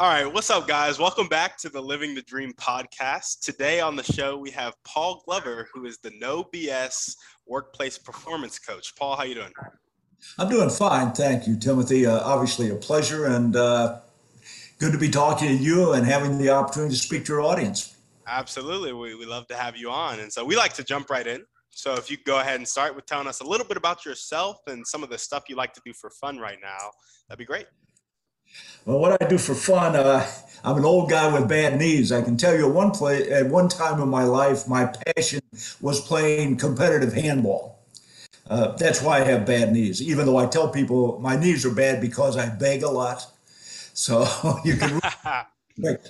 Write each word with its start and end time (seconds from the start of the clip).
All 0.00 0.08
right, 0.08 0.24
what's 0.24 0.48
up, 0.48 0.66
guys? 0.66 0.98
Welcome 0.98 1.28
back 1.28 1.58
to 1.58 1.68
the 1.68 1.78
Living 1.78 2.14
the 2.14 2.22
Dream 2.22 2.54
podcast. 2.54 3.40
Today 3.40 3.80
on 3.80 3.96
the 3.96 4.02
show, 4.02 4.38
we 4.38 4.50
have 4.52 4.72
Paul 4.82 5.22
Glover, 5.26 5.68
who 5.74 5.84
is 5.84 5.98
the 5.98 6.10
No 6.18 6.42
BS 6.42 7.16
Workplace 7.46 7.98
Performance 7.98 8.58
Coach. 8.58 8.96
Paul, 8.96 9.14
how 9.14 9.24
you 9.24 9.34
doing? 9.34 9.52
I'm 10.38 10.48
doing 10.48 10.70
fine, 10.70 11.12
thank 11.12 11.46
you, 11.46 11.54
Timothy. 11.54 12.06
Uh, 12.06 12.18
obviously, 12.20 12.70
a 12.70 12.76
pleasure 12.76 13.26
and 13.26 13.54
uh, 13.54 14.00
good 14.78 14.92
to 14.92 14.98
be 14.98 15.10
talking 15.10 15.48
to 15.48 15.62
you 15.62 15.92
and 15.92 16.06
having 16.06 16.38
the 16.38 16.48
opportunity 16.48 16.94
to 16.94 16.98
speak 16.98 17.26
to 17.26 17.34
your 17.34 17.42
audience. 17.42 17.94
Absolutely, 18.26 18.94
we 18.94 19.14
we 19.16 19.26
love 19.26 19.46
to 19.48 19.54
have 19.54 19.76
you 19.76 19.90
on, 19.90 20.18
and 20.20 20.32
so 20.32 20.42
we 20.46 20.56
like 20.56 20.72
to 20.72 20.82
jump 20.82 21.10
right 21.10 21.26
in. 21.26 21.44
So 21.68 21.92
if 21.92 22.10
you 22.10 22.16
go 22.24 22.40
ahead 22.40 22.56
and 22.56 22.66
start 22.66 22.96
with 22.96 23.04
telling 23.04 23.26
us 23.26 23.42
a 23.42 23.44
little 23.44 23.66
bit 23.66 23.76
about 23.76 24.06
yourself 24.06 24.60
and 24.66 24.86
some 24.86 25.02
of 25.02 25.10
the 25.10 25.18
stuff 25.18 25.44
you 25.50 25.56
like 25.56 25.74
to 25.74 25.82
do 25.84 25.92
for 25.92 26.08
fun 26.08 26.38
right 26.38 26.58
now, 26.62 26.90
that'd 27.28 27.38
be 27.38 27.44
great. 27.44 27.66
Well, 28.84 28.98
what 28.98 29.22
I 29.22 29.26
do 29.26 29.38
for 29.38 29.54
fun, 29.54 29.94
uh, 29.94 30.26
I'm 30.64 30.78
an 30.78 30.84
old 30.84 31.10
guy 31.10 31.32
with 31.32 31.48
bad 31.48 31.78
knees. 31.78 32.12
I 32.12 32.22
can 32.22 32.36
tell 32.36 32.56
you, 32.56 32.68
one 32.68 32.90
play, 32.90 33.30
at 33.30 33.46
one 33.46 33.68
time 33.68 34.00
in 34.00 34.08
my 34.08 34.24
life, 34.24 34.66
my 34.66 34.86
passion 34.86 35.40
was 35.80 36.00
playing 36.00 36.56
competitive 36.56 37.12
handball. 37.12 37.78
Uh, 38.48 38.72
that's 38.76 39.02
why 39.02 39.18
I 39.18 39.24
have 39.24 39.46
bad 39.46 39.72
knees. 39.72 40.02
Even 40.02 40.26
though 40.26 40.36
I 40.36 40.46
tell 40.46 40.68
people 40.68 41.18
my 41.20 41.36
knees 41.36 41.64
are 41.64 41.74
bad 41.74 42.00
because 42.00 42.36
I 42.36 42.48
beg 42.48 42.82
a 42.82 42.90
lot, 42.90 43.26
so 43.94 44.26
you 44.64 44.76
can. 44.76 45.00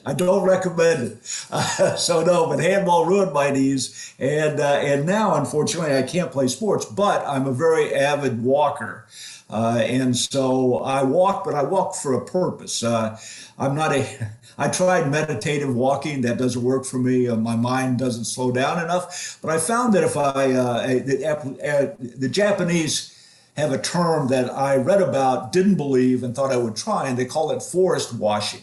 I 0.04 0.14
don't 0.14 0.44
recommend 0.44 1.12
it. 1.12 1.46
Uh, 1.50 1.96
so 1.96 2.24
no, 2.24 2.46
but 2.46 2.60
handball 2.60 3.06
ruined 3.06 3.32
my 3.32 3.50
knees, 3.50 4.14
and 4.18 4.58
uh, 4.58 4.80
and 4.82 5.06
now 5.06 5.34
unfortunately 5.36 5.96
I 5.96 6.02
can't 6.02 6.32
play 6.32 6.48
sports. 6.48 6.84
But 6.84 7.24
I'm 7.26 7.46
a 7.46 7.52
very 7.52 7.94
avid 7.94 8.42
walker. 8.42 9.06
Uh, 9.48 9.82
and 9.84 10.16
so 10.16 10.76
I 10.78 11.02
walk, 11.02 11.44
but 11.44 11.54
I 11.54 11.64
walk 11.64 11.96
for 11.96 12.14
a 12.14 12.24
purpose. 12.24 12.84
Uh, 12.84 13.18
I'm 13.58 13.74
not 13.74 13.92
a, 13.92 14.30
I 14.58 14.68
tried 14.68 15.10
meditative 15.10 15.74
walking. 15.74 16.20
That 16.22 16.38
doesn't 16.38 16.62
work 16.62 16.84
for 16.84 16.98
me. 16.98 17.26
Uh, 17.28 17.34
my 17.36 17.56
mind 17.56 17.98
doesn't 17.98 18.26
slow 18.26 18.52
down 18.52 18.82
enough. 18.82 19.38
But 19.42 19.50
I 19.50 19.58
found 19.58 19.92
that 19.94 20.04
if 20.04 20.16
I, 20.16 20.52
uh, 20.52 20.86
the, 20.86 21.26
uh, 21.26 21.96
the 21.98 22.28
Japanese 22.28 23.16
have 23.56 23.72
a 23.72 23.78
term 23.78 24.28
that 24.28 24.50
I 24.50 24.76
read 24.76 25.02
about, 25.02 25.52
didn't 25.52 25.74
believe, 25.74 26.22
and 26.22 26.34
thought 26.34 26.52
I 26.52 26.56
would 26.56 26.76
try, 26.76 27.08
and 27.08 27.18
they 27.18 27.24
call 27.24 27.50
it 27.50 27.60
forest 27.60 28.14
washing. 28.14 28.60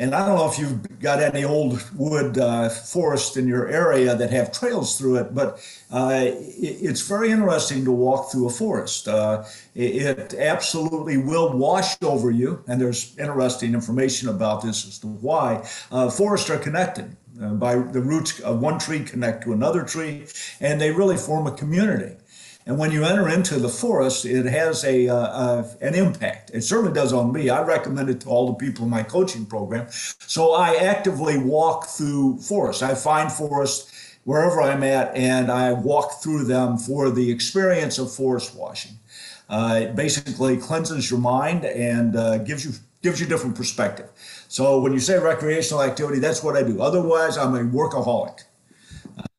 And 0.00 0.14
I 0.14 0.24
don't 0.24 0.36
know 0.36 0.48
if 0.48 0.60
you've 0.60 1.00
got 1.00 1.20
any 1.20 1.42
old 1.44 1.82
wood 1.96 2.38
uh, 2.38 2.68
forest 2.68 3.36
in 3.36 3.48
your 3.48 3.66
area 3.66 4.14
that 4.14 4.30
have 4.30 4.52
trails 4.52 4.96
through 4.96 5.16
it, 5.16 5.34
but 5.34 5.60
uh, 5.90 6.20
it's 6.22 7.00
very 7.00 7.32
interesting 7.32 7.84
to 7.84 7.90
walk 7.90 8.30
through 8.30 8.46
a 8.46 8.50
forest. 8.50 9.08
Uh, 9.08 9.44
it, 9.74 10.34
absolutely 10.34 11.16
will 11.16 11.52
wash 11.52 12.00
over 12.00 12.30
you, 12.30 12.62
and 12.68 12.80
there's 12.80 13.18
interesting 13.18 13.74
information 13.74 14.28
about 14.28 14.62
this 14.62 14.86
as 14.86 15.00
to 15.00 15.08
why. 15.08 15.68
Uh, 15.90 16.08
forests 16.08 16.48
are 16.48 16.58
connected 16.58 17.16
uh, 17.42 17.54
by 17.54 17.74
the 17.74 18.00
roots 18.00 18.38
of 18.40 18.60
one 18.60 18.78
tree 18.78 19.00
connect 19.00 19.42
to 19.44 19.52
another 19.52 19.82
tree, 19.82 20.26
and 20.60 20.80
they 20.80 20.92
really 20.92 21.16
form 21.16 21.48
a 21.48 21.52
community. 21.52 22.14
And 22.68 22.76
when 22.76 22.92
you 22.92 23.02
enter 23.02 23.30
into 23.30 23.58
the 23.58 23.70
forest, 23.70 24.26
it 24.26 24.44
has 24.44 24.84
a, 24.84 25.08
uh, 25.08 25.14
uh, 25.16 25.68
an 25.80 25.94
impact. 25.94 26.50
It 26.52 26.60
certainly 26.60 26.92
does 26.92 27.14
on 27.14 27.32
me. 27.32 27.48
I 27.48 27.62
recommend 27.62 28.10
it 28.10 28.20
to 28.20 28.28
all 28.28 28.46
the 28.46 28.52
people 28.52 28.84
in 28.84 28.90
my 28.90 29.02
coaching 29.02 29.46
program. 29.46 29.86
So 29.90 30.52
I 30.52 30.74
actively 30.74 31.38
walk 31.38 31.86
through 31.86 32.40
forests. 32.40 32.82
I 32.82 32.94
find 32.94 33.32
forests 33.32 34.18
wherever 34.24 34.60
I'm 34.60 34.82
at, 34.82 35.16
and 35.16 35.50
I 35.50 35.72
walk 35.72 36.20
through 36.22 36.44
them 36.44 36.76
for 36.76 37.08
the 37.08 37.30
experience 37.30 37.96
of 37.96 38.12
forest 38.12 38.54
washing. 38.54 38.98
Uh, 39.48 39.80
it 39.84 39.96
basically 39.96 40.58
cleanses 40.58 41.10
your 41.10 41.20
mind 41.20 41.64
and 41.64 42.16
uh, 42.16 42.36
gives 42.36 42.66
you 42.66 42.72
gives 43.00 43.18
you 43.18 43.26
different 43.26 43.56
perspective. 43.56 44.10
So 44.48 44.80
when 44.80 44.92
you 44.92 45.00
say 45.00 45.18
recreational 45.18 45.82
activity, 45.82 46.18
that's 46.18 46.42
what 46.42 46.56
I 46.56 46.64
do. 46.64 46.82
Otherwise, 46.82 47.38
I'm 47.38 47.54
a 47.54 47.60
workaholic. 47.60 48.42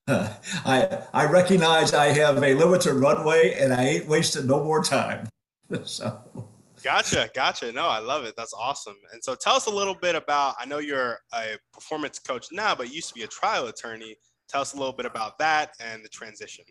I 0.66 1.04
I 1.14 1.26
recognize 1.26 1.94
I 1.94 2.08
have 2.08 2.42
a 2.42 2.54
limited 2.54 2.94
runway 2.94 3.54
and 3.60 3.72
I 3.74 3.84
ain't 3.84 4.08
wasting 4.08 4.48
no 4.48 4.64
more 4.64 4.84
time. 4.84 5.28
so. 5.84 6.20
Gotcha, 6.84 7.30
gotcha. 7.36 7.72
No, 7.74 7.88
I 7.88 8.00
love 8.00 8.24
it. 8.24 8.36
That's 8.38 8.54
awesome. 8.54 8.96
And 9.12 9.24
so, 9.24 9.36
tell 9.36 9.56
us 9.56 9.68
a 9.68 9.70
little 9.70 9.96
bit 9.96 10.16
about. 10.16 10.56
I 10.60 10.66
know 10.66 10.80
you're 10.80 11.20
a 11.34 11.58
performance 11.74 12.20
coach 12.20 12.48
now, 12.52 12.74
but 12.74 12.88
you 12.88 12.96
used 12.96 13.10
to 13.10 13.14
be 13.14 13.24
a 13.24 13.28
trial 13.28 13.68
attorney. 13.68 14.16
Tell 14.48 14.62
us 14.62 14.74
a 14.74 14.78
little 14.78 14.94
bit 14.94 15.06
about 15.06 15.38
that 15.40 15.74
and 15.80 16.04
the 16.04 16.10
transition. 16.10 16.66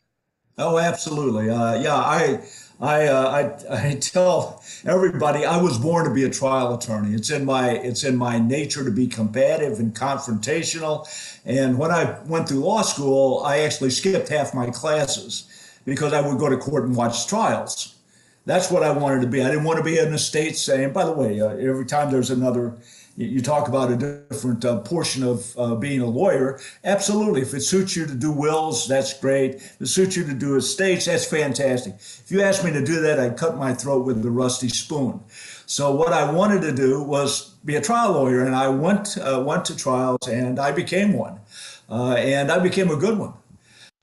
Oh, 0.59 0.77
absolutely. 0.79 1.51
Uh, 1.51 1.81
yeah, 1.81 1.95
I, 1.95 2.41
I, 2.81 3.07
uh, 3.07 3.57
I, 3.71 3.91
I 3.91 3.95
tell 3.95 4.61
everybody 4.85 5.45
I 5.45 5.63
was 5.63 5.79
born 5.79 6.05
to 6.09 6.13
be 6.13 6.25
a 6.25 6.31
trial 6.31 6.75
attorney. 6.75 7.15
It's 7.15 7.31
in 7.31 7.45
my, 7.45 7.71
it's 7.71 8.03
in 8.03 8.17
my 8.17 8.41
nature 8.41 8.85
to 8.85 8.91
be 8.91 9.07
combative 9.07 9.79
and 9.79 9.95
confrontational. 9.95 11.07
And 11.45 11.79
when 11.79 11.93
I 11.93 12.19
went 12.27 12.49
through 12.49 12.59
law 12.59 12.83
school, 12.83 13.43
I 13.45 13.59
actually 13.59 13.91
skipped 13.91 14.31
half 14.31 14.53
my 14.53 14.69
classes 14.71 15.45
because 15.85 16.13
I 16.13 16.21
would 16.21 16.39
go 16.39 16.49
to 16.49 16.57
court 16.57 16.85
and 16.85 16.97
watch 16.97 17.29
trials. 17.29 17.95
That's 18.45 18.69
what 18.69 18.83
I 18.83 18.91
wanted 18.91 19.21
to 19.21 19.29
be. 19.29 19.43
I 19.43 19.51
didn't 19.51 19.65
want 19.65 19.79
to 19.79 19.85
be 19.85 19.99
in 19.99 20.11
the 20.11 20.19
state 20.19 20.57
saying, 20.57 20.93
by 20.93 21.05
the 21.05 21.13
way, 21.13 21.41
uh, 21.41 21.51
every 21.51 21.85
time 21.85 22.11
there's 22.11 22.31
another 22.31 22.75
you 23.19 23.43
talk 23.43 23.67
about 23.67 23.91
a 23.91 23.97
different 24.31 24.65
uh, 24.65 24.79
portion 24.79 25.25
of 25.25 25.53
uh, 25.59 25.75
being 25.75 26.01
a 26.01 26.07
lawyer. 26.07 26.61
Absolutely. 26.85 27.43
If 27.43 27.53
it 27.53 27.63
suits 27.63 27.97
you 27.97 28.07
to 28.07 28.15
do 28.15 28.31
wills, 28.31 28.87
that's 28.87 29.19
great. 29.19 29.57
If 29.57 29.81
it 29.81 29.87
suits 29.89 30.17
you 30.17 30.25
to 30.25 30.33
do 30.33 30.55
estates, 30.55 31.07
that's 31.07 31.25
fantastic. 31.25 31.95
If 31.95 32.31
you 32.31 32.43
asked 32.43 32.65
me 32.65 32.71
to 32.71 32.85
do 32.85 33.01
that, 33.01 33.19
I'd 33.19 33.37
cut 33.37 33.57
my 33.57 33.75
throat 33.75 34.07
with 34.07 34.25
a 34.25 34.31
rusty 34.31 34.69
spoon. 34.69 35.21
So 35.67 35.93
what 35.93 36.13
I 36.13 36.31
wanted 36.31 36.63
to 36.63 36.73
do 36.73 37.03
was 37.03 37.55
be 37.65 37.75
a 37.75 37.81
trial 37.81 38.13
lawyer, 38.13 38.45
and 38.45 38.55
I 38.55 38.69
went 38.69 39.19
uh, 39.19 39.43
went 39.45 39.65
to 39.67 39.77
trials, 39.77 40.29
and 40.29 40.61
I 40.61 40.71
became 40.71 41.13
one, 41.13 41.41
uh, 41.91 42.15
and 42.15 42.53
I 42.53 42.61
became 42.61 42.91
a 42.91 42.97
good 42.97 43.19
one. 43.19 43.35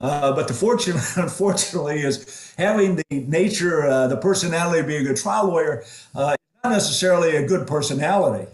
Uh, 0.01 0.33
but 0.33 0.49
the 0.49 0.53
fortune, 0.53 0.97
unfortunately, 1.15 2.01
is 2.01 2.53
having 2.57 2.97
the 2.97 3.03
nature, 3.11 3.87
uh, 3.87 4.07
the 4.07 4.17
personality 4.17 4.81
of 4.81 4.87
being 4.87 5.07
a 5.07 5.15
trial 5.15 5.47
lawyer, 5.47 5.85
not 6.13 6.37
necessarily 6.63 7.37
a 7.37 7.47
good 7.47 7.65
personality 7.65 8.47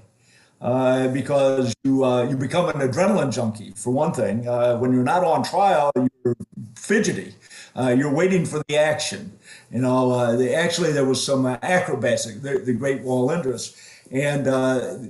uh, 0.61 1.07
because 1.07 1.73
you 1.83 2.03
uh, 2.05 2.23
you 2.23 2.37
become 2.37 2.69
an 2.69 2.87
adrenaline 2.87 3.33
junkie 3.33 3.73
for 3.75 3.91
one 3.91 4.13
thing. 4.13 4.47
Uh, 4.47 4.77
when 4.77 4.93
you're 4.93 5.03
not 5.03 5.23
on 5.23 5.43
trial, 5.43 5.91
you're 6.23 6.35
fidgety. 6.75 7.33
Uh, 7.75 7.95
you're 7.97 8.13
waiting 8.13 8.45
for 8.45 8.61
the 8.67 8.77
action. 8.77 9.31
You 9.71 9.79
know, 9.79 10.11
uh, 10.11 10.39
actually 10.55 10.91
there 10.91 11.05
was 11.05 11.23
some 11.23 11.45
uh, 11.45 11.57
acrobats, 11.61 12.25
the, 12.25 12.61
the 12.63 12.73
great 12.73 13.03
Wallendas, 13.03 13.75
and 14.11 14.45
the 14.45 15.09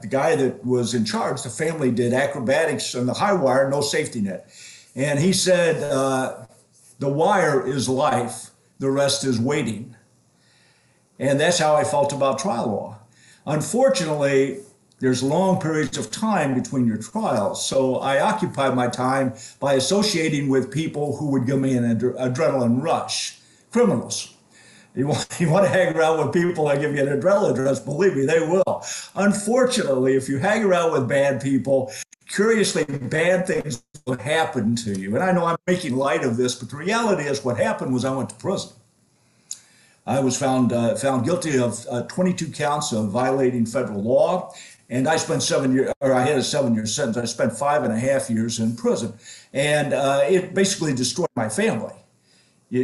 the 0.00 0.08
guy 0.08 0.34
that 0.34 0.64
was 0.66 0.94
in 0.94 1.04
charge, 1.04 1.42
the 1.42 1.50
family 1.50 1.92
did 1.92 2.12
acrobatics 2.12 2.94
on 2.94 3.06
the 3.06 3.14
high 3.14 3.34
wire, 3.34 3.70
no 3.70 3.82
safety 3.82 4.20
net, 4.20 4.50
and 4.96 5.20
he 5.20 5.32
said, 5.32 5.80
"The 6.98 7.08
wire 7.08 7.64
is 7.64 7.88
life, 7.88 8.50
the 8.80 8.90
rest 8.90 9.24
is 9.24 9.38
waiting." 9.38 9.94
And 11.20 11.38
that's 11.38 11.58
how 11.58 11.76
I 11.76 11.84
felt 11.84 12.14
about 12.14 12.38
trial 12.38 12.66
law. 12.68 12.98
Unfortunately, 13.46 14.60
there's 15.00 15.22
long 15.22 15.60
periods 15.60 15.96
of 15.96 16.10
time 16.10 16.54
between 16.54 16.86
your 16.86 16.98
trials. 16.98 17.66
So 17.66 17.96
I 17.96 18.20
occupy 18.20 18.72
my 18.72 18.86
time 18.86 19.34
by 19.58 19.74
associating 19.74 20.48
with 20.48 20.70
people 20.70 21.16
who 21.16 21.30
would 21.30 21.46
give 21.46 21.58
me 21.58 21.74
an 21.76 21.84
ad- 21.84 22.00
adrenaline 22.00 22.82
rush, 22.82 23.38
criminals. 23.72 24.34
You 24.94 25.06
want, 25.06 25.26
you 25.40 25.50
want 25.50 25.64
to 25.64 25.70
hang 25.70 25.96
around 25.96 26.24
with 26.24 26.34
people 26.34 26.66
that 26.66 26.80
give 26.80 26.94
you 26.94 27.00
an 27.00 27.20
adrenaline 27.20 27.64
rush, 27.64 27.78
believe 27.80 28.14
me, 28.14 28.26
they 28.26 28.40
will. 28.40 28.84
Unfortunately, 29.14 30.16
if 30.16 30.28
you 30.28 30.38
hang 30.38 30.64
around 30.64 30.92
with 30.92 31.08
bad 31.08 31.40
people, 31.40 31.92
curiously, 32.28 32.84
bad 32.84 33.46
things 33.46 33.82
will 34.06 34.18
happen 34.18 34.76
to 34.76 34.98
you. 34.98 35.14
And 35.14 35.24
I 35.24 35.32
know 35.32 35.46
I'm 35.46 35.56
making 35.66 35.96
light 35.96 36.24
of 36.24 36.36
this, 36.36 36.54
but 36.54 36.68
the 36.68 36.76
reality 36.76 37.24
is 37.24 37.42
what 37.42 37.56
happened 37.56 37.94
was 37.94 38.04
I 38.04 38.14
went 38.14 38.28
to 38.30 38.36
prison. 38.36 38.72
I 40.06 40.18
was 40.20 40.36
found 40.36 40.72
uh, 40.72 40.96
found 40.96 41.24
guilty 41.24 41.58
of 41.58 41.86
uh, 41.90 42.02
22 42.02 42.50
counts 42.50 42.92
of 42.92 43.10
violating 43.10 43.66
federal 43.66 44.02
law 44.02 44.52
and 44.90 45.06
I 45.06 45.16
spent 45.16 45.42
seven 45.42 45.72
years, 45.72 45.92
or 46.00 46.12
I 46.12 46.26
had 46.26 46.36
a 46.36 46.42
seven 46.42 46.74
year 46.74 46.84
sentence. 46.84 47.16
I 47.16 47.24
spent 47.24 47.52
five 47.52 47.84
and 47.84 47.92
a 47.92 47.98
half 47.98 48.28
years 48.28 48.58
in 48.58 48.74
prison. 48.74 49.14
And 49.52 49.94
uh, 49.94 50.22
it 50.28 50.52
basically 50.52 50.94
destroyed 50.94 51.28
my 51.36 51.48
family. 51.48 51.94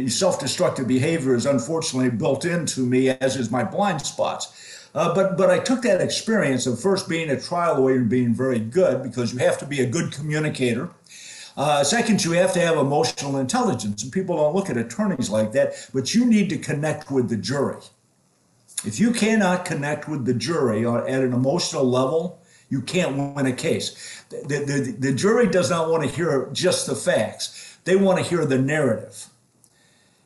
Self 0.07 0.39
destructive 0.39 0.87
behavior 0.87 1.35
is 1.35 1.45
unfortunately 1.45 2.09
built 2.09 2.45
into 2.45 2.85
me, 2.85 3.09
as 3.09 3.35
is 3.35 3.51
my 3.51 3.63
blind 3.63 4.01
spots. 4.01 4.89
Uh, 4.95 5.13
but 5.13 5.37
but 5.37 5.49
I 5.49 5.59
took 5.59 5.81
that 5.83 6.01
experience 6.01 6.65
of 6.65 6.81
first 6.81 7.07
being 7.07 7.29
a 7.29 7.39
trial 7.39 7.81
lawyer 7.81 7.97
and 7.97 8.09
being 8.09 8.33
very 8.33 8.59
good 8.59 9.03
because 9.03 9.33
you 9.33 9.39
have 9.39 9.57
to 9.59 9.65
be 9.65 9.81
a 9.81 9.85
good 9.85 10.11
communicator. 10.11 10.89
Uh, 11.55 11.83
second, 11.83 12.23
you 12.23 12.31
have 12.33 12.53
to 12.53 12.59
have 12.59 12.77
emotional 12.77 13.37
intelligence, 13.37 14.03
and 14.03 14.11
people 14.11 14.37
don't 14.37 14.55
look 14.55 14.69
at 14.69 14.77
attorneys 14.77 15.29
like 15.29 15.51
that. 15.53 15.73
But 15.93 16.13
you 16.13 16.25
need 16.25 16.49
to 16.49 16.57
connect 16.57 17.11
with 17.11 17.29
the 17.29 17.37
jury. 17.37 17.77
If 18.85 18.99
you 18.99 19.11
cannot 19.11 19.65
connect 19.65 20.07
with 20.07 20.25
the 20.25 20.33
jury 20.33 20.85
at 20.87 21.21
an 21.23 21.33
emotional 21.33 21.83
level, 21.83 22.39
you 22.69 22.81
can't 22.81 23.35
win 23.35 23.45
a 23.45 23.53
case. 23.53 24.23
The, 24.29 24.63
the, 24.65 24.95
the 24.99 25.13
jury 25.13 25.47
does 25.47 25.69
not 25.69 25.89
want 25.89 26.03
to 26.03 26.09
hear 26.09 26.49
just 26.53 26.85
the 26.85 26.95
facts, 26.95 27.77
they 27.85 27.95
want 27.95 28.19
to 28.19 28.25
hear 28.25 28.45
the 28.45 28.57
narrative. 28.57 29.27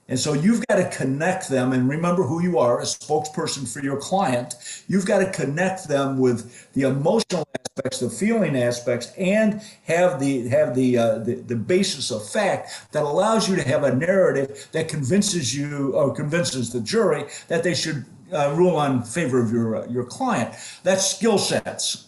And 0.07 0.19
so 0.19 0.33
you've 0.33 0.67
got 0.67 0.75
to 0.75 0.89
connect 0.89 1.47
them 1.47 1.71
and 1.71 1.87
remember 1.87 2.23
who 2.23 2.43
you 2.43 2.59
are, 2.59 2.81
a 2.81 2.83
spokesperson 2.83 3.71
for 3.71 3.81
your 3.81 3.95
client. 3.95 4.55
You've 4.89 5.05
got 5.05 5.19
to 5.19 5.31
connect 5.31 5.87
them 5.87 6.19
with 6.19 6.69
the 6.73 6.81
emotional 6.81 7.47
aspects, 7.55 7.99
the 7.99 8.09
feeling 8.09 8.57
aspects, 8.57 9.13
and 9.17 9.61
have 9.85 10.19
the 10.19 10.49
have 10.49 10.75
the 10.75 10.97
uh, 10.97 11.19
the, 11.19 11.35
the 11.35 11.55
basis 11.55 12.11
of 12.11 12.27
fact 12.27 12.91
that 12.91 13.03
allows 13.03 13.47
you 13.47 13.55
to 13.55 13.65
have 13.65 13.85
a 13.85 13.95
narrative 13.95 14.67
that 14.73 14.89
convinces 14.89 15.55
you 15.55 15.93
or 15.93 16.13
convinces 16.13 16.73
the 16.73 16.81
jury 16.81 17.23
that 17.47 17.63
they 17.63 17.73
should 17.73 18.03
uh, 18.31 18.53
rule 18.55 18.75
on 18.75 19.03
favor 19.03 19.41
of 19.41 19.51
your 19.51 19.75
uh, 19.75 19.87
your 19.87 20.03
client. 20.03 20.55
That's 20.83 21.05
skill 21.05 21.37
sets. 21.37 22.07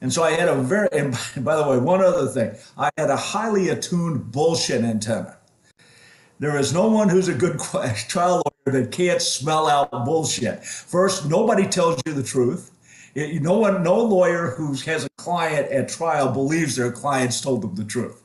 And 0.00 0.12
so 0.12 0.24
I 0.24 0.32
had 0.32 0.48
a 0.48 0.56
very, 0.56 0.88
and 0.92 1.16
by 1.44 1.56
the 1.56 1.66
way, 1.66 1.78
one 1.78 2.02
other 2.02 2.26
thing, 2.26 2.56
I 2.76 2.90
had 2.98 3.08
a 3.08 3.16
highly 3.16 3.68
attuned 3.68 4.32
bullshit 4.32 4.82
antenna. 4.82 5.38
There 6.40 6.58
is 6.58 6.74
no 6.74 6.88
one 6.88 7.08
who's 7.08 7.28
a 7.28 7.34
good 7.34 7.60
trial 8.08 8.42
lawyer 8.66 8.80
that 8.80 8.90
can't 8.90 9.22
smell 9.22 9.68
out 9.68 9.90
bullshit. 10.04 10.64
First, 10.64 11.28
nobody 11.28 11.66
tells 11.68 12.02
you 12.04 12.12
the 12.12 12.22
truth. 12.22 12.72
No 13.14 13.58
one, 13.58 13.84
no 13.84 14.02
lawyer 14.02 14.50
who 14.56 14.74
has 14.74 15.04
a 15.04 15.10
client 15.18 15.70
at 15.70 15.88
trial 15.88 16.32
believes 16.32 16.74
their 16.74 16.90
clients 16.90 17.40
told 17.40 17.62
them 17.62 17.76
the 17.76 17.84
truth. 17.84 18.22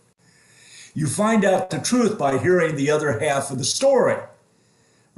You 0.95 1.05
find 1.05 1.45
out 1.45 1.69
the 1.69 1.77
truth 1.77 2.17
by 2.17 2.39
hearing 2.39 2.75
the 2.75 2.89
other 2.89 3.19
half 3.19 3.51
of 3.51 3.59
the 3.59 3.65
story, 3.65 4.17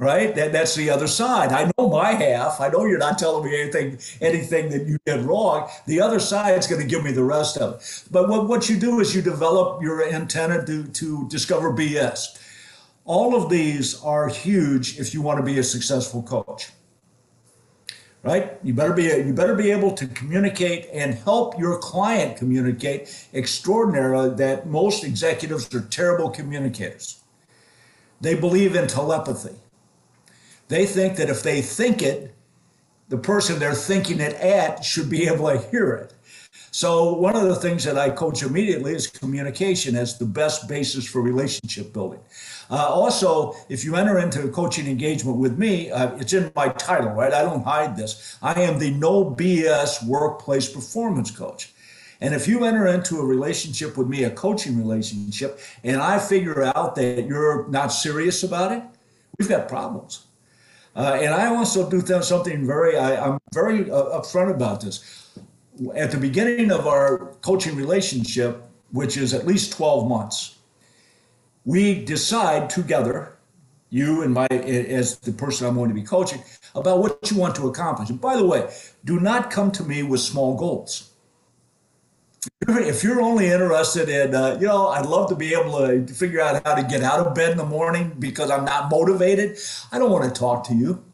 right? 0.00 0.34
That, 0.34 0.50
that's 0.50 0.74
the 0.74 0.88
other 0.88 1.06
side. 1.06 1.52
I 1.52 1.70
know 1.76 1.90
my 1.90 2.12
half. 2.12 2.58
I 2.58 2.68
know 2.68 2.86
you're 2.86 2.98
not 2.98 3.18
telling 3.18 3.44
me 3.44 3.60
anything, 3.60 3.98
anything 4.22 4.70
that 4.70 4.86
you 4.86 4.98
did 5.04 5.20
wrong. 5.20 5.68
The 5.86 6.00
other 6.00 6.18
side's 6.18 6.66
going 6.66 6.80
to 6.80 6.86
give 6.88 7.04
me 7.04 7.12
the 7.12 7.22
rest 7.22 7.58
of 7.58 7.74
it. 7.74 8.04
But 8.10 8.28
what, 8.30 8.48
what 8.48 8.68
you 8.70 8.80
do 8.80 9.00
is 9.00 9.14
you 9.14 9.20
develop 9.20 9.82
your 9.82 10.02
antenna 10.02 10.64
to, 10.64 10.84
to 10.84 11.28
discover 11.28 11.70
BS. 11.72 12.38
All 13.04 13.36
of 13.36 13.50
these 13.50 14.02
are 14.02 14.28
huge 14.28 14.98
if 14.98 15.12
you 15.12 15.20
want 15.20 15.38
to 15.38 15.44
be 15.44 15.58
a 15.58 15.62
successful 15.62 16.22
coach. 16.22 16.70
Right? 18.22 18.58
You 18.62 18.72
better 18.74 18.92
be 18.92 19.04
you 19.04 19.32
better 19.32 19.54
be 19.54 19.70
able 19.70 19.92
to 19.92 20.06
communicate 20.06 20.88
and 20.92 21.14
help 21.14 21.58
your 21.58 21.78
client 21.78 22.36
communicate 22.36 23.28
extraordinarily 23.32 24.34
that 24.36 24.66
most 24.66 25.04
executives 25.04 25.74
are 25.74 25.80
terrible 25.80 26.28
communicators. 26.28 27.20
They 28.20 28.34
believe 28.34 28.76
in 28.76 28.88
telepathy. 28.88 29.56
They 30.70 30.86
think 30.86 31.16
that 31.16 31.28
if 31.28 31.42
they 31.42 31.62
think 31.62 32.00
it, 32.00 32.32
the 33.08 33.18
person 33.18 33.58
they're 33.58 33.74
thinking 33.74 34.20
it 34.20 34.34
at 34.34 34.84
should 34.84 35.10
be 35.10 35.26
able 35.26 35.50
to 35.50 35.58
hear 35.58 35.92
it. 35.94 36.14
So, 36.70 37.14
one 37.14 37.34
of 37.34 37.42
the 37.42 37.56
things 37.56 37.82
that 37.82 37.98
I 37.98 38.10
coach 38.10 38.44
immediately 38.44 38.94
is 38.94 39.08
communication 39.08 39.96
as 39.96 40.16
the 40.16 40.24
best 40.24 40.68
basis 40.68 41.04
for 41.04 41.20
relationship 41.20 41.92
building. 41.92 42.20
Uh, 42.70 42.86
also, 42.86 43.56
if 43.68 43.84
you 43.84 43.96
enter 43.96 44.20
into 44.20 44.44
a 44.44 44.48
coaching 44.48 44.86
engagement 44.86 45.38
with 45.38 45.58
me, 45.58 45.90
uh, 45.90 46.16
it's 46.18 46.32
in 46.32 46.52
my 46.54 46.68
title, 46.68 47.10
right? 47.10 47.32
I 47.32 47.42
don't 47.42 47.64
hide 47.64 47.96
this. 47.96 48.38
I 48.40 48.62
am 48.62 48.78
the 48.78 48.92
no 48.92 49.24
BS 49.24 50.06
workplace 50.06 50.68
performance 50.68 51.32
coach. 51.32 51.72
And 52.20 52.32
if 52.32 52.46
you 52.46 52.64
enter 52.64 52.86
into 52.86 53.18
a 53.18 53.24
relationship 53.24 53.96
with 53.96 54.06
me, 54.06 54.22
a 54.22 54.30
coaching 54.30 54.78
relationship, 54.78 55.58
and 55.82 56.00
I 56.00 56.20
figure 56.20 56.62
out 56.76 56.94
that 56.94 57.26
you're 57.26 57.66
not 57.68 57.88
serious 57.88 58.44
about 58.44 58.70
it, 58.70 58.84
we've 59.36 59.48
got 59.48 59.66
problems. 59.66 60.26
Uh, 60.96 61.18
and 61.20 61.32
I 61.32 61.54
also 61.54 61.88
do 61.88 62.00
something 62.22 62.66
very, 62.66 62.96
I, 62.96 63.26
am 63.26 63.38
very 63.54 63.90
uh, 63.90 64.20
upfront 64.20 64.50
about 64.50 64.80
this. 64.80 65.30
At 65.94 66.10
the 66.10 66.18
beginning 66.18 66.72
of 66.72 66.86
our 66.86 67.34
coaching 67.42 67.76
relationship, 67.76 68.62
which 68.90 69.16
is 69.16 69.32
at 69.32 69.46
least 69.46 69.72
12 69.72 70.08
months, 70.08 70.58
we 71.64 72.04
decide 72.04 72.68
together, 72.68 73.36
you 73.90 74.22
and 74.22 74.34
my, 74.34 74.46
as 74.46 75.18
the 75.18 75.32
person 75.32 75.66
I'm 75.66 75.74
going 75.74 75.88
to 75.88 75.94
be 75.94 76.02
coaching, 76.02 76.42
about 76.74 76.98
what 76.98 77.30
you 77.30 77.36
want 77.36 77.54
to 77.56 77.68
accomplish. 77.68 78.10
And 78.10 78.20
by 78.20 78.36
the 78.36 78.46
way, 78.46 78.70
do 79.04 79.20
not 79.20 79.50
come 79.50 79.70
to 79.72 79.84
me 79.84 80.02
with 80.02 80.20
small 80.20 80.56
goals. 80.56 81.09
If 82.68 83.04
you're 83.04 83.20
only 83.20 83.46
interested 83.48 84.08
in, 84.08 84.34
uh, 84.34 84.56
you 84.60 84.66
know, 84.66 84.88
I'd 84.88 85.06
love 85.06 85.28
to 85.28 85.36
be 85.36 85.52
able 85.52 85.78
to 85.78 86.06
figure 86.14 86.40
out 86.40 86.62
how 86.64 86.74
to 86.74 86.82
get 86.82 87.02
out 87.02 87.26
of 87.26 87.34
bed 87.34 87.52
in 87.52 87.58
the 87.58 87.66
morning 87.66 88.16
because 88.18 88.50
I'm 88.50 88.64
not 88.64 88.90
motivated, 88.90 89.58
I 89.92 89.98
don't 89.98 90.10
want 90.10 90.32
to 90.32 90.38
talk 90.38 90.66
to 90.68 90.74
you 90.74 91.04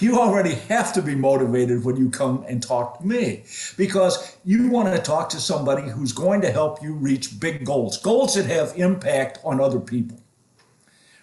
you 0.00 0.18
already 0.18 0.54
have 0.54 0.92
to 0.94 1.02
be 1.02 1.14
motivated 1.14 1.84
when 1.84 1.96
you 1.96 2.10
come 2.10 2.44
and 2.48 2.62
talk 2.62 2.98
to 2.98 3.06
me 3.06 3.44
because 3.76 4.36
you 4.44 4.68
want 4.68 4.94
to 4.94 5.00
talk 5.00 5.28
to 5.30 5.40
somebody 5.40 5.88
who's 5.88 6.12
going 6.12 6.40
to 6.42 6.50
help 6.50 6.82
you 6.82 6.94
reach 6.94 7.38
big 7.38 7.64
goals, 7.64 7.98
goals 7.98 8.34
that 8.34 8.46
have 8.46 8.72
impact 8.76 9.38
on 9.44 9.60
other 9.60 9.80
people. 9.80 10.20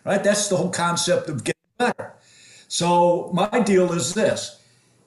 Right? 0.05 0.23
That's 0.23 0.47
the 0.47 0.57
whole 0.57 0.69
concept 0.69 1.29
of 1.29 1.43
getting 1.43 1.61
better. 1.77 2.13
So, 2.67 3.31
my 3.33 3.59
deal 3.59 3.91
is 3.91 4.13
this 4.13 4.60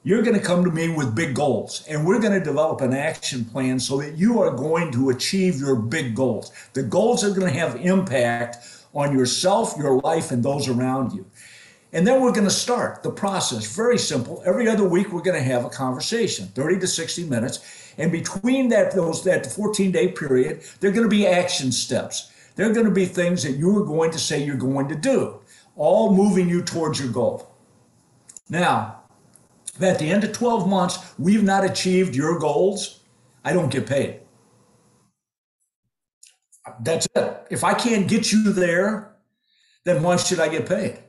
you're 0.05 0.21
going 0.21 0.39
to 0.39 0.45
come 0.45 0.63
to 0.63 0.69
me 0.69 0.87
with 0.87 1.15
big 1.15 1.33
goals, 1.33 1.83
and 1.89 2.05
we're 2.05 2.19
going 2.19 2.39
to 2.39 2.45
develop 2.45 2.79
an 2.81 2.93
action 2.93 3.43
plan 3.43 3.79
so 3.79 3.97
that 3.97 4.15
you 4.15 4.39
are 4.39 4.51
going 4.51 4.91
to 4.91 5.09
achieve 5.09 5.57
your 5.59 5.75
big 5.75 6.15
goals. 6.15 6.53
The 6.73 6.83
goals 6.83 7.23
are 7.23 7.31
going 7.31 7.51
to 7.51 7.59
have 7.59 7.75
impact 7.77 8.57
on 8.93 9.17
yourself, 9.17 9.73
your 9.79 9.99
life, 10.01 10.29
and 10.29 10.43
those 10.43 10.69
around 10.69 11.13
you. 11.13 11.25
And 11.91 12.05
then 12.05 12.21
we're 12.21 12.33
going 12.33 12.47
to 12.47 12.53
start 12.53 13.01
the 13.01 13.09
process. 13.09 13.75
Very 13.75 13.97
simple. 13.97 14.43
Every 14.45 14.67
other 14.67 14.87
week, 14.87 15.11
we're 15.11 15.23
going 15.23 15.41
to 15.41 15.49
have 15.49 15.65
a 15.65 15.69
conversation, 15.69 16.49
30 16.49 16.81
to 16.81 16.87
60 16.87 17.23
minutes. 17.23 17.93
And 17.97 18.11
between 18.11 18.69
that, 18.69 18.93
those 18.93 19.23
that 19.23 19.51
14 19.51 19.91
day 19.91 20.09
period, 20.09 20.61
there 20.81 20.91
are 20.91 20.93
going 20.93 21.09
to 21.09 21.09
be 21.09 21.25
action 21.25 21.71
steps. 21.71 22.31
There 22.55 22.69
are 22.69 22.73
going 22.73 22.85
to 22.85 22.91
be 22.91 23.05
things 23.05 23.41
that 23.41 23.53
you 23.53 23.75
are 23.79 23.83
going 23.83 24.11
to 24.11 24.19
say 24.19 24.43
you're 24.43 24.55
going 24.55 24.87
to 24.89 24.95
do, 24.95 25.39
all 25.75 26.13
moving 26.13 26.47
you 26.47 26.61
towards 26.61 26.99
your 26.99 27.09
goal. 27.09 27.49
Now, 28.49 29.01
at 29.81 29.99
the 29.99 30.09
end 30.11 30.23
of 30.23 30.31
12 30.31 30.67
months, 30.67 30.99
we've 31.17 31.43
not 31.43 31.65
achieved 31.65 32.15
your 32.15 32.39
goals, 32.39 33.01
I 33.43 33.53
don't 33.53 33.69
get 33.69 33.85
paid. 33.85 34.21
That's 36.81 37.07
it. 37.15 37.47
If 37.51 37.63
I 37.63 37.73
can't 37.73 38.07
get 38.07 38.31
you 38.31 38.51
there, 38.51 39.15
then 39.83 40.01
why 40.01 40.17
should 40.17 40.39
I 40.39 40.47
get 40.47 40.67
paid? 40.67 40.99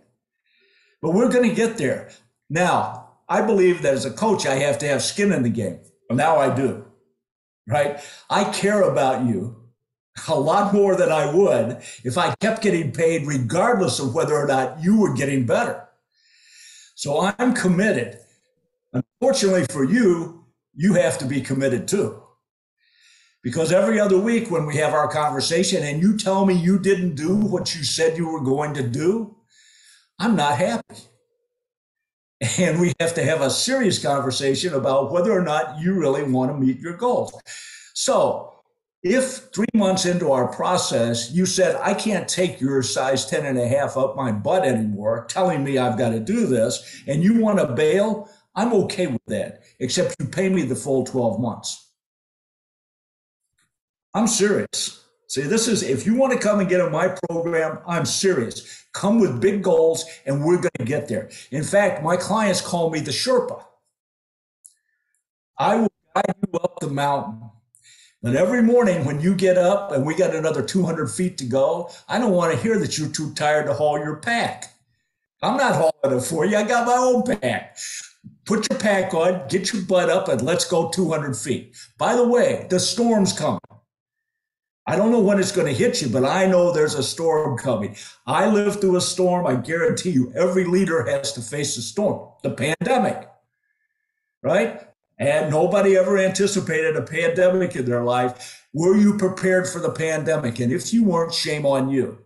But 1.00 1.12
we're 1.12 1.30
going 1.30 1.48
to 1.48 1.54
get 1.54 1.78
there. 1.78 2.10
Now, 2.50 3.10
I 3.28 3.42
believe 3.42 3.82
that 3.82 3.94
as 3.94 4.04
a 4.04 4.10
coach, 4.10 4.46
I 4.46 4.56
have 4.56 4.78
to 4.78 4.88
have 4.88 5.02
skin 5.02 5.32
in 5.32 5.42
the 5.42 5.48
game. 5.48 5.80
Now 6.10 6.36
I 6.36 6.54
do, 6.54 6.84
right? 7.66 8.00
I 8.30 8.44
care 8.44 8.82
about 8.82 9.26
you 9.26 9.56
a 10.28 10.38
lot 10.38 10.72
more 10.72 10.94
than 10.94 11.10
I 11.10 11.34
would 11.34 11.82
if 12.04 12.16
I 12.16 12.34
kept 12.40 12.62
getting 12.62 12.92
paid, 12.92 13.26
regardless 13.26 13.98
of 13.98 14.14
whether 14.14 14.34
or 14.34 14.46
not 14.46 14.82
you 14.82 15.00
were 15.00 15.14
getting 15.14 15.46
better. 15.46 15.88
So 16.94 17.32
I'm 17.38 17.54
committed. 17.54 18.18
Unfortunately 19.20 19.64
for 19.70 19.84
you, 19.84 20.44
you 20.74 20.94
have 20.94 21.18
to 21.18 21.24
be 21.24 21.40
committed 21.40 21.88
too. 21.88 22.22
Because 23.42 23.72
every 23.72 24.00
other 24.00 24.18
week 24.18 24.50
when 24.50 24.66
we 24.66 24.76
have 24.76 24.92
our 24.92 25.08
conversation 25.08 25.82
and 25.84 26.02
you 26.02 26.16
tell 26.16 26.44
me 26.44 26.54
you 26.54 26.78
didn't 26.78 27.14
do 27.14 27.36
what 27.36 27.74
you 27.74 27.84
said 27.84 28.16
you 28.16 28.28
were 28.28 28.40
going 28.40 28.74
to 28.74 28.82
do, 28.82 29.36
I'm 30.18 30.36
not 30.36 30.58
happy. 30.58 30.96
And 32.58 32.80
we 32.80 32.92
have 33.00 33.14
to 33.14 33.22
have 33.22 33.40
a 33.40 33.48
serious 33.48 33.98
conversation 33.98 34.74
about 34.74 35.10
whether 35.10 35.32
or 35.32 35.42
not 35.42 35.80
you 35.80 35.94
really 35.94 36.22
want 36.22 36.50
to 36.50 36.58
meet 36.58 36.78
your 36.80 36.96
goals. 36.96 37.32
So, 37.94 38.52
if 39.02 39.48
three 39.54 39.66
months 39.72 40.04
into 40.04 40.32
our 40.32 40.48
process, 40.48 41.30
you 41.30 41.46
said, 41.46 41.76
I 41.76 41.94
can't 41.94 42.28
take 42.28 42.60
your 42.60 42.82
size 42.82 43.24
10 43.26 43.46
and 43.46 43.58
a 43.58 43.68
half 43.68 43.96
up 43.96 44.16
my 44.16 44.32
butt 44.32 44.64
anymore, 44.66 45.26
telling 45.30 45.62
me 45.62 45.78
I've 45.78 45.96
got 45.96 46.10
to 46.10 46.20
do 46.20 46.46
this, 46.46 47.02
and 47.06 47.22
you 47.22 47.40
want 47.40 47.58
to 47.58 47.68
bail, 47.68 48.28
I'm 48.56 48.72
okay 48.72 49.06
with 49.06 49.24
that, 49.26 49.62
except 49.78 50.16
you 50.18 50.26
pay 50.26 50.48
me 50.48 50.62
the 50.62 50.74
full 50.74 51.04
12 51.04 51.38
months. 51.38 51.92
I'm 54.14 54.26
serious. 54.26 55.04
See, 55.28 55.42
this 55.42 55.68
is 55.68 55.82
if 55.82 56.06
you 56.06 56.14
want 56.14 56.32
to 56.32 56.38
come 56.38 56.60
and 56.60 56.68
get 56.68 56.80
in 56.80 56.90
my 56.90 57.14
program, 57.28 57.80
I'm 57.86 58.06
serious. 58.06 58.86
Come 58.94 59.20
with 59.20 59.40
big 59.40 59.62
goals 59.62 60.06
and 60.24 60.42
we're 60.42 60.56
going 60.56 60.70
to 60.78 60.84
get 60.84 61.08
there. 61.08 61.28
In 61.50 61.62
fact, 61.62 62.02
my 62.02 62.16
clients 62.16 62.62
call 62.62 62.90
me 62.90 63.00
the 63.00 63.10
Sherpa. 63.10 63.62
I 65.58 65.76
will 65.76 65.92
guide 66.14 66.34
you 66.46 66.58
up 66.60 66.80
the 66.80 66.88
mountain. 66.88 67.50
And 68.22 68.36
every 68.36 68.62
morning 68.62 69.04
when 69.04 69.20
you 69.20 69.34
get 69.34 69.58
up 69.58 69.92
and 69.92 70.06
we 70.06 70.14
got 70.14 70.34
another 70.34 70.62
200 70.62 71.08
feet 71.08 71.36
to 71.38 71.44
go, 71.44 71.90
I 72.08 72.18
don't 72.18 72.32
want 72.32 72.52
to 72.52 72.58
hear 72.58 72.78
that 72.78 72.96
you're 72.96 73.08
too 73.08 73.34
tired 73.34 73.66
to 73.66 73.74
haul 73.74 73.98
your 73.98 74.16
pack. 74.16 74.72
I'm 75.42 75.56
not 75.56 75.74
hauling 75.74 76.18
it 76.18 76.22
for 76.22 76.46
you. 76.46 76.56
I 76.56 76.62
got 76.62 76.86
my 76.86 76.96
own 76.96 77.22
pack. 77.22 77.76
Put 78.46 78.70
your 78.70 78.78
pack 78.78 79.12
on, 79.12 79.46
get 79.48 79.72
your 79.72 79.82
butt 79.82 80.08
up, 80.08 80.28
and 80.28 80.40
let's 80.40 80.64
go 80.64 80.88
200 80.88 81.36
feet. 81.36 81.76
By 81.98 82.14
the 82.14 82.26
way, 82.26 82.66
the 82.70 82.80
storm's 82.80 83.32
coming. 83.32 83.60
I 84.86 84.94
don't 84.94 85.10
know 85.10 85.20
when 85.20 85.40
it's 85.40 85.50
going 85.50 85.66
to 85.66 85.74
hit 85.74 86.00
you, 86.00 86.08
but 86.08 86.24
I 86.24 86.46
know 86.46 86.70
there's 86.70 86.94
a 86.94 87.02
storm 87.02 87.58
coming. 87.58 87.96
I 88.24 88.46
lived 88.48 88.80
through 88.80 88.96
a 88.96 89.00
storm. 89.00 89.44
I 89.44 89.56
guarantee 89.56 90.10
you, 90.10 90.32
every 90.36 90.64
leader 90.64 91.04
has 91.06 91.32
to 91.32 91.40
face 91.40 91.76
a 91.76 91.82
storm, 91.82 92.30
the 92.44 92.50
pandemic, 92.50 93.28
right? 94.44 94.82
And 95.18 95.50
nobody 95.50 95.96
ever 95.96 96.18
anticipated 96.18 96.94
a 96.94 97.02
pandemic 97.02 97.74
in 97.74 97.84
their 97.84 98.04
life. 98.04 98.64
Were 98.72 98.96
you 98.96 99.16
prepared 99.16 99.68
for 99.68 99.80
the 99.80 99.90
pandemic? 99.90 100.60
And 100.60 100.70
if 100.70 100.92
you 100.92 101.02
weren't, 101.02 101.34
shame 101.34 101.66
on 101.66 101.88
you. 101.88 102.18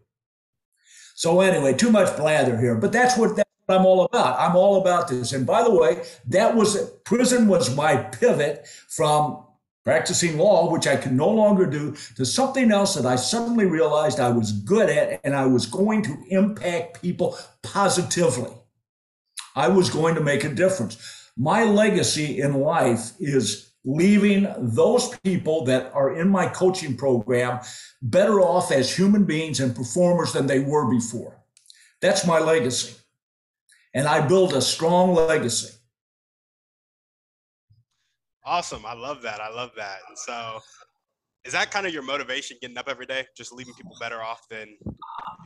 So 1.15 1.41
anyway, 1.41 1.75
too 1.75 1.91
much 1.91 2.15
blather 2.17 2.59
here, 2.59 2.75
but 2.75 2.93
that's 2.93 3.17
what 3.17 3.37
what 3.37 3.50
I'm 3.73 3.87
all 3.87 4.05
about. 4.05 4.39
I'm 4.39 4.57
all 4.57 4.81
about 4.81 5.09
this. 5.09 5.33
And 5.33 5.47
by 5.47 5.62
the 5.62 5.75
way, 5.75 6.03
that 6.29 6.55
was 6.55 6.79
prison 7.05 7.49
was 7.49 7.75
my 7.75 7.97
pivot 7.97 8.67
from 8.89 9.45
practicing 9.85 10.39
law, 10.39 10.71
which 10.71 10.87
I 10.87 10.97
can 10.97 11.17
no 11.17 11.29
longer 11.29 11.67
do, 11.67 11.97
to 12.17 12.25
something 12.25 12.71
else 12.71 12.95
that 12.95 13.07
I 13.07 13.17
suddenly 13.17 13.67
realized 13.67 14.21
I 14.21 14.31
was 14.31 14.53
good 14.53 14.91
at 14.91 15.21
and 15.25 15.35
I 15.35 15.47
was 15.47 15.67
going 15.67 16.03
to 16.03 16.17
impact 16.29 17.00
people 17.00 17.39
positively. 17.62 18.53
I 19.57 19.69
was 19.69 19.91
going 19.91 20.15
to 20.15 20.21
make 20.21 20.45
a 20.45 20.55
difference. 20.55 21.31
My 21.37 21.65
legacy 21.65 22.41
in 22.41 22.61
life 22.61 23.12
is 23.19 23.73
leaving 23.85 24.47
those 24.59 25.17
people 25.21 25.65
that 25.65 25.91
are 25.95 26.15
in 26.15 26.29
my 26.29 26.47
coaching 26.47 26.97
program 26.97 27.61
better 28.03 28.41
off 28.41 28.71
as 28.71 28.95
human 28.95 29.25
beings 29.25 29.61
and 29.61 29.75
performers 29.75 30.33
than 30.33 30.47
they 30.47 30.61
were 30.61 30.91
before. 30.91 31.39
That's 32.00 32.27
my 32.27 32.39
legacy. 32.39 33.00
And 33.94 34.06
I 34.06 34.26
build 34.26 34.54
a 34.54 34.62
strong 34.62 35.14
legacy. 35.14 35.75
Awesome. 38.44 38.85
I 38.87 38.94
love 38.94 39.23
that. 39.23 39.40
I 39.40 39.50
love 39.50 39.70
that. 39.76 39.99
And 40.09 40.16
so 40.16 40.61
is 41.44 41.52
that 41.52 41.70
kind 41.70 41.87
of 41.87 41.92
your 41.92 42.02
motivation 42.02 42.56
getting 42.61 42.76
up 42.76 42.88
every 42.88 43.06
day, 43.06 43.26
just 43.37 43.52
leaving 43.52 43.75
people 43.75 43.97
better 44.00 44.23
off 44.23 44.49
than 44.49 44.68
you 44.68 44.97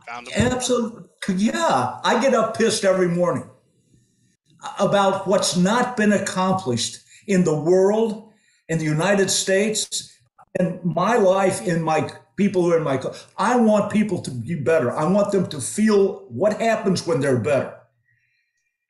found 0.06 0.26
them? 0.26 0.32
Absolutely. 0.36 1.08
Yeah. 1.28 2.00
I 2.02 2.20
get 2.20 2.34
up 2.34 2.56
pissed 2.56 2.84
every 2.84 3.08
morning 3.08 3.48
about 4.78 5.26
what's 5.26 5.56
not 5.56 5.96
been 5.96 6.12
accomplished 6.12 6.98
in 7.26 7.44
the 7.44 7.58
world, 7.58 8.32
in 8.68 8.78
the 8.78 8.84
United 8.84 9.30
States, 9.30 10.18
in 10.58 10.80
my 10.82 11.16
life, 11.16 11.66
in 11.66 11.82
my 11.82 12.10
people 12.36 12.62
who 12.62 12.72
are 12.72 12.78
in 12.78 12.82
my 12.82 13.00
I 13.36 13.56
want 13.56 13.92
people 13.92 14.20
to 14.22 14.30
be 14.30 14.54
better. 14.54 14.92
I 14.92 15.04
want 15.04 15.32
them 15.32 15.46
to 15.48 15.60
feel 15.60 16.26
what 16.28 16.60
happens 16.60 17.06
when 17.06 17.20
they're 17.20 17.38
better. 17.38 17.76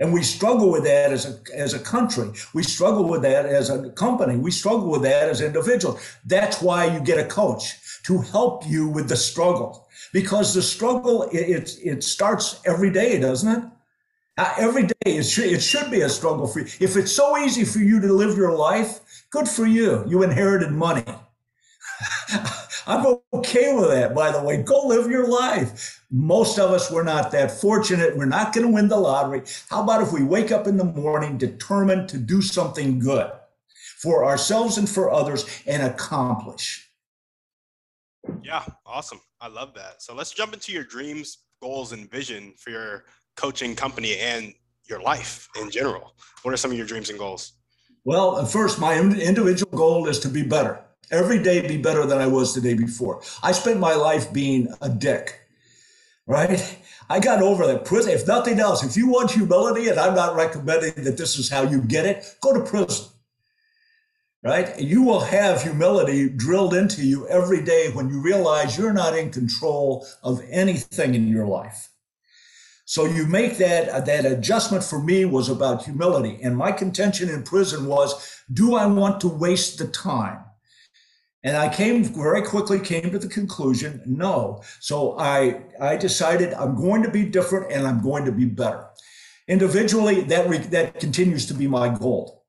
And 0.00 0.12
we 0.12 0.22
struggle 0.22 0.70
with 0.70 0.84
that 0.84 1.12
as 1.12 1.24
a, 1.26 1.56
as 1.56 1.72
a 1.72 1.78
country. 1.78 2.30
We 2.52 2.64
struggle 2.64 3.08
with 3.08 3.22
that 3.22 3.46
as 3.46 3.70
a 3.70 3.90
company. 3.90 4.36
We 4.36 4.50
struggle 4.50 4.90
with 4.90 5.02
that 5.02 5.28
as 5.28 5.40
individuals. 5.40 6.00
That's 6.24 6.60
why 6.60 6.86
you 6.86 7.00
get 7.00 7.18
a 7.18 7.24
coach 7.24 8.02
to 8.04 8.18
help 8.18 8.66
you 8.66 8.88
with 8.88 9.08
the 9.08 9.16
struggle 9.16 9.88
because 10.12 10.54
the 10.54 10.62
struggle, 10.62 11.24
it, 11.32 11.76
it, 11.82 12.04
starts 12.04 12.60
every 12.64 12.90
day, 12.90 13.18
doesn't 13.18 13.50
it? 13.50 13.64
Uh, 14.36 14.54
every 14.58 14.84
day, 14.84 14.94
it 15.04 15.38
it 15.38 15.60
should 15.60 15.90
be 15.90 16.00
a 16.00 16.08
struggle 16.08 16.46
for 16.46 16.60
you. 16.60 16.66
If 16.80 16.96
it's 16.96 17.12
so 17.12 17.38
easy 17.38 17.64
for 17.64 17.78
you 17.78 18.00
to 18.00 18.12
live 18.12 18.36
your 18.36 18.52
life, 18.52 19.00
good 19.30 19.48
for 19.48 19.66
you. 19.66 20.04
You 20.08 20.22
inherited 20.22 20.72
money. 20.72 21.04
I'm 22.86 23.16
okay 23.32 23.74
with 23.74 23.88
that, 23.90 24.14
by 24.14 24.30
the 24.30 24.42
way. 24.42 24.62
Go 24.62 24.86
live 24.86 25.10
your 25.10 25.28
life. 25.28 26.02
Most 26.10 26.58
of 26.58 26.70
us, 26.70 26.90
we're 26.90 27.02
not 27.02 27.30
that 27.30 27.50
fortunate. 27.50 28.16
We're 28.16 28.26
not 28.26 28.52
going 28.52 28.66
to 28.66 28.72
win 28.72 28.88
the 28.88 28.96
lottery. 28.96 29.42
How 29.70 29.82
about 29.82 30.02
if 30.02 30.12
we 30.12 30.22
wake 30.22 30.52
up 30.52 30.66
in 30.66 30.76
the 30.76 30.84
morning 30.84 31.38
determined 31.38 32.08
to 32.10 32.18
do 32.18 32.42
something 32.42 32.98
good 32.98 33.30
for 33.98 34.24
ourselves 34.24 34.76
and 34.76 34.88
for 34.88 35.10
others 35.10 35.46
and 35.66 35.82
accomplish? 35.82 36.90
Yeah, 38.42 38.64
awesome. 38.86 39.20
I 39.40 39.48
love 39.48 39.74
that. 39.74 40.02
So 40.02 40.14
let's 40.14 40.32
jump 40.32 40.52
into 40.52 40.72
your 40.72 40.84
dreams, 40.84 41.38
goals, 41.62 41.92
and 41.92 42.10
vision 42.10 42.54
for 42.58 42.70
your 42.70 43.04
coaching 43.36 43.74
company 43.74 44.18
and 44.18 44.52
your 44.88 45.00
life 45.00 45.48
in 45.60 45.70
general. 45.70 46.14
What 46.42 46.52
are 46.52 46.56
some 46.56 46.70
of 46.70 46.76
your 46.76 46.86
dreams 46.86 47.10
and 47.10 47.18
goals? 47.18 47.54
Well, 48.04 48.36
uh, 48.36 48.44
first, 48.44 48.78
my 48.78 48.98
individual 48.98 49.76
goal 49.76 50.08
is 50.08 50.18
to 50.20 50.28
be 50.28 50.42
better 50.42 50.84
every 51.10 51.42
day 51.42 51.66
be 51.66 51.76
better 51.76 52.06
than 52.06 52.18
I 52.18 52.26
was 52.26 52.54
the 52.54 52.60
day 52.60 52.74
before. 52.74 53.22
I 53.42 53.52
spent 53.52 53.80
my 53.80 53.94
life 53.94 54.32
being 54.32 54.72
a 54.80 54.88
dick, 54.88 55.40
right? 56.26 56.78
I 57.08 57.20
got 57.20 57.42
over 57.42 57.66
that 57.66 57.84
prison. 57.84 58.12
If 58.12 58.26
nothing 58.26 58.60
else, 58.60 58.82
if 58.82 58.96
you 58.96 59.08
want 59.08 59.32
humility, 59.32 59.88
and 59.88 59.98
I'm 59.98 60.14
not 60.14 60.36
recommending 60.36 61.04
that 61.04 61.16
this 61.16 61.38
is 61.38 61.50
how 61.50 61.62
you 61.62 61.82
get 61.82 62.06
it, 62.06 62.36
go 62.40 62.52
to 62.54 62.64
prison, 62.64 63.06
right? 64.42 64.78
You 64.80 65.02
will 65.02 65.20
have 65.20 65.62
humility 65.62 66.28
drilled 66.28 66.74
into 66.74 67.04
you 67.04 67.28
every 67.28 67.62
day 67.62 67.90
when 67.92 68.08
you 68.08 68.20
realize 68.22 68.78
you're 68.78 68.92
not 68.92 69.16
in 69.16 69.30
control 69.30 70.06
of 70.22 70.42
anything 70.50 71.14
in 71.14 71.28
your 71.28 71.46
life. 71.46 71.90
So 72.86 73.06
you 73.06 73.26
make 73.26 73.56
that 73.58 74.04
that 74.04 74.26
adjustment 74.26 74.84
for 74.84 75.02
me 75.02 75.24
was 75.24 75.48
about 75.48 75.84
humility, 75.84 76.38
and 76.42 76.56
my 76.56 76.70
contention 76.70 77.30
in 77.30 77.42
prison 77.42 77.86
was: 77.86 78.42
Do 78.52 78.76
I 78.76 78.86
want 78.86 79.22
to 79.22 79.28
waste 79.28 79.78
the 79.78 79.88
time? 79.88 80.44
And 81.44 81.58
I 81.58 81.68
came 81.68 82.02
very 82.04 82.40
quickly 82.42 82.80
came 82.80 83.10
to 83.10 83.18
the 83.18 83.28
conclusion, 83.28 84.02
no. 84.06 84.62
So 84.80 85.16
I 85.18 85.62
I 85.78 85.96
decided 85.96 86.54
I'm 86.54 86.74
going 86.74 87.02
to 87.02 87.10
be 87.10 87.24
different 87.24 87.70
and 87.70 87.86
I'm 87.86 88.02
going 88.02 88.24
to 88.24 88.32
be 88.32 88.46
better. 88.46 88.86
Individually, 89.46 90.22
that 90.22 90.48
re, 90.48 90.56
that 90.56 90.98
continues 90.98 91.44
to 91.46 91.54
be 91.54 91.68
my 91.68 91.90
goal. 91.90 92.40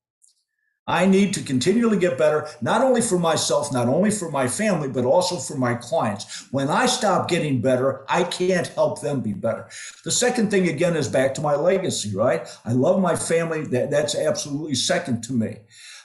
I 0.88 1.08
need 1.08 1.34
to 1.34 1.42
continually 1.42 1.98
get 1.98 2.18
better, 2.18 2.48
not 2.62 2.84
only 2.84 3.02
for 3.02 3.18
myself, 3.18 3.74
not 3.74 3.88
only 3.88 4.12
for 4.12 4.30
my 4.30 4.48
family, 4.48 4.88
but 4.88 5.04
also 5.04 5.38
for 5.38 5.58
my 5.58 5.74
clients. 5.74 6.48
When 6.52 6.70
I 6.70 6.86
stop 6.86 7.28
getting 7.28 7.60
better, 7.60 8.06
I 8.08 8.24
can't 8.24 8.68
help 8.68 9.02
them 9.02 9.22
be 9.22 9.34
better. 9.34 9.68
The 10.04 10.12
second 10.12 10.52
thing, 10.52 10.70
again, 10.70 10.96
is 10.96 11.08
back 11.08 11.34
to 11.34 11.42
my 11.42 11.56
legacy, 11.56 12.16
right? 12.16 12.48
I 12.66 12.74
love 12.74 13.02
my 13.02 13.16
family. 13.16 13.64
That, 13.66 13.90
that's 13.90 14.14
absolutely 14.16 14.76
second 14.76 15.24
to 15.24 15.34
me 15.34 15.58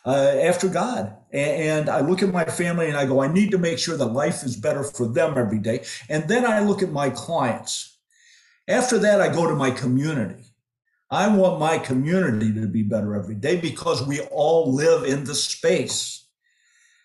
uh, 0.05 0.37
after 0.43 0.69
God. 0.69 1.17
And 1.33 1.89
I 1.89 2.01
look 2.01 2.23
at 2.23 2.33
my 2.33 2.45
family 2.45 2.89
and 2.89 2.97
I 2.97 3.07
go, 3.07 3.23
I 3.23 3.33
need 3.33 3.51
to 3.53 3.59
make 3.59 3.79
sure 3.79 3.97
that 3.97 4.07
life 4.07 4.43
is 4.43 4.57
better 4.57 4.83
for 4.83 5.07
them 5.07 5.39
every 5.39 5.59
day. 5.59 5.85
And 6.09 6.29
then 6.29 6.45
I 6.45 6.61
look 6.61 6.83
at 6.83 6.91
my 6.91 7.11
clients. 7.11 7.99
After 8.69 8.99
that, 8.99 9.21
I 9.21 9.33
go 9.33 9.49
to 9.49 9.55
my 9.55 9.71
community. 9.71 10.45
I 11.11 11.29
want 11.29 11.59
my 11.59 11.79
community 11.79 12.53
to 12.55 12.69
be 12.69 12.83
better 12.83 13.15
every 13.17 13.35
day 13.35 13.61
because 13.61 14.07
we 14.07 14.21
all 14.21 14.73
live 14.73 15.05
in 15.05 15.25
the 15.25 15.35
space. 15.35 16.29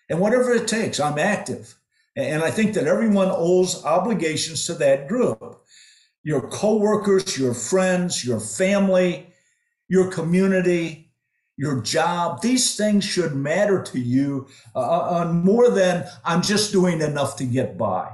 And 0.08 0.20
whatever 0.20 0.52
it 0.52 0.68
takes, 0.68 1.00
I'm 1.00 1.18
active. 1.18 1.74
And 2.14 2.42
I 2.42 2.50
think 2.50 2.74
that 2.74 2.86
everyone 2.86 3.28
owes 3.30 3.84
obligations 3.84 4.64
to 4.66 4.74
that 4.74 5.08
group. 5.08 5.60
Your 6.22 6.48
coworkers, 6.48 7.36
your 7.36 7.52
friends, 7.52 8.24
your 8.24 8.40
family, 8.40 9.32
your 9.88 10.10
community, 10.10 11.05
your 11.56 11.80
job. 11.80 12.42
These 12.42 12.76
things 12.76 13.04
should 13.04 13.34
matter 13.34 13.82
to 13.82 13.98
you 13.98 14.46
uh, 14.74 15.20
uh, 15.20 15.32
more 15.32 15.70
than 15.70 16.04
I'm 16.24 16.42
just 16.42 16.72
doing 16.72 17.00
enough 17.00 17.36
to 17.36 17.44
get 17.44 17.78
by. 17.78 18.12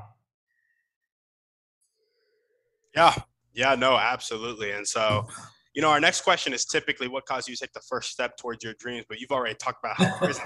Yeah, 2.94 3.14
yeah, 3.54 3.74
no, 3.74 3.96
absolutely. 3.96 4.72
And 4.72 4.86
so, 4.86 5.26
you 5.74 5.82
know, 5.82 5.88
our 5.88 6.00
next 6.00 6.20
question 6.22 6.52
is 6.52 6.64
typically 6.64 7.08
what 7.08 7.24
caused 7.26 7.48
you 7.48 7.54
to 7.54 7.60
take 7.60 7.72
the 7.72 7.80
first 7.80 8.10
step 8.10 8.36
towards 8.36 8.62
your 8.62 8.74
dreams, 8.74 9.06
but 9.08 9.18
you've 9.18 9.32
already 9.32 9.54
talked 9.54 9.82
about 9.82 9.96
how 9.96 10.18
prison 10.18 10.44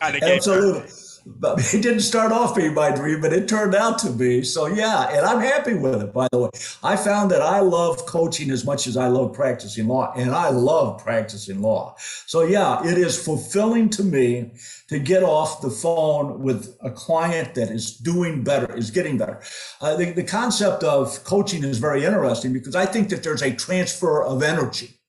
kind 0.00 0.16
of 0.16 0.22
Absolutely 0.22 0.88
but 1.26 1.58
it 1.74 1.82
didn't 1.82 2.00
start 2.00 2.32
off 2.32 2.54
being 2.54 2.74
my 2.74 2.90
dream, 2.90 3.20
but 3.20 3.32
it 3.32 3.48
turned 3.48 3.74
out 3.74 3.98
to 4.00 4.10
be. 4.10 4.42
So 4.42 4.66
yeah, 4.66 5.08
and 5.08 5.24
I'm 5.24 5.40
happy 5.40 5.74
with 5.74 6.02
it. 6.02 6.12
By 6.12 6.28
the 6.32 6.38
way, 6.38 6.50
I 6.82 6.96
found 6.96 7.30
that 7.30 7.42
I 7.42 7.60
love 7.60 8.06
coaching 8.06 8.50
as 8.50 8.64
much 8.64 8.86
as 8.86 8.96
I 8.96 9.08
love 9.08 9.32
practicing 9.32 9.88
law, 9.88 10.12
and 10.16 10.30
I 10.32 10.50
love 10.50 11.02
practicing 11.02 11.60
law. 11.60 11.94
So 12.26 12.42
yeah, 12.42 12.86
it 12.86 12.98
is 12.98 13.22
fulfilling 13.22 13.90
to 13.90 14.04
me 14.04 14.52
to 14.88 14.98
get 14.98 15.22
off 15.22 15.62
the 15.62 15.70
phone 15.70 16.40
with 16.40 16.76
a 16.80 16.90
client 16.90 17.54
that 17.54 17.70
is 17.70 17.96
doing 17.96 18.42
better, 18.42 18.74
is 18.76 18.90
getting 18.90 19.18
better. 19.18 19.40
Uh, 19.80 19.96
the, 19.96 20.12
the 20.12 20.24
concept 20.24 20.82
of 20.82 21.22
coaching 21.24 21.64
is 21.64 21.78
very 21.78 22.04
interesting 22.04 22.52
because 22.52 22.74
I 22.74 22.86
think 22.86 23.08
that 23.10 23.22
there's 23.22 23.42
a 23.42 23.54
transfer 23.54 24.22
of 24.22 24.42
energy. 24.42 24.99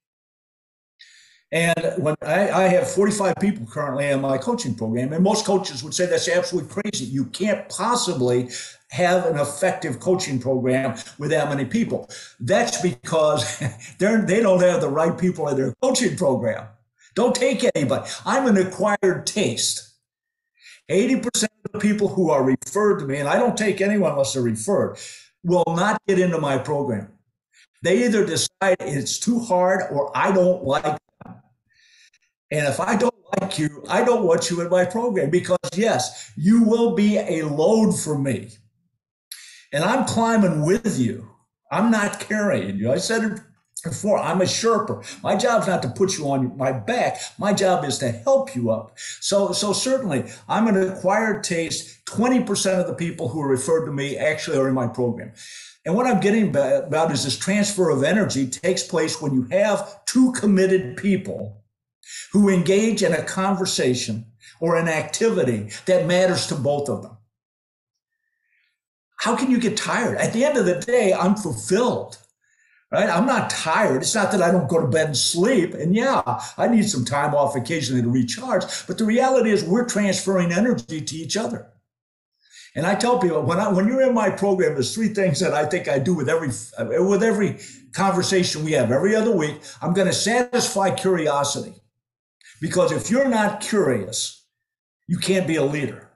And 1.52 1.94
when 1.98 2.16
I, 2.22 2.50
I, 2.50 2.64
have 2.70 2.90
45 2.90 3.36
people 3.42 3.66
currently 3.66 4.08
in 4.08 4.22
my 4.22 4.38
coaching 4.38 4.74
program, 4.74 5.12
and 5.12 5.22
most 5.22 5.46
coaches 5.46 5.84
would 5.84 5.94
say 5.94 6.06
that's 6.06 6.30
absolutely 6.30 6.72
crazy. 6.72 7.04
You 7.04 7.26
can't 7.26 7.68
possibly 7.68 8.50
have 8.92 9.26
an 9.26 9.38
effective 9.38 10.00
coaching 10.00 10.40
program 10.40 10.98
with 11.18 11.32
that 11.32 11.50
many 11.50 11.66
people. 11.66 12.10
That's 12.40 12.82
because 12.82 13.62
they're, 13.98 14.22
they 14.22 14.40
don't 14.40 14.62
have 14.62 14.80
the 14.80 14.90
right 14.90 15.18
people 15.18 15.50
in 15.50 15.58
their 15.58 15.74
coaching 15.82 16.16
program. 16.16 16.68
Don't 17.16 17.36
take 17.36 17.66
anybody. 17.76 18.10
I'm 18.26 18.48
an 18.48 18.66
acquired 18.66 19.28
taste. 19.28 19.90
80% 20.90 21.26
of 21.66 21.72
the 21.74 21.80
people 21.80 22.08
who 22.08 22.30
are 22.30 22.44
referred 22.44 23.00
to 23.00 23.06
me, 23.06 23.18
and 23.18 23.28
I 23.28 23.38
don't 23.38 23.58
take 23.58 23.82
anyone 23.82 24.12
unless 24.12 24.34
they're 24.34 24.44
referred, 24.44 24.98
will 25.44 25.66
not 25.68 26.02
get 26.08 26.18
into 26.18 26.38
my 26.38 26.58
program. 26.58 27.10
They 27.84 28.06
either 28.06 28.26
decide 28.26 28.78
it's 28.80 29.20
too 29.20 29.40
hard 29.40 29.84
or 29.92 30.16
I 30.16 30.32
don't 30.32 30.64
like 30.64 30.98
And 32.52 32.68
if 32.68 32.80
I 32.80 32.98
don't 32.98 33.16
like 33.40 33.58
you, 33.58 33.84
I 33.90 34.04
don't 34.04 34.24
want 34.24 34.50
you 34.50 34.62
in 34.62 34.70
my 34.70 34.86
program 34.86 35.30
because, 35.30 35.58
yes, 35.74 36.32
you 36.36 36.64
will 36.64 36.96
be 36.96 37.18
a 37.18 37.44
load 37.44 37.94
for 37.94 38.18
me. 38.18 38.50
And 39.72 39.84
I'm 39.86 40.06
climbing 40.06 40.66
with 40.66 41.00
you. 41.00 41.30
I'm 41.72 41.90
not 41.90 42.20
carrying 42.20 42.76
you. 42.78 42.92
I 42.92 42.98
said 42.98 43.24
it 43.24 43.40
before, 43.84 44.20
I'm 44.20 44.42
a 44.42 44.46
Sherpa. 44.46 45.24
My 45.24 45.36
job 45.36 45.62
is 45.62 45.68
not 45.68 45.82
to 45.82 45.90
put 45.90 46.18
you 46.18 46.30
on 46.30 46.56
my 46.58 46.72
back. 46.72 47.20
My 47.40 47.54
job 47.54 47.86
is 47.86 47.98
to 48.00 48.12
help 48.12 48.56
you 48.56 48.70
up. 48.70 48.92
So, 48.98 49.54
so 49.54 49.74
certainly, 49.74 50.26
I'm 50.48 50.68
an 50.68 50.92
acquired 50.92 51.44
taste. 51.44 52.06
20% 52.06 52.80
of 52.80 52.88
the 52.88 52.94
people 52.94 53.30
who 53.30 53.42
are 53.42 53.48
referred 53.48 53.86
to 53.86 53.92
me 53.92 54.18
actually 54.18 54.58
are 54.58 54.68
in 54.68 54.76
my 54.76 54.88
program. 54.88 55.32
And 55.86 55.96
what 55.96 56.06
I'm 56.06 56.20
getting 56.20 56.50
about 56.50 57.12
is 57.12 57.24
this 57.24 57.38
transfer 57.38 57.90
of 57.90 58.04
energy 58.04 58.48
takes 58.48 58.84
place 58.84 59.20
when 59.20 59.34
you 59.34 59.48
have 59.52 60.06
two 60.06 60.32
committed 60.34 60.98
people 60.98 61.61
who 62.32 62.50
engage 62.50 63.04
in 63.04 63.14
a 63.14 63.24
conversation 63.24 64.26
or 64.60 64.76
an 64.76 64.88
activity 64.88 65.70
that 65.86 66.06
matters 66.06 66.48
to 66.48 66.56
both 66.56 66.90
of 66.90 67.04
them. 67.04 67.18
How 69.20 69.36
can 69.36 69.52
you 69.52 69.60
get 69.60 69.78
tired? 69.78 70.18
At 70.18 70.34
the 70.34 70.44
end 70.44 70.58
of 70.58 70.66
the 70.66 70.80
day, 70.80 71.14
I'm 71.14 71.36
fulfilled 71.36 72.18
right? 72.92 73.10
I'm 73.10 73.26
not 73.26 73.50
tired. 73.50 74.02
It's 74.02 74.14
not 74.14 74.32
that 74.32 74.42
I 74.42 74.52
don't 74.52 74.70
go 74.70 74.80
to 74.82 74.88
bed 74.88 75.08
and 75.08 75.18
sleep. 75.18 75.74
And 75.74 75.96
yeah, 75.96 76.22
I 76.58 76.68
need 76.68 76.90
some 76.90 77.06
time 77.06 77.34
off 77.34 77.56
occasionally 77.56 78.02
to 78.02 78.10
recharge. 78.10 78.64
But 78.86 78.98
the 78.98 79.06
reality 79.06 79.52
is 79.52 79.64
we're 79.64 79.88
transferring 79.88 80.52
energy 80.52 81.02
to 81.02 81.16
each 81.16 81.38
other. 81.38 81.68
And 82.76 82.86
I 82.86 82.96
tell 82.96 83.20
people 83.20 83.42
when 83.42 83.60
I, 83.60 83.70
when 83.70 83.88
you're 83.88 84.08
in 84.08 84.14
my 84.14 84.30
program, 84.30 84.74
there's 84.74 84.94
three 84.94 85.10
things 85.10 85.40
that 85.40 85.54
I 85.54 85.66
think 85.66 85.90
I 85.90 86.00
do 86.00 86.14
with 86.14 86.30
every 86.30 86.50
with 87.06 87.24
every 87.24 87.60
conversation 87.92 88.64
we 88.64 88.72
have 88.74 88.92
every 88.92 89.14
other 89.14 89.36
week. 89.36 89.62
I'm 89.82 89.94
going 89.94 90.08
to 90.08 90.14
satisfy 90.14 90.92
curiosity, 90.92 91.74
because 92.62 92.92
if 92.92 93.10
you're 93.10 93.28
not 93.28 93.60
curious, 93.60 94.46
you 95.08 95.18
can't 95.18 95.48
be 95.48 95.58
a 95.58 95.66
leader. 95.66 96.08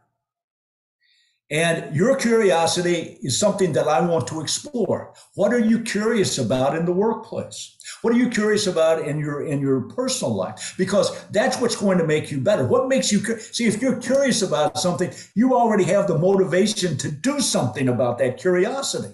And 1.51 1.95
your 1.95 2.15
curiosity 2.15 3.19
is 3.21 3.39
something 3.39 3.73
that 3.73 3.87
I 3.87 4.03
want 4.03 4.25
to 4.27 4.41
explore. 4.41 5.13
What 5.35 5.53
are 5.53 5.59
you 5.59 5.81
curious 5.81 6.39
about 6.39 6.75
in 6.75 6.85
the 6.85 6.91
workplace? 6.91 7.77
What 8.01 8.13
are 8.13 8.17
you 8.17 8.29
curious 8.29 8.65
about 8.65 9.07
in 9.07 9.19
your 9.19 9.45
in 9.45 9.59
your 9.59 9.81
personal 9.81 10.33
life? 10.33 10.73
Because 10.75 11.23
that's 11.27 11.61
what's 11.61 11.75
going 11.75 11.99
to 11.99 12.07
make 12.07 12.31
you 12.31 12.39
better. 12.39 12.65
What 12.65 12.87
makes 12.87 13.11
you 13.11 13.19
see 13.37 13.65
if 13.65 13.79
you're 13.79 13.99
curious 13.99 14.41
about 14.41 14.79
something, 14.79 15.11
you 15.35 15.53
already 15.53 15.83
have 15.83 16.07
the 16.07 16.17
motivation 16.17 16.97
to 16.97 17.11
do 17.11 17.39
something 17.39 17.89
about 17.89 18.17
that 18.19 18.37
curiosity. 18.37 19.13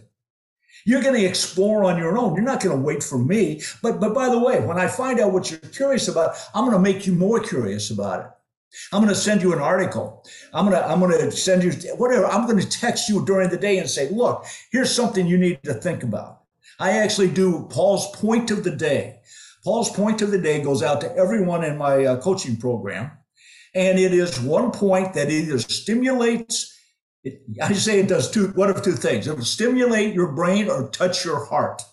You're 0.86 1.02
going 1.02 1.20
to 1.20 1.26
explore 1.26 1.84
on 1.84 1.98
your 1.98 2.18
own. 2.18 2.36
You're 2.36 2.44
not 2.44 2.62
going 2.62 2.76
to 2.76 2.84
wait 2.84 3.04
for 3.04 3.18
me. 3.18 3.62
But 3.82 4.00
but 4.00 4.14
by 4.14 4.30
the 4.30 4.40
way, 4.40 4.60
when 4.60 4.78
I 4.78 4.88
find 4.88 5.20
out 5.20 5.34
what 5.34 5.50
you're 5.50 5.60
curious 5.60 6.08
about, 6.08 6.36
I'm 6.54 6.66
going 6.66 6.78
to 6.78 6.92
make 6.92 7.06
you 7.06 7.14
more 7.14 7.40
curious 7.40 7.92
about 7.92 8.22
it. 8.22 8.32
I'm 8.94 9.02
going 9.02 9.14
to 9.14 9.20
send 9.20 9.42
you 9.42 9.54
an 9.54 9.60
article. 9.60 10.26
I'm 10.54 10.66
going 10.66 10.78
to 10.78 10.88
I'm 10.88 11.00
going 11.00 11.12
to 11.12 11.32
send 11.32 11.64
you 11.64 11.72
whatever. 11.96 12.26
I'm 12.26 12.48
going 12.48 12.60
to 12.60 12.70
text 12.70 13.10
you 13.10 13.26
during 13.26 13.50
the 13.50 13.58
day 13.58 13.78
and 13.78 13.90
say, 13.90 14.10
"Look, 14.10 14.46
here's 14.72 14.94
something 14.94 15.28
you 15.28 15.38
need 15.38 15.62
to 15.64 15.74
think 15.74 16.04
about." 16.04 16.42
I 16.80 16.92
actually 16.92 17.30
do 17.30 17.68
Paul's 17.70 18.10
point 18.16 18.50
of 18.50 18.64
the 18.64 18.76
day. 18.76 19.20
Paul's 19.64 19.92
point 19.92 20.22
of 20.22 20.32
the 20.32 20.42
day 20.42 20.64
goes 20.64 20.82
out 20.82 21.02
to 21.02 21.16
everyone 21.16 21.64
in 21.64 21.78
my 21.78 22.06
uh, 22.06 22.22
coaching 22.22 22.58
program, 22.58 23.12
and 23.76 24.00
it 24.00 24.14
is 24.14 24.40
one 24.40 24.72
point 24.72 25.14
that 25.14 25.30
either 25.30 25.60
stimulates. 25.60 26.71
I 27.62 27.74
say 27.74 28.00
it 28.00 28.08
does 28.08 28.32
two. 28.32 28.48
One 28.50 28.70
of 28.70 28.82
two 28.82 28.94
things: 28.94 29.28
it 29.28 29.38
will 29.38 29.46
stimulate 29.46 30.14
your 30.14 30.32
brain 30.32 30.70
or 30.70 30.90
touch 30.90 31.24
your 31.24 31.46
heart. 31.46 31.84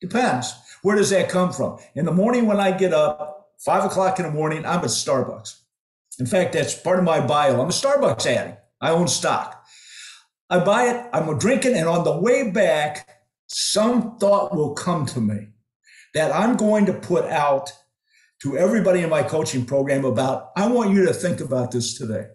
Depends. 0.00 0.52
Where 0.82 0.96
does 0.96 1.10
that 1.10 1.28
come 1.28 1.52
from? 1.52 1.78
In 1.94 2.04
the 2.04 2.12
morning 2.12 2.46
when 2.46 2.58
I 2.58 2.70
get 2.76 2.94
up, 2.94 3.50
five 3.58 3.84
o'clock 3.84 4.18
in 4.18 4.26
the 4.26 4.32
morning, 4.32 4.64
I'm 4.64 4.78
at 4.80 4.84
Starbucks. 4.84 5.56
In 6.18 6.26
fact, 6.26 6.52
that's 6.52 6.74
part 6.74 6.98
of 6.98 7.04
my 7.04 7.20
bio. 7.20 7.60
I'm 7.60 7.68
a 7.68 7.72
Starbucks 7.72 8.26
addict. 8.26 8.58
I 8.80 8.90
own 8.90 9.08
stock. 9.08 9.64
I 10.48 10.58
buy 10.58 10.86
it, 10.86 11.06
I'm 11.12 11.38
drinking, 11.38 11.76
and 11.76 11.88
on 11.88 12.02
the 12.02 12.18
way 12.18 12.50
back, 12.50 13.08
some 13.46 14.18
thought 14.18 14.54
will 14.54 14.74
come 14.74 15.06
to 15.06 15.20
me 15.20 15.48
that 16.14 16.34
I'm 16.34 16.56
going 16.56 16.86
to 16.86 16.92
put 16.92 17.24
out 17.26 17.70
to 18.42 18.58
everybody 18.58 19.00
in 19.02 19.10
my 19.10 19.22
coaching 19.22 19.64
program 19.64 20.04
about, 20.04 20.50
I 20.56 20.66
want 20.66 20.90
you 20.90 21.06
to 21.06 21.12
think 21.12 21.40
about 21.40 21.70
this 21.70 21.96
today. 21.96 22.26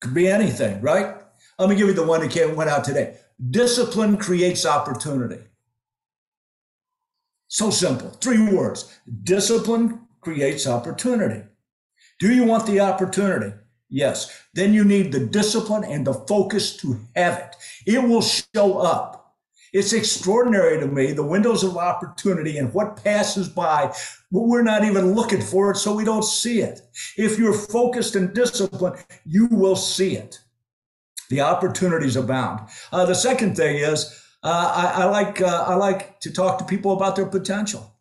Could 0.00 0.14
be 0.14 0.28
anything, 0.28 0.80
right? 0.80 1.16
Let 1.58 1.68
me 1.68 1.76
give 1.76 1.88
you 1.88 1.94
the 1.94 2.06
one 2.06 2.20
that 2.20 2.56
went 2.56 2.70
out 2.70 2.84
today. 2.84 3.16
Discipline 3.50 4.16
creates 4.16 4.64
opportunity. 4.64 5.42
So 7.48 7.70
simple. 7.70 8.10
Three 8.10 8.52
words. 8.52 8.98
Discipline 9.24 10.06
creates 10.20 10.66
opportunity. 10.66 11.42
Do 12.18 12.32
you 12.32 12.44
want 12.44 12.66
the 12.66 12.80
opportunity? 12.80 13.54
Yes. 13.88 14.30
Then 14.54 14.74
you 14.74 14.84
need 14.84 15.12
the 15.12 15.20
discipline 15.20 15.84
and 15.84 16.06
the 16.06 16.14
focus 16.14 16.76
to 16.78 17.00
have 17.16 17.38
it. 17.38 17.56
It 17.86 18.02
will 18.02 18.22
show 18.22 18.78
up. 18.78 19.17
It's 19.72 19.92
extraordinary 19.92 20.80
to 20.80 20.86
me, 20.86 21.12
the 21.12 21.26
windows 21.26 21.62
of 21.62 21.76
opportunity 21.76 22.58
and 22.58 22.72
what 22.72 23.02
passes 23.02 23.48
by, 23.48 23.94
but 24.32 24.40
we're 24.40 24.62
not 24.62 24.84
even 24.84 25.14
looking 25.14 25.42
for 25.42 25.70
it, 25.70 25.76
so 25.76 25.94
we 25.94 26.04
don't 26.04 26.24
see 26.24 26.60
it. 26.60 26.80
If 27.16 27.38
you're 27.38 27.52
focused 27.52 28.16
and 28.16 28.34
disciplined, 28.34 29.04
you 29.24 29.46
will 29.50 29.76
see 29.76 30.16
it. 30.16 30.38
The 31.30 31.42
opportunities 31.42 32.16
abound. 32.16 32.68
Uh, 32.90 33.04
the 33.04 33.14
second 33.14 33.56
thing 33.56 33.76
is, 33.76 34.24
uh, 34.42 34.72
I, 34.74 35.02
I, 35.02 35.04
like 35.06 35.40
uh, 35.40 35.64
I 35.66 35.74
like 35.74 36.20
to 36.20 36.32
talk 36.32 36.58
to 36.58 36.64
people 36.64 36.92
about 36.92 37.16
their 37.16 37.26
potential. 37.26 37.94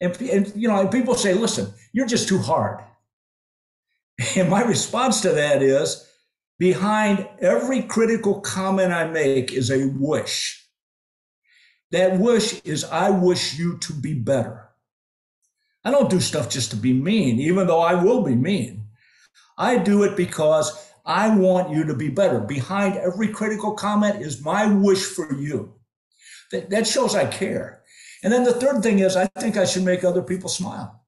And, 0.00 0.18
and 0.22 0.52
you 0.54 0.68
know, 0.68 0.80
and 0.80 0.90
people 0.90 1.14
say, 1.14 1.34
listen, 1.34 1.72
you're 1.92 2.06
just 2.06 2.28
too 2.28 2.38
hard. 2.38 2.80
And 4.36 4.50
my 4.50 4.62
response 4.62 5.20
to 5.20 5.30
that 5.30 5.62
is 5.62 6.07
behind 6.58 7.28
every 7.40 7.82
critical 7.82 8.40
comment 8.40 8.92
I 8.92 9.06
make 9.06 9.52
is 9.52 9.70
a 9.70 9.86
wish. 9.96 10.66
That 11.90 12.18
wish 12.18 12.60
is, 12.62 12.84
I 12.84 13.10
wish 13.10 13.58
you 13.58 13.78
to 13.78 13.92
be 13.92 14.14
better. 14.14 14.68
I 15.84 15.90
don't 15.90 16.10
do 16.10 16.20
stuff 16.20 16.50
just 16.50 16.70
to 16.72 16.76
be 16.76 16.92
mean, 16.92 17.40
even 17.40 17.66
though 17.66 17.80
I 17.80 17.94
will 17.94 18.22
be 18.22 18.34
mean. 18.34 18.88
I 19.56 19.78
do 19.78 20.02
it 20.02 20.16
because 20.16 20.92
I 21.06 21.34
want 21.34 21.70
you 21.70 21.84
to 21.84 21.94
be 21.94 22.08
better. 22.08 22.40
Behind 22.40 22.96
every 22.96 23.28
critical 23.28 23.72
comment 23.72 24.20
is 24.20 24.44
my 24.44 24.66
wish 24.66 25.04
for 25.04 25.32
you. 25.34 25.74
That, 26.52 26.68
that 26.70 26.86
shows 26.86 27.14
I 27.14 27.26
care. 27.26 27.82
And 28.22 28.32
then 28.32 28.44
the 28.44 28.52
third 28.52 28.82
thing 28.82 28.98
is, 28.98 29.16
I 29.16 29.26
think 29.38 29.56
I 29.56 29.64
should 29.64 29.84
make 29.84 30.04
other 30.04 30.22
people 30.22 30.50
smile. 30.50 31.04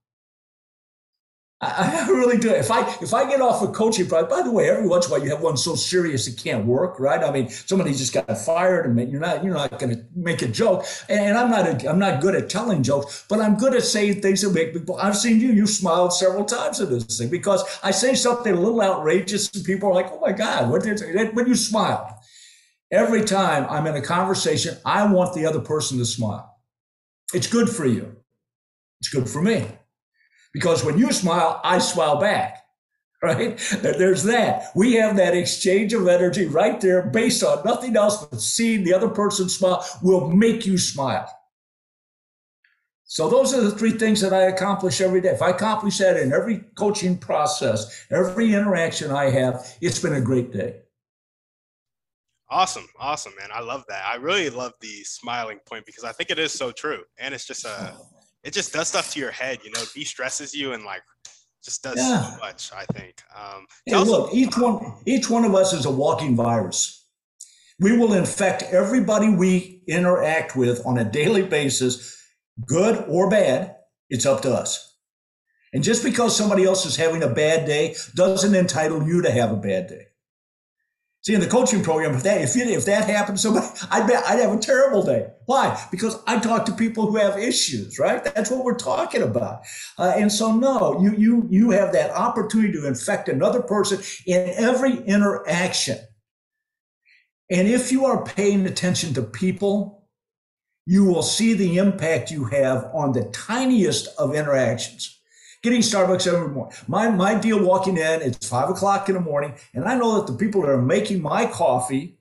I, 1.60 2.06
I 2.06 2.08
really 2.10 2.38
do. 2.38 2.50
If 2.50 2.70
I 2.70 2.88
if 3.02 3.12
I 3.12 3.28
get 3.28 3.40
off 3.40 3.62
a 3.62 3.68
coaching 3.68 4.08
project, 4.08 4.30
by 4.30 4.42
the 4.42 4.50
way, 4.50 4.70
every 4.70 4.88
once 4.88 5.06
in 5.06 5.12
a 5.12 5.14
while 5.14 5.24
you 5.24 5.30
have 5.30 5.42
one 5.42 5.56
so 5.56 5.74
serious 5.74 6.26
it 6.26 6.42
can't 6.42 6.64
work, 6.64 6.98
right? 6.98 7.22
I 7.22 7.30
mean, 7.30 7.48
somebody 7.48 7.92
just 7.92 8.12
got 8.14 8.26
fired, 8.38 8.86
and 8.86 9.10
you're 9.10 9.20
not 9.20 9.44
you're 9.44 9.54
not 9.54 9.78
going 9.78 9.94
to 9.94 10.04
make 10.14 10.42
a 10.42 10.48
joke. 10.48 10.86
And 11.08 11.36
I'm 11.36 11.50
not 11.50 11.66
a, 11.66 11.90
I'm 11.90 11.98
not 11.98 12.20
good 12.20 12.34
at 12.34 12.48
telling 12.48 12.82
jokes, 12.82 13.24
but 13.28 13.40
I'm 13.40 13.56
good 13.56 13.74
at 13.74 13.82
saying 13.82 14.22
things 14.22 14.40
that 14.42 14.52
make 14.52 14.72
people. 14.72 14.96
I've 14.96 15.16
seen 15.16 15.40
you. 15.40 15.52
You 15.52 15.66
smiled 15.66 16.12
several 16.12 16.44
times 16.44 16.80
at 16.80 16.88
this 16.88 17.18
thing 17.18 17.28
because 17.28 17.62
I 17.82 17.90
say 17.90 18.14
something 18.14 18.52
a 18.52 18.60
little 18.60 18.80
outrageous, 18.80 19.54
and 19.54 19.64
people 19.64 19.90
are 19.90 19.94
like, 19.94 20.10
"Oh 20.10 20.20
my 20.20 20.32
God, 20.32 20.70
what 20.70 20.82
did 20.82 21.34
when 21.34 21.46
you 21.46 21.54
smile?" 21.54 22.16
Every 22.92 23.22
time 23.22 23.66
I'm 23.70 23.86
in 23.86 23.94
a 23.94 24.02
conversation, 24.02 24.76
I 24.84 25.06
want 25.12 25.34
the 25.34 25.46
other 25.46 25.60
person 25.60 25.98
to 25.98 26.04
smile. 26.04 26.58
It's 27.32 27.46
good 27.46 27.68
for 27.68 27.86
you. 27.86 28.16
It's 29.00 29.08
good 29.08 29.28
for 29.28 29.40
me. 29.40 29.66
Because 30.52 30.84
when 30.84 30.98
you 30.98 31.12
smile, 31.12 31.60
I 31.64 31.78
smile 31.78 32.18
back. 32.18 32.56
Right? 33.22 33.58
There's 33.82 34.22
that. 34.22 34.70
We 34.74 34.94
have 34.94 35.16
that 35.16 35.36
exchange 35.36 35.92
of 35.92 36.08
energy 36.08 36.46
right 36.46 36.80
there 36.80 37.02
based 37.02 37.44
on 37.44 37.62
nothing 37.66 37.94
else 37.94 38.24
but 38.24 38.40
seeing 38.40 38.82
the 38.82 38.94
other 38.94 39.10
person 39.10 39.50
smile 39.50 39.84
will 40.02 40.30
make 40.30 40.64
you 40.64 40.78
smile. 40.78 41.30
So 43.04 43.28
those 43.28 43.52
are 43.52 43.60
the 43.60 43.72
three 43.72 43.90
things 43.90 44.22
that 44.22 44.32
I 44.32 44.44
accomplish 44.44 45.02
every 45.02 45.20
day. 45.20 45.30
If 45.30 45.42
I 45.42 45.50
accomplish 45.50 45.98
that 45.98 46.16
in 46.16 46.32
every 46.32 46.60
coaching 46.76 47.18
process, 47.18 48.06
every 48.10 48.54
interaction 48.54 49.10
I 49.10 49.28
have, 49.28 49.66
it's 49.82 49.98
been 49.98 50.14
a 50.14 50.20
great 50.22 50.50
day. 50.50 50.80
Awesome. 52.48 52.86
Awesome, 52.98 53.32
man. 53.38 53.50
I 53.52 53.60
love 53.60 53.84
that. 53.88 54.02
I 54.06 54.14
really 54.14 54.48
love 54.48 54.72
the 54.80 55.04
smiling 55.04 55.58
point 55.68 55.84
because 55.84 56.04
I 56.04 56.12
think 56.12 56.30
it 56.30 56.38
is 56.38 56.52
so 56.52 56.72
true. 56.72 57.02
And 57.18 57.34
it's 57.34 57.46
just 57.46 57.66
a 57.66 57.92
it 58.42 58.52
just 58.52 58.72
does 58.72 58.88
stuff 58.88 59.12
to 59.12 59.20
your 59.20 59.30
head, 59.30 59.58
you 59.64 59.70
know, 59.70 59.82
de-stresses 59.94 60.54
you 60.54 60.72
and 60.72 60.84
like 60.84 61.02
just 61.62 61.82
does 61.82 61.98
yeah. 61.98 62.22
so 62.22 62.38
much, 62.38 62.70
I 62.72 62.84
think. 62.92 63.22
Um, 63.36 63.66
hey, 63.84 63.96
look, 63.96 64.32
each 64.32 64.56
one, 64.56 64.94
each 65.06 65.28
one 65.28 65.44
of 65.44 65.54
us 65.54 65.72
is 65.72 65.84
a 65.84 65.90
walking 65.90 66.34
virus. 66.36 67.06
We 67.78 67.96
will 67.96 68.12
infect 68.12 68.62
everybody 68.64 69.30
we 69.30 69.82
interact 69.86 70.56
with 70.56 70.84
on 70.86 70.98
a 70.98 71.04
daily 71.04 71.42
basis, 71.42 72.16
good 72.64 73.04
or 73.08 73.30
bad. 73.30 73.76
It's 74.08 74.26
up 74.26 74.42
to 74.42 74.52
us. 74.52 74.98
And 75.72 75.84
just 75.84 76.02
because 76.02 76.36
somebody 76.36 76.64
else 76.64 76.84
is 76.84 76.96
having 76.96 77.22
a 77.22 77.28
bad 77.28 77.66
day 77.66 77.94
doesn't 78.14 78.54
entitle 78.54 79.06
you 79.06 79.22
to 79.22 79.30
have 79.30 79.52
a 79.52 79.56
bad 79.56 79.86
day. 79.86 80.06
See, 81.22 81.34
in 81.34 81.40
the 81.40 81.46
coaching 81.46 81.82
program, 81.82 82.14
if 82.14 82.22
that 82.22 82.40
if, 82.40 82.56
if 82.56 82.86
that 82.86 83.06
happened 83.06 83.36
to 83.36 83.42
somebody, 83.42 83.66
I 83.90 84.06
bet 84.06 84.24
I'd 84.26 84.40
have 84.40 84.54
a 84.54 84.58
terrible 84.58 85.02
day. 85.02 85.26
Why? 85.44 85.78
Because 85.90 86.18
I 86.26 86.40
talk 86.40 86.64
to 86.66 86.72
people 86.72 87.06
who 87.06 87.16
have 87.16 87.38
issues, 87.38 87.98
right? 87.98 88.24
That's 88.24 88.50
what 88.50 88.64
we're 88.64 88.78
talking 88.78 89.22
about. 89.22 89.60
Uh, 89.98 90.14
and 90.16 90.32
so, 90.32 90.56
no, 90.56 90.98
you 91.02 91.14
you 91.16 91.46
you 91.50 91.70
have 91.70 91.92
that 91.92 92.10
opportunity 92.12 92.72
to 92.72 92.86
infect 92.86 93.28
another 93.28 93.60
person 93.60 94.00
in 94.26 94.50
every 94.56 94.96
interaction. 95.04 95.98
And 97.50 97.68
if 97.68 97.92
you 97.92 98.06
are 98.06 98.24
paying 98.24 98.64
attention 98.64 99.12
to 99.14 99.22
people, 99.22 100.08
you 100.86 101.04
will 101.04 101.22
see 101.22 101.52
the 101.52 101.76
impact 101.76 102.30
you 102.30 102.44
have 102.44 102.88
on 102.94 103.12
the 103.12 103.24
tiniest 103.24 104.08
of 104.18 104.34
interactions 104.34 105.19
getting 105.62 105.80
Starbucks 105.80 106.26
every 106.26 106.48
morning. 106.48 106.76
My, 106.88 107.10
my 107.10 107.34
deal 107.34 107.62
walking 107.62 107.96
in, 107.96 108.22
it's 108.22 108.48
five 108.48 108.70
o'clock 108.70 109.08
in 109.08 109.14
the 109.14 109.20
morning, 109.20 109.54
and 109.74 109.84
I 109.84 109.96
know 109.96 110.16
that 110.16 110.30
the 110.30 110.38
people 110.38 110.62
that 110.62 110.70
are 110.70 110.80
making 110.80 111.22
my 111.22 111.46
coffee 111.46 112.18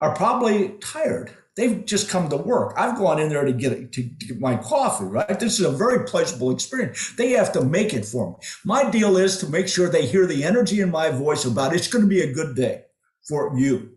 are 0.00 0.14
probably 0.14 0.70
tired. 0.80 1.30
They've 1.56 1.84
just 1.84 2.08
come 2.08 2.28
to 2.30 2.36
work. 2.36 2.74
I've 2.76 2.98
gone 2.98 3.20
in 3.20 3.28
there 3.28 3.44
to 3.44 3.52
get 3.52 3.92
to, 3.92 4.02
to 4.02 4.26
get 4.26 4.40
my 4.40 4.56
coffee, 4.56 5.04
right? 5.04 5.38
This 5.38 5.60
is 5.60 5.66
a 5.66 5.70
very 5.70 6.04
pleasurable 6.04 6.50
experience. 6.50 7.14
They 7.16 7.30
have 7.30 7.52
to 7.52 7.64
make 7.64 7.94
it 7.94 8.04
for 8.04 8.30
me. 8.30 8.36
My 8.64 8.90
deal 8.90 9.16
is 9.16 9.38
to 9.38 9.48
make 9.48 9.68
sure 9.68 9.88
they 9.88 10.04
hear 10.04 10.26
the 10.26 10.42
energy 10.42 10.80
in 10.80 10.90
my 10.90 11.10
voice 11.10 11.44
about 11.44 11.74
it's 11.74 11.86
going 11.86 12.02
to 12.02 12.08
be 12.08 12.22
a 12.22 12.32
good 12.32 12.56
day 12.56 12.86
for 13.22 13.56
you 13.56 13.96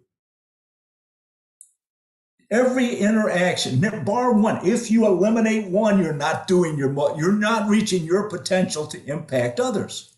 every 2.49 2.95
interaction 2.95 3.79
bar 4.05 4.31
one 4.33 4.65
if 4.65 4.89
you 4.89 5.05
eliminate 5.05 5.67
one 5.67 5.99
you're 5.99 6.13
not 6.13 6.47
doing 6.47 6.77
your 6.77 6.91
you're 7.17 7.33
not 7.33 7.69
reaching 7.69 8.03
your 8.05 8.29
potential 8.29 8.87
to 8.87 9.03
impact 9.05 9.59
others. 9.59 10.17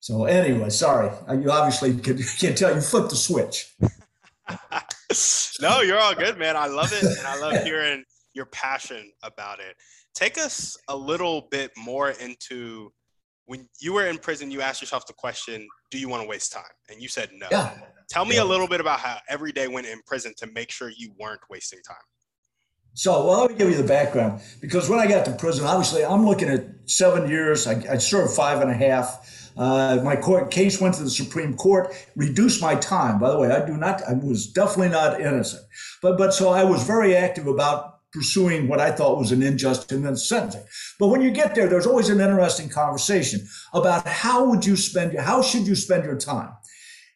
So 0.00 0.24
anyway 0.24 0.70
sorry 0.70 1.10
you 1.40 1.50
obviously 1.50 1.94
can, 1.96 2.18
can 2.38 2.54
tell 2.54 2.74
you 2.74 2.80
flipped 2.80 3.10
the 3.10 3.16
switch. 3.16 3.74
No 5.60 5.80
you're 5.80 5.98
all 5.98 6.14
good 6.14 6.38
man. 6.38 6.56
I 6.56 6.66
love 6.66 6.92
it 6.92 7.02
and 7.02 7.26
i 7.26 7.38
love 7.38 7.62
hearing 7.64 8.04
your 8.32 8.46
passion 8.46 9.10
about 9.22 9.60
it. 9.60 9.76
Take 10.14 10.38
us 10.38 10.76
a 10.88 10.96
little 10.96 11.48
bit 11.50 11.72
more 11.76 12.10
into 12.10 12.92
when 13.50 13.68
you 13.80 13.92
were 13.92 14.06
in 14.06 14.16
prison 14.18 14.50
you 14.50 14.60
asked 14.60 14.80
yourself 14.80 15.06
the 15.06 15.12
question 15.12 15.66
do 15.90 15.98
you 15.98 16.08
want 16.08 16.22
to 16.22 16.28
waste 16.28 16.52
time 16.52 16.62
and 16.88 17.02
you 17.02 17.08
said 17.08 17.30
no 17.32 17.48
yeah 17.50 17.72
Tell 18.10 18.24
me 18.24 18.34
yeah. 18.34 18.42
a 18.42 18.44
little 18.44 18.66
bit 18.66 18.80
about 18.80 18.98
how 18.98 19.18
every 19.28 19.52
day 19.52 19.68
went 19.68 19.86
in 19.86 20.02
prison 20.04 20.34
to 20.38 20.48
make 20.48 20.70
sure 20.70 20.90
you 20.90 21.12
weren't 21.18 21.40
wasting 21.48 21.78
time. 21.86 21.96
So, 22.94 23.24
well, 23.24 23.42
let 23.42 23.52
me 23.52 23.56
give 23.56 23.70
you 23.70 23.76
the 23.76 23.86
background 23.86 24.40
because 24.60 24.90
when 24.90 24.98
I 24.98 25.06
got 25.06 25.24
to 25.26 25.32
prison, 25.32 25.64
obviously, 25.64 26.04
I'm 26.04 26.26
looking 26.26 26.48
at 26.48 26.66
seven 26.86 27.30
years. 27.30 27.68
I, 27.68 27.80
I 27.88 27.98
served 27.98 28.34
five 28.34 28.60
and 28.62 28.70
a 28.70 28.74
half. 28.74 29.52
Uh, 29.56 30.00
my 30.02 30.16
court 30.16 30.50
case 30.50 30.80
went 30.80 30.96
to 30.96 31.04
the 31.04 31.10
Supreme 31.10 31.54
Court, 31.54 31.94
reduced 32.16 32.60
my 32.60 32.74
time. 32.74 33.20
By 33.20 33.30
the 33.30 33.38
way, 33.38 33.48
I 33.48 33.64
do 33.64 33.76
not, 33.76 34.02
I 34.02 34.14
was 34.14 34.48
definitely 34.48 34.88
not 34.88 35.20
innocent. 35.20 35.62
But, 36.02 36.18
but 36.18 36.34
so 36.34 36.48
I 36.48 36.64
was 36.64 36.82
very 36.82 37.14
active 37.14 37.46
about 37.46 37.99
pursuing 38.12 38.68
what 38.68 38.80
I 38.80 38.90
thought 38.90 39.18
was 39.18 39.32
an 39.32 39.42
injustice 39.42 40.28
sentencing. 40.28 40.64
But 40.98 41.08
when 41.08 41.22
you 41.22 41.30
get 41.30 41.54
there, 41.54 41.68
there's 41.68 41.86
always 41.86 42.08
an 42.08 42.20
interesting 42.20 42.68
conversation 42.68 43.46
about 43.72 44.06
how 44.06 44.44
would 44.46 44.66
you 44.66 44.76
spend, 44.76 45.12
your 45.12 45.22
how 45.22 45.42
should 45.42 45.66
you 45.66 45.74
spend 45.74 46.04
your 46.04 46.18
time? 46.18 46.52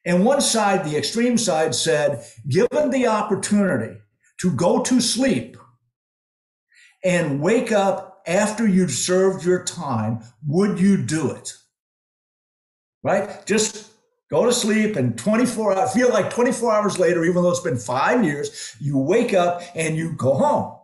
And 0.04 0.24
one 0.24 0.40
side, 0.40 0.84
the 0.84 0.96
extreme 0.96 1.38
side 1.38 1.74
said, 1.74 2.24
given 2.46 2.90
the 2.90 3.06
opportunity 3.06 3.98
to 4.40 4.50
go 4.52 4.82
to 4.82 5.00
sleep 5.00 5.56
and 7.02 7.40
wake 7.40 7.72
up 7.72 8.22
after 8.26 8.66
you've 8.66 8.90
served 8.90 9.44
your 9.44 9.64
time, 9.64 10.20
would 10.46 10.78
you 10.78 10.96
do 10.96 11.30
it? 11.30 11.54
Right? 13.02 13.44
Just 13.46 13.90
go 14.30 14.46
to 14.46 14.52
sleep 14.52 14.96
and 14.96 15.16
24 15.18 15.76
hours, 15.76 15.92
feel 15.92 16.10
like 16.10 16.30
24 16.30 16.72
hours 16.72 16.98
later, 16.98 17.24
even 17.24 17.42
though 17.42 17.50
it's 17.50 17.60
been 17.60 17.76
five 17.76 18.24
years, 18.24 18.76
you 18.80 18.98
wake 18.98 19.34
up 19.34 19.62
and 19.74 19.96
you 19.96 20.14
go 20.16 20.34
home. 20.34 20.78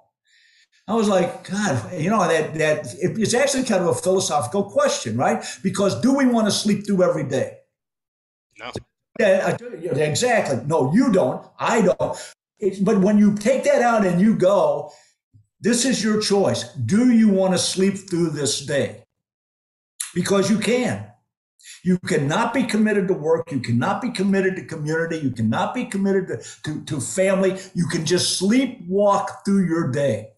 I 0.89 0.95
was 0.95 1.09
like, 1.09 1.49
God, 1.49 1.93
you 1.93 2.11
know, 2.11 2.27
that, 2.27 2.55
that 2.55 2.95
it's 2.99 3.35
actually 3.35 3.65
kind 3.65 3.83
of 3.83 3.89
a 3.89 3.95
philosophical 3.95 4.65
question, 4.65 5.17
right? 5.17 5.45
Because 5.63 6.01
do 6.01 6.17
we 6.17 6.27
want 6.27 6.47
to 6.47 6.51
sleep 6.51 6.87
through 6.87 7.03
every 7.03 7.25
day? 7.25 7.59
No. 8.59 8.73
Yeah, 9.19 9.57
exactly. 9.95 10.65
No, 10.67 10.93
you 10.93 11.13
don't. 11.13 11.47
I 11.59 11.83
don't. 11.83 12.35
It's, 12.59 12.79
but 12.79 13.01
when 13.01 13.19
you 13.19 13.35
take 13.35 13.65
that 13.65 13.83
out 13.83 14.05
and 14.07 14.21
you 14.21 14.35
go, 14.35 14.93
this 15.61 15.85
is 15.85 16.03
your 16.03 16.21
choice. 16.21 16.65
Do 16.73 17.13
you 17.13 17.29
want 17.29 17.53
to 17.53 17.59
sleep 17.59 17.97
through 17.97 18.31
this 18.31 18.65
day? 18.65 19.05
Because 20.15 20.51
you 20.51 20.59
can. 20.59 21.07
You 21.85 21.99
cannot 21.99 22.53
be 22.53 22.65
committed 22.65 23.09
to 23.09 23.15
work. 23.15 23.53
You 23.53 23.61
cannot 23.61 24.03
be 24.03 24.11
committed 24.11 24.57
to 24.57 24.65
community. 24.65 25.19
You 25.19 25.31
cannot 25.31 25.75
be 25.75 25.85
committed 25.85 26.29
to, 26.29 26.63
to, 26.65 26.85
to 26.85 27.01
family. 27.01 27.59
You 27.75 27.87
can 27.87 28.05
just 28.05 28.41
sleepwalk 28.41 29.45
through 29.45 29.67
your 29.67 29.91
day. 29.91 30.30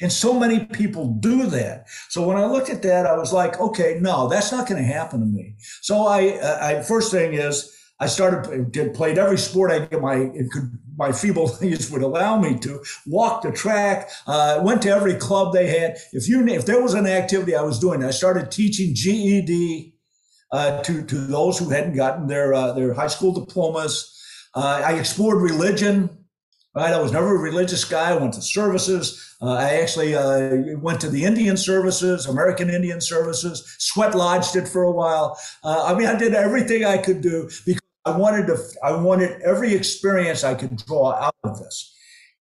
And 0.00 0.12
so 0.12 0.38
many 0.38 0.64
people 0.66 1.14
do 1.20 1.46
that. 1.46 1.86
So 2.08 2.26
when 2.26 2.36
I 2.36 2.46
looked 2.46 2.70
at 2.70 2.82
that, 2.82 3.06
I 3.06 3.16
was 3.16 3.32
like, 3.32 3.58
okay, 3.60 3.98
no, 4.00 4.28
that's 4.28 4.52
not 4.52 4.68
going 4.68 4.80
to 4.80 4.86
happen 4.86 5.20
to 5.20 5.26
me. 5.26 5.54
So 5.80 6.06
I, 6.06 6.78
I 6.78 6.82
first 6.82 7.10
thing 7.10 7.32
is 7.34 7.72
I 7.98 8.06
started 8.06 8.72
did 8.72 8.94
played 8.94 9.16
every 9.16 9.38
sport 9.38 9.70
I 9.70 9.80
get 9.80 10.02
my 10.02 10.30
could, 10.52 10.78
my 10.98 11.12
feeble 11.12 11.56
knees 11.60 11.90
would 11.90 12.02
allow 12.02 12.38
me 12.38 12.58
to. 12.58 12.82
walk 13.06 13.42
the 13.42 13.52
track. 13.52 14.10
Uh, 14.26 14.60
went 14.62 14.82
to 14.82 14.90
every 14.90 15.14
club 15.14 15.52
they 15.52 15.66
had. 15.66 15.96
If 16.12 16.28
you 16.28 16.46
if 16.46 16.66
there 16.66 16.82
was 16.82 16.94
an 16.94 17.06
activity 17.06 17.54
I 17.54 17.62
was 17.62 17.78
doing, 17.78 18.04
I 18.04 18.10
started 18.10 18.50
teaching 18.50 18.94
GED 18.94 19.94
uh, 20.52 20.82
to 20.82 21.04
to 21.04 21.14
those 21.14 21.58
who 21.58 21.70
hadn't 21.70 21.96
gotten 21.96 22.26
their 22.26 22.52
uh, 22.52 22.72
their 22.72 22.92
high 22.92 23.06
school 23.06 23.32
diplomas. 23.32 24.12
Uh, 24.54 24.82
I 24.84 24.94
explored 24.94 25.40
religion. 25.42 26.25
Right, 26.76 26.92
I 26.92 27.00
was 27.00 27.10
never 27.10 27.34
a 27.34 27.38
religious 27.38 27.86
guy. 27.86 28.10
I 28.10 28.16
went 28.16 28.34
to 28.34 28.42
services. 28.42 29.34
Uh, 29.40 29.54
I 29.54 29.76
actually 29.80 30.14
uh, 30.14 30.76
went 30.78 31.00
to 31.00 31.08
the 31.08 31.24
Indian 31.24 31.56
services, 31.56 32.26
American 32.26 32.68
Indian 32.68 33.00
services. 33.00 33.64
Sweat 33.78 34.14
lodged 34.14 34.56
it 34.56 34.68
for 34.68 34.82
a 34.82 34.92
while. 34.92 35.38
I 35.64 35.94
mean, 35.94 36.06
I 36.06 36.18
did 36.18 36.34
everything 36.34 36.84
I 36.84 36.98
could 36.98 37.22
do 37.22 37.48
because 37.64 37.80
I 38.04 38.14
wanted 38.14 38.46
to, 38.48 38.58
I 38.84 38.92
wanted 38.92 39.40
every 39.40 39.74
experience 39.74 40.44
I 40.44 40.54
could 40.54 40.76
draw 40.84 41.14
out 41.14 41.34
of 41.44 41.58
this. 41.58 41.94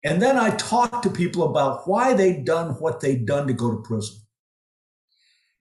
And 0.04 0.22
then 0.22 0.38
I 0.38 0.50
talked 0.58 1.04
to 1.04 1.10
people 1.10 1.44
about 1.44 1.88
why 1.88 2.14
they'd 2.14 2.44
done 2.44 2.72
what 2.82 3.00
they'd 3.00 3.26
done 3.26 3.48
to 3.48 3.54
go 3.54 3.72
to 3.72 3.82
prison. 3.84 4.18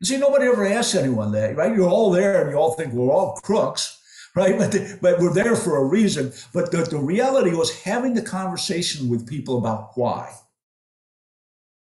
You 0.00 0.06
see, 0.06 0.16
nobody 0.18 0.46
ever 0.46 0.66
asks 0.66 0.96
anyone 0.96 1.30
that, 1.30 1.54
right? 1.54 1.74
You're 1.74 1.88
all 1.88 2.10
there 2.10 2.42
and 2.42 2.50
you 2.50 2.56
all 2.56 2.72
think 2.74 2.92
we're 2.92 3.12
all 3.12 3.36
crooks, 3.36 3.93
right? 4.34 4.58
But, 4.58 4.72
the, 4.72 4.98
but 5.00 5.18
we're 5.18 5.32
there 5.32 5.56
for 5.56 5.76
a 5.76 5.84
reason. 5.84 6.32
But 6.52 6.70
the, 6.70 6.82
the 6.82 6.98
reality 6.98 7.54
was 7.54 7.82
having 7.82 8.14
the 8.14 8.22
conversation 8.22 9.08
with 9.08 9.28
people 9.28 9.58
about 9.58 9.92
why. 9.96 10.34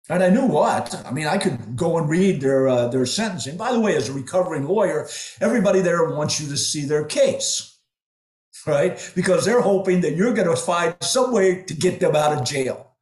And 0.08 0.22
I 0.22 0.30
knew 0.30 0.46
what. 0.46 0.94
I 1.06 1.12
mean, 1.12 1.26
I 1.26 1.38
could 1.38 1.76
go 1.76 1.96
and 1.96 2.08
read 2.08 2.40
their 2.40 2.68
uh, 2.68 2.88
their 2.88 3.06
sentencing. 3.06 3.56
By 3.56 3.72
the 3.72 3.78
way, 3.78 3.94
as 3.94 4.08
a 4.08 4.12
recovering 4.12 4.66
lawyer, 4.66 5.08
everybody 5.40 5.80
there 5.80 6.04
wants 6.10 6.40
you 6.40 6.48
to 6.48 6.56
see 6.56 6.84
their 6.84 7.04
case 7.04 7.70
right? 8.66 9.12
Because 9.14 9.44
they're 9.44 9.60
hoping 9.60 10.00
that 10.02 10.16
you're 10.16 10.34
going 10.34 10.48
to 10.48 10.56
find 10.56 10.94
some 11.00 11.32
way 11.32 11.62
to 11.62 11.74
get 11.74 12.00
them 12.00 12.16
out 12.16 12.32
of 12.36 12.44
jail. 12.44 12.92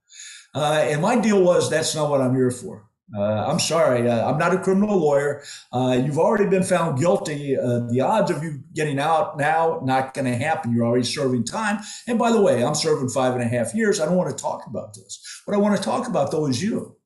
Uh, 0.54 0.80
and 0.84 1.02
my 1.02 1.18
deal 1.20 1.42
was 1.42 1.70
that's 1.70 1.94
not 1.94 2.10
what 2.10 2.20
I'm 2.20 2.34
here 2.34 2.50
for. 2.50 2.87
Uh, 3.16 3.46
I'm 3.46 3.58
sorry, 3.58 4.06
uh, 4.06 4.30
I'm 4.30 4.38
not 4.38 4.54
a 4.54 4.58
criminal 4.58 4.98
lawyer. 4.98 5.42
Uh, 5.72 5.98
you've 6.04 6.18
already 6.18 6.44
been 6.44 6.62
found 6.62 6.98
guilty. 6.98 7.56
Uh, 7.56 7.80
the 7.90 8.02
odds 8.02 8.30
of 8.30 8.42
you 8.42 8.62
getting 8.74 8.98
out 8.98 9.38
now 9.38 9.80
not 9.82 10.12
going 10.12 10.26
to 10.26 10.36
happen. 10.36 10.74
You're 10.74 10.84
already 10.84 11.04
serving 11.04 11.44
time. 11.44 11.80
And 12.06 12.18
by 12.18 12.32
the 12.32 12.40
way, 12.40 12.62
I'm 12.62 12.74
serving 12.74 13.08
five 13.08 13.32
and 13.32 13.42
a 13.42 13.48
half 13.48 13.74
years. 13.74 13.98
I 13.98 14.04
don't 14.04 14.16
want 14.16 14.36
to 14.36 14.42
talk 14.42 14.66
about 14.66 14.94
this. 14.94 15.42
What 15.46 15.56
I 15.56 15.60
want 15.60 15.76
to 15.76 15.82
talk 15.82 16.06
about 16.06 16.30
though 16.30 16.46
is 16.46 16.62
you. 16.62 16.96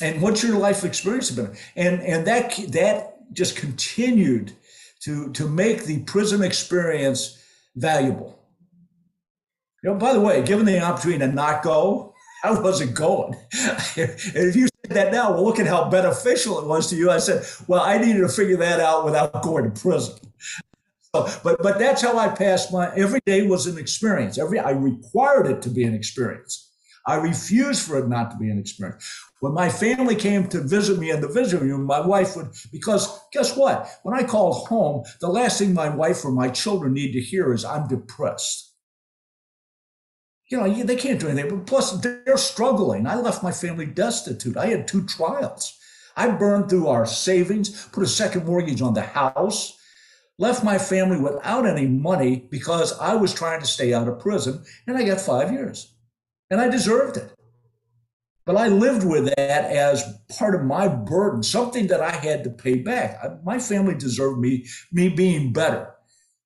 And 0.00 0.22
what's 0.22 0.42
your 0.42 0.56
life 0.56 0.84
experience 0.84 1.30
been? 1.30 1.54
And 1.76 2.00
and 2.00 2.26
that 2.26 2.56
that 2.68 3.18
just 3.32 3.56
continued 3.56 4.54
to, 5.00 5.30
to 5.32 5.48
make 5.48 5.84
the 5.84 6.00
prison 6.00 6.42
experience 6.42 7.42
valuable. 7.76 8.38
You 9.82 9.90
know, 9.90 9.96
by 9.96 10.12
the 10.12 10.20
way, 10.20 10.42
given 10.42 10.66
the 10.66 10.80
opportunity 10.80 11.20
to 11.20 11.28
not 11.28 11.62
go, 11.62 12.14
I 12.44 12.52
wasn't 12.52 12.94
going. 12.94 13.34
if 13.52 14.56
you 14.56 14.68
said 14.86 14.96
that 14.96 15.12
now, 15.12 15.32
well, 15.32 15.44
look 15.44 15.58
at 15.58 15.66
how 15.66 15.90
beneficial 15.90 16.58
it 16.60 16.66
was 16.66 16.88
to 16.90 16.96
you. 16.96 17.10
I 17.10 17.18
said, 17.18 17.44
well, 17.66 17.82
I 17.82 17.98
needed 17.98 18.20
to 18.20 18.28
figure 18.28 18.56
that 18.58 18.80
out 18.80 19.04
without 19.04 19.42
going 19.42 19.64
to 19.64 19.80
prison. 19.80 20.14
So, 21.14 21.26
but 21.42 21.62
but 21.62 21.78
that's 21.78 22.02
how 22.02 22.18
I 22.18 22.28
passed 22.28 22.72
my 22.72 22.94
every 22.94 23.20
day 23.24 23.46
was 23.46 23.66
an 23.66 23.78
experience. 23.78 24.38
Every 24.38 24.58
I 24.58 24.70
required 24.70 25.46
it 25.46 25.62
to 25.62 25.70
be 25.70 25.84
an 25.84 25.94
experience. 25.94 26.68
I 27.06 27.14
refused 27.14 27.88
for 27.88 27.98
it 27.98 28.06
not 28.06 28.30
to 28.32 28.36
be 28.36 28.50
an 28.50 28.58
experience. 28.58 29.10
When 29.40 29.54
my 29.54 29.70
family 29.70 30.14
came 30.14 30.46
to 30.48 30.60
visit 30.60 30.98
me 30.98 31.10
in 31.10 31.22
the 31.22 31.28
visiting 31.28 31.70
room, 31.70 31.84
my 31.84 32.00
wife 32.00 32.36
would, 32.36 32.48
because 32.70 33.18
guess 33.32 33.56
what? 33.56 33.88
When 34.02 34.14
I 34.14 34.24
called 34.24 34.68
home, 34.68 35.04
the 35.22 35.28
last 35.28 35.58
thing 35.58 35.72
my 35.72 35.88
wife 35.88 36.22
or 36.22 36.32
my 36.32 36.50
children 36.50 36.92
need 36.92 37.12
to 37.12 37.20
hear 37.20 37.54
is, 37.54 37.64
I'm 37.64 37.88
depressed. 37.88 38.67
You 40.48 40.58
know, 40.58 40.82
they 40.82 40.96
can't 40.96 41.20
do 41.20 41.28
anything. 41.28 41.50
But 41.50 41.66
plus, 41.66 41.92
they're 42.00 42.38
struggling. 42.38 43.06
I 43.06 43.16
left 43.16 43.42
my 43.42 43.52
family 43.52 43.86
destitute. 43.86 44.56
I 44.56 44.66
had 44.66 44.88
two 44.88 45.04
trials. 45.04 45.78
I 46.16 46.30
burned 46.30 46.68
through 46.68 46.88
our 46.88 47.06
savings, 47.06 47.86
put 47.86 48.02
a 48.02 48.06
second 48.06 48.46
mortgage 48.46 48.82
on 48.82 48.94
the 48.94 49.02
house. 49.02 49.76
left 50.38 50.64
my 50.64 50.78
family 50.78 51.18
without 51.18 51.66
any 51.66 51.86
money 51.86 52.46
because 52.50 52.96
I 52.98 53.14
was 53.16 53.34
trying 53.34 53.60
to 53.60 53.66
stay 53.66 53.92
out 53.92 54.08
of 54.08 54.20
prison, 54.20 54.64
and 54.86 54.96
I 54.96 55.02
got 55.04 55.20
five 55.20 55.52
years. 55.52 55.94
And 56.50 56.60
I 56.60 56.68
deserved 56.68 57.16
it. 57.16 57.32
But 58.46 58.56
I 58.56 58.68
lived 58.68 59.04
with 59.04 59.26
that 59.26 59.64
as 59.70 60.02
part 60.38 60.54
of 60.54 60.64
my 60.64 60.88
burden, 60.88 61.42
something 61.42 61.88
that 61.88 62.00
I 62.00 62.12
had 62.12 62.44
to 62.44 62.50
pay 62.50 62.76
back. 62.76 63.18
I, 63.22 63.36
my 63.44 63.58
family 63.58 63.94
deserved 63.94 64.38
me, 64.38 64.64
me 64.90 65.10
being 65.10 65.52
better. 65.52 65.94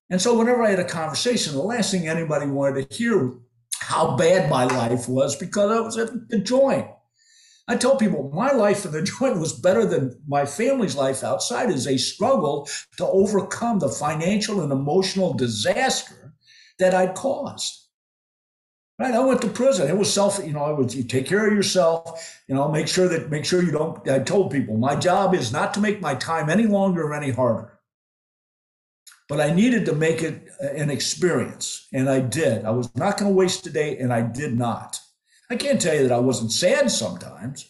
And 0.09 0.21
so 0.21 0.37
whenever 0.37 0.61
I 0.61 0.71
had 0.71 0.79
a 0.79 0.83
conversation, 0.83 1.53
the 1.53 1.61
last 1.61 1.91
thing 1.91 2.07
anybody 2.07 2.47
wanted 2.47 2.89
to 2.89 2.95
hear 2.95 3.31
how 3.83 4.15
bad 4.15 4.49
my 4.49 4.65
life 4.65 5.07
was 5.07 5.35
because 5.35 5.71
I 5.71 5.79
was 5.81 5.97
at 5.97 6.29
the 6.29 6.39
joint. 6.39 6.87
I 7.67 7.75
tell 7.75 7.95
people 7.97 8.31
my 8.33 8.51
life 8.51 8.85
in 8.85 8.91
the 8.91 9.01
joint 9.19 9.39
was 9.39 9.53
better 9.53 9.85
than 9.85 10.19
my 10.27 10.45
family's 10.45 10.95
life 10.95 11.23
outside 11.23 11.69
as 11.69 11.85
they 11.85 11.97
struggled 11.97 12.69
to 12.97 13.05
overcome 13.05 13.79
the 13.79 13.89
financial 13.89 14.61
and 14.61 14.71
emotional 14.71 15.33
disaster 15.33 16.33
that 16.79 16.93
I'd 16.93 17.15
caused. 17.15 17.79
Right, 18.99 19.13
I 19.13 19.19
went 19.19 19.41
to 19.41 19.47
prison. 19.47 19.89
It 19.89 19.97
was 19.97 20.13
self, 20.13 20.39
you 20.45 20.53
know, 20.53 20.63
I 20.63 20.71
would 20.71 20.93
you 20.93 21.03
take 21.03 21.25
care 21.25 21.47
of 21.47 21.53
yourself, 21.53 22.39
you 22.47 22.53
know, 22.53 22.69
make 22.71 22.87
sure 22.87 23.07
that 23.07 23.31
make 23.31 23.43
sure 23.43 23.63
you 23.63 23.71
don't. 23.71 24.07
I 24.07 24.19
told 24.19 24.51
people 24.51 24.77
my 24.77 24.95
job 24.95 25.33
is 25.33 25.51
not 25.51 25.73
to 25.73 25.79
make 25.79 25.99
my 25.99 26.13
time 26.13 26.47
any 26.47 26.67
longer 26.67 27.03
or 27.03 27.13
any 27.13 27.31
harder. 27.31 27.72
But 29.33 29.49
I 29.49 29.51
needed 29.51 29.87
to 29.87 29.95
make 29.95 30.21
it 30.21 30.47
uh, 30.63 30.67
an 30.75 30.91
experience, 30.91 31.87
and 31.91 32.07
I 32.07 32.19
did. 32.19 32.65
I 32.65 32.69
was 32.69 32.95
not 32.95 33.17
going 33.17 33.31
to 33.31 33.35
waste 33.35 33.65
a 33.65 33.71
day, 33.71 33.97
and 33.97 34.13
I 34.13 34.21
did 34.21 34.55
not. 34.55 34.99
I 35.49 35.55
can't 35.55 35.81
tell 35.81 35.95
you 35.95 36.03
that 36.03 36.11
I 36.11 36.19
wasn't 36.19 36.51
sad 36.51 36.91
sometimes. 36.91 37.67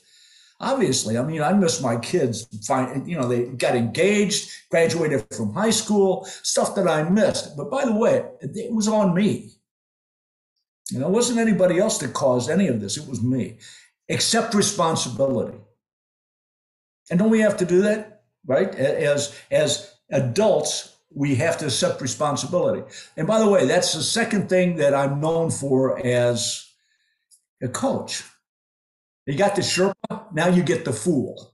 Obviously, 0.60 1.18
I 1.18 1.24
mean, 1.24 1.42
I 1.42 1.54
miss 1.54 1.82
my 1.82 1.96
kids. 1.96 2.46
Fine, 2.68 3.08
you 3.08 3.18
know, 3.18 3.30
they 3.30 3.46
got 3.46 3.78
engaged, 3.78 4.52
graduated 4.72 5.26
from 5.34 5.54
high 5.54 5.70
school, 5.70 6.26
stuff 6.26 6.76
that 6.76 6.86
I 6.86 7.10
missed. 7.10 7.56
But 7.56 7.72
by 7.72 7.86
the 7.86 7.96
way, 7.96 8.26
it 8.42 8.74
was 8.74 8.90
on 8.90 9.16
me. 9.16 9.52
You 10.92 11.00
know, 11.00 11.08
it 11.08 11.14
wasn't 11.14 11.40
anybody 11.40 11.80
else 11.80 11.98
that 12.00 12.12
caused 12.12 12.50
any 12.50 12.68
of 12.68 12.82
this. 12.82 12.98
It 12.98 13.08
was 13.08 13.24
me. 13.24 13.60
Accept 14.10 14.54
responsibility. 14.54 15.60
And 17.10 17.20
don't 17.20 17.30
we 17.30 17.40
have 17.40 17.56
to 17.56 17.66
do 17.66 17.84
that, 17.84 18.24
right? 18.46 18.76
As 18.76 19.34
as 19.50 19.94
adults, 20.12 20.93
we 21.16 21.36
have 21.36 21.58
to 21.60 21.66
accept 21.66 22.02
responsibility. 22.02 22.84
And 23.18 23.28
by 23.28 23.40
the 23.40 23.50
way, 23.50 23.66
that's 23.66 23.94
the 23.94 24.04
second 24.04 24.50
thing 24.50 24.78
that 24.78 24.94
I'm 24.94 25.20
known 25.20 25.52
for 25.52 26.06
as 26.06 26.70
a 27.62 27.68
coach. 27.68 28.24
You 29.26 29.38
got 29.38 29.56
the 29.56 29.62
Sherpa, 29.62 30.34
now 30.34 30.48
you 30.48 30.64
get 30.64 30.86
the 30.86 30.94
fool. 30.94 31.54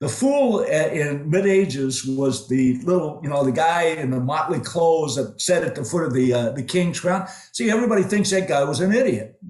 The 0.00 0.08
fool 0.08 0.60
in 0.60 1.28
mid 1.28 1.44
ages 1.44 2.06
was 2.06 2.48
the 2.48 2.78
little, 2.82 3.20
you 3.22 3.28
know, 3.28 3.42
the 3.44 3.50
guy 3.50 3.82
in 3.82 4.10
the 4.10 4.20
motley 4.20 4.60
clothes 4.60 5.16
that 5.16 5.40
sat 5.40 5.64
at 5.64 5.74
the 5.74 5.82
foot 5.82 6.04
of 6.04 6.14
the 6.14 6.32
uh, 6.32 6.50
the 6.50 6.62
king's 6.62 7.00
crown. 7.00 7.26
See, 7.52 7.68
everybody 7.68 8.04
thinks 8.04 8.30
that 8.30 8.46
guy 8.46 8.62
was 8.62 8.78
an 8.78 8.94
idiot. 8.94 9.40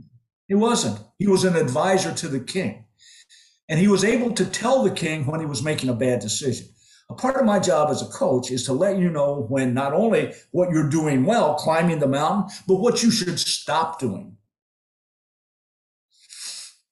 He 0.46 0.54
wasn't. 0.54 1.00
He 1.18 1.26
was 1.26 1.44
an 1.44 1.54
advisor 1.54 2.14
to 2.14 2.28
the 2.28 2.40
king, 2.40 2.86
and 3.68 3.78
he 3.78 3.88
was 3.88 4.04
able 4.04 4.32
to 4.32 4.46
tell 4.46 4.82
the 4.82 4.90
king 4.90 5.26
when 5.26 5.40
he 5.40 5.46
was 5.46 5.62
making 5.62 5.90
a 5.90 5.94
bad 5.94 6.20
decision. 6.20 6.68
A 7.10 7.14
part 7.14 7.36
of 7.36 7.46
my 7.46 7.58
job 7.58 7.90
as 7.90 8.02
a 8.02 8.06
coach 8.06 8.50
is 8.50 8.64
to 8.64 8.72
let 8.72 8.98
you 8.98 9.10
know 9.10 9.46
when 9.48 9.72
not 9.72 9.92
only 9.92 10.34
what 10.50 10.70
you're 10.70 10.90
doing 10.90 11.24
well, 11.24 11.54
climbing 11.54 12.00
the 12.00 12.08
mountain, 12.08 12.54
but 12.66 12.76
what 12.76 13.02
you 13.02 13.10
should 13.10 13.38
stop 13.38 13.98
doing 13.98 14.38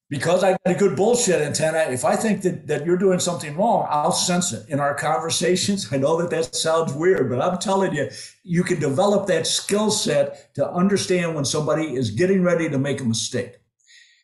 because 0.09 0.45
I 0.45 0.53
got 0.53 0.61
a 0.65 0.75
good 0.75 0.97
bullshit 0.97 1.41
antenna, 1.41 1.91
if 1.91 2.05
I 2.05 2.15
think 2.15 2.43
that, 2.43 2.67
that 2.69 2.87
you're 2.87 2.97
doing 2.97 3.19
something 3.19 3.57
wrong, 3.57 3.87
I'll 3.91 4.13
sense 4.13 4.53
it 4.53 4.69
in 4.69 4.79
our 4.79 4.95
conversations. 4.95 5.89
I 5.93 5.97
know 5.97 6.21
that 6.21 6.31
that 6.31 6.55
sounds 6.55 6.93
weird, 6.93 7.29
but 7.29 7.41
I'm 7.41 7.59
telling 7.59 7.95
you, 7.95 8.09
you 8.45 8.63
can 8.63 8.79
develop 8.79 9.27
that 9.27 9.47
skill 9.47 9.91
set 9.91 10.55
to 10.55 10.71
understand 10.71 11.35
when 11.35 11.45
somebody 11.45 11.95
is 11.95 12.11
getting 12.11 12.43
ready 12.43 12.69
to 12.69 12.79
make 12.79 13.01
a 13.01 13.05
mistake. 13.05 13.57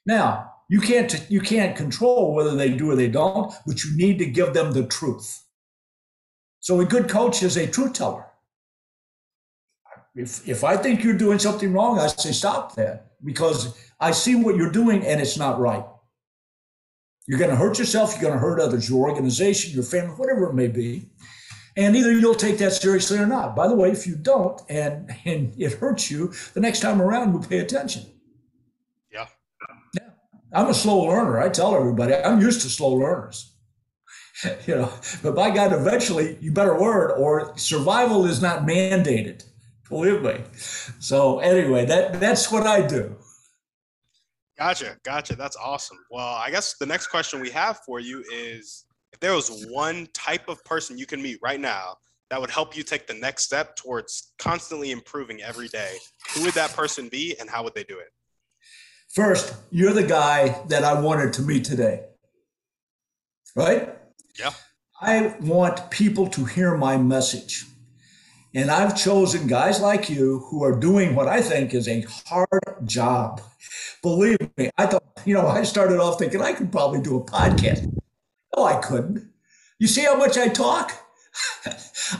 Now, 0.06 0.50
you 0.68 0.80
can't 0.80 1.26
you 1.28 1.40
can't 1.40 1.76
control 1.76 2.34
whether 2.34 2.54
they 2.54 2.70
do 2.70 2.90
or 2.90 2.96
they 2.96 3.08
don't, 3.08 3.52
but 3.66 3.84
you 3.84 3.96
need 3.96 4.18
to 4.18 4.26
give 4.26 4.54
them 4.54 4.72
the 4.72 4.86
truth. 4.86 5.42
So 6.62 6.78
a 6.80 6.84
good 6.84 7.08
coach 7.08 7.42
is 7.42 7.56
a 7.56 7.66
truth 7.66 7.94
teller. 7.94 8.24
If 10.14 10.48
if 10.48 10.62
I 10.62 10.76
think 10.76 11.02
you're 11.02 11.18
doing 11.18 11.40
something 11.40 11.72
wrong, 11.72 11.98
I 11.98 12.06
say 12.06 12.30
stop 12.30 12.76
that 12.76 13.16
because 13.24 13.76
I 13.98 14.12
see 14.12 14.36
what 14.36 14.54
you're 14.54 14.70
doing 14.70 15.04
and 15.04 15.20
it's 15.20 15.36
not 15.36 15.58
right. 15.58 15.84
You're 17.26 17.40
going 17.40 17.50
to 17.50 17.56
hurt 17.56 17.80
yourself, 17.80 18.12
you're 18.12 18.22
going 18.22 18.34
to 18.34 18.38
hurt 18.38 18.60
others, 18.60 18.88
your 18.88 19.08
organization, 19.08 19.74
your 19.74 19.82
family, 19.82 20.14
whatever 20.14 20.50
it 20.50 20.54
may 20.54 20.68
be. 20.68 21.10
And 21.76 21.96
either 21.96 22.12
you'll 22.12 22.34
take 22.34 22.58
that 22.58 22.72
seriously 22.72 23.18
or 23.18 23.26
not. 23.26 23.56
By 23.56 23.66
the 23.66 23.74
way, 23.74 23.90
if 23.90 24.06
you 24.06 24.14
don't 24.14 24.60
and, 24.68 25.10
and 25.24 25.54
it 25.58 25.72
hurts 25.74 26.12
you, 26.12 26.32
the 26.54 26.60
next 26.60 26.80
time 26.80 27.02
around 27.02 27.32
you'll 27.32 27.42
pay 27.42 27.58
attention. 27.58 28.04
Yeah. 29.10 29.26
Yeah. 29.94 30.10
I'm 30.52 30.68
a 30.68 30.74
slow 30.74 31.08
learner. 31.08 31.40
I 31.40 31.48
tell 31.48 31.74
everybody 31.74 32.14
I'm 32.14 32.40
used 32.40 32.62
to 32.62 32.68
slow 32.68 32.94
learners. 32.94 33.51
you 34.66 34.74
know, 34.74 34.92
but 35.22 35.34
by 35.34 35.50
God, 35.50 35.72
eventually 35.72 36.36
you 36.40 36.52
better 36.52 36.78
learn 36.78 37.12
or 37.16 37.56
survival 37.56 38.24
is 38.26 38.42
not 38.42 38.62
mandated. 38.62 39.44
Believe 39.88 40.22
me. 40.22 40.40
So 41.00 41.40
anyway, 41.40 41.84
that 41.86 42.18
that's 42.18 42.50
what 42.50 42.66
I 42.66 42.86
do. 42.86 43.16
Gotcha, 44.58 44.96
gotcha. 45.02 45.36
That's 45.36 45.56
awesome. 45.56 45.98
Well, 46.10 46.26
I 46.26 46.50
guess 46.50 46.76
the 46.78 46.86
next 46.86 47.08
question 47.08 47.40
we 47.40 47.50
have 47.50 47.80
for 47.84 48.00
you 48.00 48.24
is 48.32 48.84
if 49.12 49.20
there 49.20 49.34
was 49.34 49.66
one 49.68 50.08
type 50.14 50.48
of 50.48 50.64
person 50.64 50.96
you 50.98 51.06
can 51.06 51.20
meet 51.20 51.38
right 51.42 51.60
now 51.60 51.96
that 52.30 52.40
would 52.40 52.50
help 52.50 52.76
you 52.76 52.82
take 52.82 53.06
the 53.06 53.14
next 53.14 53.44
step 53.44 53.76
towards 53.76 54.32
constantly 54.38 54.90
improving 54.90 55.42
every 55.42 55.68
day, 55.68 55.96
who 56.34 56.42
would 56.44 56.54
that 56.54 56.72
person 56.74 57.08
be 57.08 57.36
and 57.38 57.50
how 57.50 57.62
would 57.62 57.74
they 57.74 57.84
do 57.84 57.98
it? 57.98 58.08
First, 59.10 59.54
you're 59.70 59.92
the 59.92 60.02
guy 60.02 60.62
that 60.68 60.84
I 60.84 60.98
wanted 60.98 61.34
to 61.34 61.42
meet 61.42 61.64
today. 61.64 62.04
Right? 63.54 63.94
Yeah. 64.38 64.52
I 65.00 65.34
want 65.40 65.90
people 65.90 66.28
to 66.28 66.44
hear 66.44 66.76
my 66.76 66.96
message. 66.96 67.64
And 68.54 68.70
I've 68.70 68.96
chosen 68.96 69.46
guys 69.46 69.80
like 69.80 70.10
you 70.10 70.40
who 70.50 70.62
are 70.62 70.78
doing 70.78 71.14
what 71.14 71.26
I 71.26 71.40
think 71.40 71.72
is 71.74 71.88
a 71.88 72.02
hard 72.26 72.48
job. 72.84 73.40
Believe 74.02 74.38
me, 74.56 74.70
I 74.76 74.86
thought, 74.86 75.04
you 75.24 75.34
know, 75.34 75.46
I 75.46 75.62
started 75.62 75.98
off 75.98 76.18
thinking 76.18 76.42
I 76.42 76.52
could 76.52 76.70
probably 76.70 77.00
do 77.00 77.16
a 77.16 77.24
podcast. 77.24 77.90
No, 78.54 78.64
I 78.64 78.80
couldn't. 78.80 79.30
You 79.78 79.86
see 79.86 80.02
how 80.02 80.16
much 80.16 80.36
I 80.36 80.48
talk? 80.48 80.92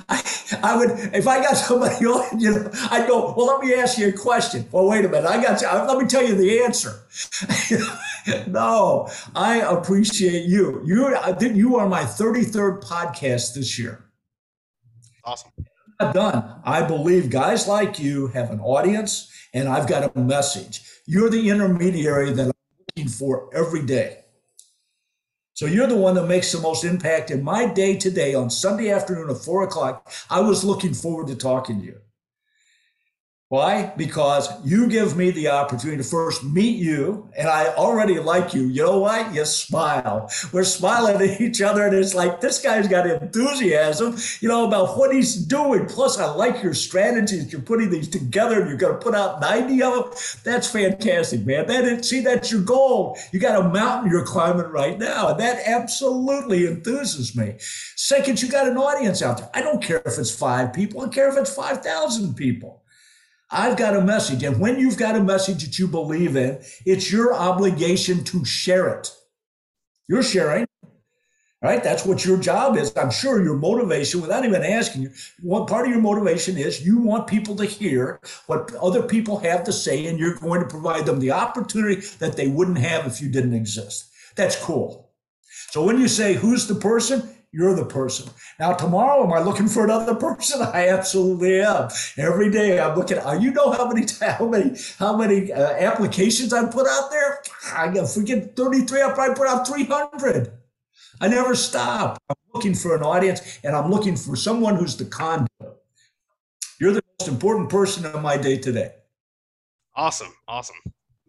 I, 0.08 0.22
I 0.62 0.76
would, 0.76 0.90
if 1.14 1.26
I 1.26 1.40
got 1.42 1.56
somebody 1.56 2.04
on, 2.06 2.40
you 2.40 2.52
know, 2.52 2.70
I'd 2.90 3.06
go, 3.06 3.34
well, 3.36 3.46
let 3.46 3.60
me 3.60 3.74
ask 3.74 3.98
you 3.98 4.08
a 4.08 4.12
question. 4.12 4.66
Well, 4.70 4.86
wait 4.86 5.04
a 5.04 5.08
minute. 5.08 5.28
I 5.28 5.42
got, 5.42 5.58
to, 5.58 5.84
let 5.84 5.98
me 5.98 6.06
tell 6.06 6.26
you 6.26 6.34
the 6.34 6.60
answer. 6.62 7.02
no, 8.48 9.08
I 9.34 9.60
appreciate 9.60 10.46
you. 10.46 10.82
You, 10.84 11.14
you 11.40 11.76
are 11.76 11.88
my 11.88 12.02
33rd 12.02 12.82
podcast 12.82 13.54
this 13.54 13.78
year. 13.78 14.04
Awesome. 15.24 15.52
I'm 16.00 16.12
done. 16.12 16.60
I 16.64 16.82
believe 16.82 17.30
guys 17.30 17.68
like 17.68 17.98
you 17.98 18.28
have 18.28 18.50
an 18.50 18.60
audience 18.60 19.30
and 19.54 19.68
I've 19.68 19.86
got 19.86 20.16
a 20.16 20.18
message. 20.18 20.82
You're 21.06 21.30
the 21.30 21.50
intermediary 21.50 22.32
that 22.32 22.46
I'm 22.46 22.52
looking 22.96 23.10
for 23.10 23.48
every 23.54 23.84
day. 23.84 24.21
So 25.62 25.68
you're 25.68 25.86
the 25.86 25.94
one 25.94 26.16
that 26.16 26.26
makes 26.26 26.50
the 26.50 26.58
most 26.58 26.82
impact 26.82 27.30
in 27.30 27.44
my 27.44 27.66
day 27.66 27.96
today 27.96 28.34
on 28.34 28.50
Sunday 28.50 28.90
afternoon 28.90 29.30
at 29.30 29.36
four 29.36 29.62
o'clock. 29.62 30.12
I 30.28 30.40
was 30.40 30.64
looking 30.64 30.92
forward 30.92 31.28
to 31.28 31.36
talking 31.36 31.78
to 31.78 31.86
you. 31.86 32.00
Why? 33.52 33.92
Because 33.98 34.48
you 34.64 34.88
give 34.88 35.14
me 35.14 35.30
the 35.30 35.48
opportunity 35.48 35.98
to 35.98 36.08
first 36.08 36.42
meet 36.42 36.78
you, 36.78 37.28
and 37.36 37.50
I 37.50 37.66
already 37.74 38.18
like 38.18 38.54
you. 38.54 38.62
You 38.62 38.84
know 38.84 39.00
why? 39.00 39.30
You 39.30 39.44
smile. 39.44 40.30
We're 40.54 40.64
smiling 40.64 41.16
at 41.16 41.38
each 41.38 41.60
other, 41.60 41.86
and 41.86 41.94
it's 41.94 42.14
like 42.14 42.40
this 42.40 42.62
guy's 42.62 42.88
got 42.88 43.06
enthusiasm, 43.06 44.16
you 44.40 44.48
know, 44.48 44.66
about 44.66 44.96
what 44.96 45.14
he's 45.14 45.36
doing. 45.36 45.84
Plus, 45.84 46.18
I 46.18 46.32
like 46.32 46.62
your 46.62 46.72
strategies. 46.72 47.52
You're 47.52 47.60
putting 47.60 47.90
these 47.90 48.08
together, 48.08 48.58
and 48.58 48.70
you're 48.70 48.78
going 48.78 48.94
to 48.94 48.98
put 48.98 49.14
out 49.14 49.42
90 49.42 49.82
of 49.82 49.92
them. 49.92 50.18
That's 50.44 50.70
fantastic, 50.70 51.44
man. 51.44 51.66
That 51.66 51.84
is, 51.84 52.08
see, 52.08 52.20
that's 52.20 52.50
your 52.50 52.62
goal. 52.62 53.18
You 53.32 53.38
got 53.38 53.62
a 53.62 53.68
mountain 53.68 54.10
you're 54.10 54.24
climbing 54.24 54.68
right 54.68 54.98
now, 54.98 55.28
and 55.28 55.40
that 55.40 55.60
absolutely 55.66 56.60
enthuses 56.60 57.36
me. 57.36 57.56
Second, 57.96 58.40
you 58.40 58.48
got 58.48 58.66
an 58.66 58.78
audience 58.78 59.20
out 59.20 59.36
there. 59.36 59.50
I 59.52 59.60
don't 59.60 59.82
care 59.82 60.00
if 60.06 60.18
it's 60.18 60.34
five 60.34 60.72
people. 60.72 61.02
I 61.02 61.08
care 61.08 61.28
if 61.28 61.36
it's 61.36 61.54
5,000 61.54 62.34
people. 62.34 62.81
I've 63.52 63.76
got 63.76 63.94
a 63.94 64.00
message. 64.00 64.42
And 64.42 64.58
when 64.58 64.80
you've 64.80 64.96
got 64.96 65.14
a 65.14 65.22
message 65.22 65.64
that 65.64 65.78
you 65.78 65.86
believe 65.86 66.36
in, 66.36 66.58
it's 66.86 67.12
your 67.12 67.34
obligation 67.34 68.24
to 68.24 68.44
share 68.44 68.88
it. 68.88 69.14
You're 70.08 70.22
sharing, 70.22 70.66
right? 71.62 71.82
That's 71.82 72.04
what 72.04 72.24
your 72.24 72.38
job 72.38 72.76
is. 72.76 72.96
I'm 72.96 73.10
sure 73.10 73.42
your 73.42 73.56
motivation, 73.56 74.20
without 74.20 74.44
even 74.44 74.64
asking 74.64 75.02
you, 75.02 75.10
what 75.40 75.68
part 75.68 75.86
of 75.86 75.92
your 75.92 76.00
motivation 76.00 76.56
is 76.56 76.84
you 76.84 76.98
want 76.98 77.28
people 77.28 77.54
to 77.56 77.64
hear 77.64 78.20
what 78.46 78.74
other 78.76 79.02
people 79.02 79.38
have 79.38 79.62
to 79.64 79.72
say, 79.72 80.06
and 80.06 80.18
you're 80.18 80.34
going 80.34 80.60
to 80.60 80.66
provide 80.66 81.06
them 81.06 81.20
the 81.20 81.30
opportunity 81.30 82.00
that 82.18 82.36
they 82.36 82.48
wouldn't 82.48 82.78
have 82.78 83.06
if 83.06 83.20
you 83.20 83.28
didn't 83.28 83.54
exist. 83.54 84.10
That's 84.34 84.56
cool. 84.56 85.10
So 85.70 85.84
when 85.84 85.98
you 85.98 86.08
say, 86.08 86.34
who's 86.34 86.66
the 86.66 86.74
person? 86.74 87.28
You're 87.52 87.74
the 87.74 87.84
person. 87.84 88.32
Now, 88.58 88.72
tomorrow, 88.72 89.24
am 89.24 89.32
I 89.32 89.40
looking 89.40 89.68
for 89.68 89.84
another 89.84 90.14
person? 90.14 90.62
I 90.62 90.88
absolutely 90.88 91.60
am. 91.60 91.88
Every 92.16 92.50
day, 92.50 92.80
I'm 92.80 92.96
looking. 92.96 93.18
Uh, 93.18 93.38
you 93.40 93.52
know 93.52 93.70
how 93.70 93.86
many 93.86 94.06
how 94.20 94.48
many 94.48 94.76
how 94.98 95.16
many 95.16 95.52
uh, 95.52 95.72
applications 95.72 96.52
I 96.52 96.64
put 96.64 96.86
out 96.88 97.10
there? 97.10 97.42
I 97.74 97.92
got 97.92 98.08
forget 98.08 98.56
33. 98.56 99.02
I 99.02 99.12
probably 99.12 99.34
put 99.34 99.46
out 99.46 99.68
300. 99.68 100.50
I 101.20 101.28
never 101.28 101.54
stop. 101.54 102.18
I'm 102.28 102.36
looking 102.54 102.74
for 102.74 102.96
an 102.96 103.02
audience, 103.02 103.60
and 103.62 103.76
I'm 103.76 103.90
looking 103.90 104.16
for 104.16 104.34
someone 104.34 104.76
who's 104.76 104.96
the 104.96 105.04
conduit. 105.04 105.48
You're 106.80 106.92
the 106.92 107.02
most 107.20 107.28
important 107.28 107.68
person 107.68 108.04
in 108.04 108.22
my 108.22 108.36
day 108.36 108.56
today. 108.56 108.92
Awesome, 109.94 110.32
awesome 110.48 110.76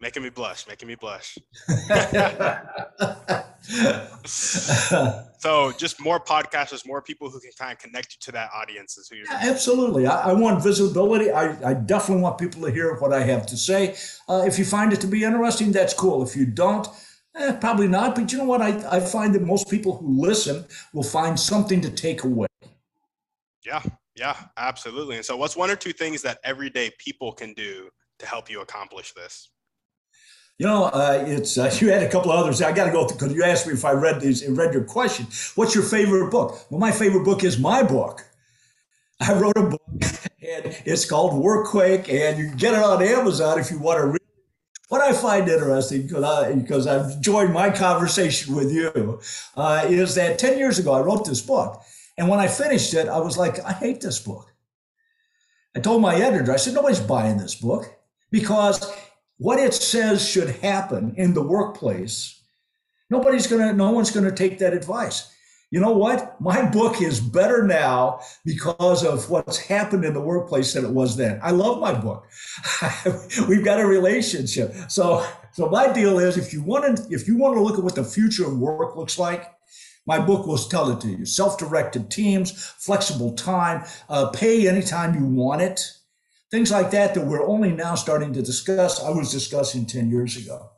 making 0.04 0.22
me 0.22 0.30
blush, 0.30 0.68
making 0.68 0.90
me 0.90 0.96
blush. 0.96 1.40
so 5.44 5.74
just 5.74 6.00
more 6.00 6.22
podcasters, 6.22 6.88
more 6.88 7.02
people 7.02 7.30
who 7.30 7.38
can 7.42 7.52
kind 7.60 7.74
of 7.74 7.78
connect 7.78 8.14
you 8.14 8.18
to 8.22 8.32
that 8.32 8.50
audience 8.56 8.98
is 8.98 9.10
who 9.10 9.18
you're. 9.18 9.26
Yeah, 9.26 9.40
absolutely. 9.42 10.08
I, 10.08 10.30
I, 10.30 10.34
want 10.34 10.64
visibility. 10.64 11.32
I, 11.32 11.72
I 11.72 11.74
definitely 11.74 12.24
want 12.24 12.38
people 12.38 12.62
to 12.62 12.72
hear 12.72 12.96
what 12.96 13.12
I 13.12 13.24
have 13.24 13.46
to 13.48 13.58
say. 13.58 13.98
Uh, 14.30 14.46
if 14.48 14.58
you 14.58 14.64
find 14.64 14.94
it 14.94 15.02
to 15.02 15.08
be 15.08 15.26
interesting, 15.26 15.74
that's 15.74 15.94
cool. 15.94 16.24
If 16.24 16.38
you 16.38 16.46
don't, 16.46 16.88
eh, 17.36 17.52
probably 17.58 17.90
not. 17.90 18.16
But 18.16 18.32
you 18.32 18.38
know 18.38 18.46
what? 18.46 18.62
I, 18.62 18.70
I 18.90 19.02
find 19.02 19.36
that 19.36 19.42
most 19.42 19.70
people 19.70 19.98
who 19.98 20.22
listen 20.22 20.64
will 20.94 21.04
find 21.04 21.38
something 21.38 21.82
to 21.82 21.90
take 21.90 22.24
away. 22.24 22.48
Yeah, 23.66 23.84
yeah, 24.16 24.38
absolutely. 24.56 25.18
And 25.18 25.26
so, 25.26 25.36
what's 25.36 25.58
one 25.58 25.70
or 25.70 25.76
two 25.76 25.92
things 25.92 26.22
that 26.22 26.40
everyday 26.46 26.90
people 27.00 27.34
can 27.34 27.54
do 27.54 27.90
to 28.20 28.26
help 28.26 28.50
you 28.50 28.62
accomplish 28.62 29.12
this? 29.12 29.50
You 30.60 30.68
know, 30.68 30.86
uh, 30.86 31.24
it's 31.26 31.58
uh, 31.58 31.76
you 31.80 31.90
had 31.90 32.04
a 32.04 32.10
couple 32.10 32.32
of 32.32 32.40
others. 32.40 32.62
I 32.62 32.72
got 32.72 32.86
to 32.86 32.92
go 32.92 33.08
because 33.08 33.34
you 33.34 33.44
asked 33.44 33.68
me 33.68 33.74
if 33.74 33.86
I 33.86 33.92
read 33.92 34.22
these, 34.22 34.48
read 34.48 34.74
your 34.74 34.84
question. 34.84 35.28
What's 35.56 35.76
your 35.76 35.84
favorite 35.84 36.30
book? 36.30 36.66
Well, 36.70 36.80
my 36.80 36.92
favorite 36.92 37.24
book 37.24 37.44
is 37.44 37.60
my 37.60 37.84
book. 37.84 38.26
I 39.20 39.34
wrote 39.34 39.58
a 39.58 39.64
book, 39.64 39.82
and 40.02 40.76
it's 40.86 41.06
called 41.06 41.34
Workquake, 41.34 42.10
and 42.10 42.38
you 42.38 42.50
can 42.50 42.58
get 42.58 42.74
it 42.74 42.84
on 42.84 43.02
Amazon 43.02 43.60
if 43.60 43.72
you 43.72 43.80
want 43.80 44.00
to 44.00 44.08
read. 44.08 44.20
What 44.90 45.02
I 45.02 45.14
find 45.14 45.50
interesting, 45.50 46.04
because, 46.04 46.24
I, 46.24 46.54
because 46.54 46.88
I've 46.88 47.12
enjoyed 47.12 47.50
my 47.50 47.72
conversation 47.72 48.54
with 48.54 48.72
you, 48.72 49.22
uh, 49.56 49.86
is 49.88 50.14
that 50.16 50.38
10 50.38 50.60
years 50.60 50.78
ago 50.78 50.94
I 50.94 51.00
wrote 51.00 51.26
this 51.26 51.42
book. 51.42 51.82
And 52.18 52.28
when 52.28 52.40
I 52.40 52.48
finished 52.48 52.94
it, 52.94 53.08
I 53.08 53.18
was 53.20 53.36
like, 53.36 53.60
I 53.62 53.72
hate 53.72 54.02
this 54.02 54.20
book. 54.20 54.54
I 55.76 55.80
told 55.80 56.04
my 56.04 56.16
editor, 56.16 56.52
I 56.52 56.58
said, 56.58 56.76
nobody's 56.76 57.00
buying 57.00 57.38
this 57.38 57.56
book 57.56 57.92
because 58.30 58.86
what 59.38 59.60
it 59.60 59.74
says 59.74 60.28
should 60.28 60.50
happen 60.58 61.14
in 61.18 61.34
the 61.34 61.42
workplace, 61.42 62.42
nobody's 63.10 63.48
going 63.48 63.68
to, 63.68 63.74
no 63.74 63.92
one's 63.92 64.12
going 64.12 64.26
to 64.26 64.36
take 64.36 64.60
that 64.60 64.74
advice. 64.74 65.30
You 65.72 65.80
know 65.80 65.92
what? 65.92 66.40
My 66.40 66.70
book 66.70 67.02
is 67.02 67.20
better 67.20 67.66
now 67.66 68.20
because 68.46 69.04
of 69.04 69.28
what's 69.32 69.58
happened 69.58 70.06
in 70.06 70.14
the 70.14 70.22
workplace 70.22 70.74
than 70.74 70.86
it 70.86 70.92
was 70.92 71.18
then. 71.18 71.40
I 71.42 71.50
love 71.50 71.80
my 71.80 71.96
book. 71.96 72.28
We've 73.48 73.66
got 73.66 73.80
a 73.80 73.86
relationship. 73.88 74.76
So, 74.88 75.26
so 75.52 75.70
my 75.70 75.92
deal 75.92 76.20
is 76.20 76.38
if 76.38 76.54
you 76.54 76.62
want 76.62 76.98
to, 76.98 77.08
if 77.10 77.28
you 77.28 77.38
want 77.38 77.56
to 77.56 77.62
look 77.62 77.80
at 77.80 77.84
what 77.84 77.96
the 77.96 78.04
future 78.04 78.46
of 78.46 78.60
work 78.60 78.96
looks 78.96 79.18
like, 79.18 79.52
my 80.06 80.20
book 80.20 80.46
will 80.46 80.58
tell 80.58 80.92
it 80.92 81.02
to 81.02 81.08
you. 81.08 81.26
Self-directed 81.26 82.12
teams, 82.12 82.52
flexible 82.78 83.34
time, 83.34 83.84
uh, 84.10 84.28
pay 84.30 84.68
anytime 84.68 85.16
you 85.16 85.26
want 85.26 85.64
it 85.64 85.92
things 86.54 86.70
like 86.70 86.92
that 86.92 87.16
that 87.16 87.26
we're 87.26 87.48
only 87.48 87.72
now 87.72 87.96
starting 87.96 88.32
to 88.32 88.40
discuss. 88.44 89.04
I 89.04 89.10
was 89.10 89.32
discussing 89.32 89.88
10 89.88 90.12
years 90.12 90.38
ago. 90.38 90.70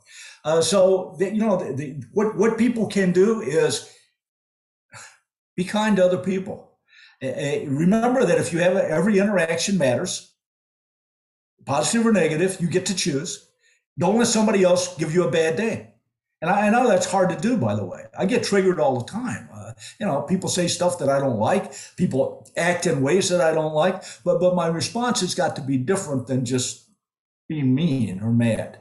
Uh, 0.46 0.62
so, 0.62 1.18
the, 1.20 1.26
you 1.26 1.42
know, 1.42 1.58
the, 1.58 1.74
the, 1.74 2.04
what, 2.14 2.38
what 2.38 2.58
people 2.58 2.88
can 2.88 3.12
do 3.12 3.42
is 3.42 3.94
be 5.58 5.66
kind 5.66 5.98
to 5.98 6.06
other 6.06 6.20
people. 6.20 6.80
Uh, 7.22 7.66
remember 7.68 8.24
that 8.26 8.38
if 8.38 8.54
you 8.54 8.60
have 8.60 8.78
a, 8.78 8.90
every 8.90 9.20
interaction 9.20 9.78
matters, 9.78 10.34
positive 11.66 12.08
or 12.08 12.14
negative, 12.14 12.56
you 12.62 12.70
get 12.70 12.86
to 12.86 12.96
choose. 12.96 13.46
Don't 14.00 14.18
let 14.18 14.28
somebody 14.28 14.64
else 14.64 14.96
give 14.96 15.14
you 15.14 15.28
a 15.28 15.32
bad 15.32 15.58
day. 15.58 15.94
And 16.42 16.50
I, 16.50 16.68
I 16.68 16.70
know 16.70 16.88
that's 16.88 17.12
hard 17.12 17.32
to 17.32 17.36
do, 17.36 17.58
by 17.58 17.76
the 17.76 17.84
way. 17.84 18.06
I 18.18 18.26
get 18.26 18.46
triggered 18.46 18.80
all 18.80 18.98
the 18.98 19.12
time. 19.12 19.50
You 20.00 20.06
know, 20.06 20.22
people 20.22 20.50
say 20.50 20.68
stuff 20.68 21.00
that 21.00 21.10
I 21.10 21.20
don't 21.20 21.38
like. 21.38 21.74
People 21.98 22.48
act 22.58 22.86
in 22.88 23.02
ways 23.02 23.30
that 23.30 23.42
I 23.42 23.54
don't 23.54 23.74
like. 23.74 24.04
But 24.24 24.40
but 24.40 24.56
my 24.56 24.68
response 24.68 25.22
has 25.22 25.36
got 25.36 25.56
to 25.56 25.62
be 25.62 25.78
different 25.78 26.28
than 26.28 26.46
just 26.46 26.90
being 27.48 27.74
mean 27.74 28.22
or 28.22 28.32
mad. 28.32 28.80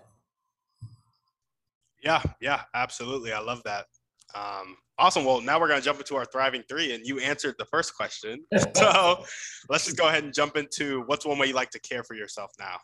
Yeah, 2.02 2.22
yeah, 2.40 2.62
absolutely. 2.74 3.32
I 3.32 3.40
love 3.40 3.62
that. 3.64 3.86
Um, 4.34 4.76
awesome. 4.98 5.24
Well, 5.24 5.40
now 5.40 5.58
we're 5.58 5.68
going 5.68 5.80
to 5.80 5.84
jump 5.84 5.98
into 5.98 6.16
our 6.16 6.24
thriving 6.24 6.62
three, 6.68 6.94
and 6.94 7.06
you 7.06 7.18
answered 7.18 7.54
the 7.58 7.64
first 7.64 7.96
question. 7.96 8.44
so 8.74 9.24
let's 9.68 9.86
just 9.86 9.96
go 9.96 10.08
ahead 10.08 10.24
and 10.24 10.34
jump 10.34 10.56
into 10.56 11.02
what's 11.06 11.24
one 11.24 11.38
way 11.38 11.46
you 11.46 11.54
like 11.54 11.70
to 11.70 11.80
care 11.80 12.04
for 12.04 12.14
yourself 12.14 12.52
now. 12.58 12.78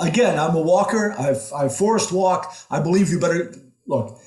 Again, 0.00 0.38
I'm 0.38 0.54
a 0.54 0.60
walker. 0.60 1.14
I've 1.18 1.50
I 1.52 1.68
forest 1.68 2.12
walk. 2.12 2.54
I 2.70 2.80
believe 2.80 3.10
you 3.10 3.18
better 3.18 3.54
look 3.86 4.20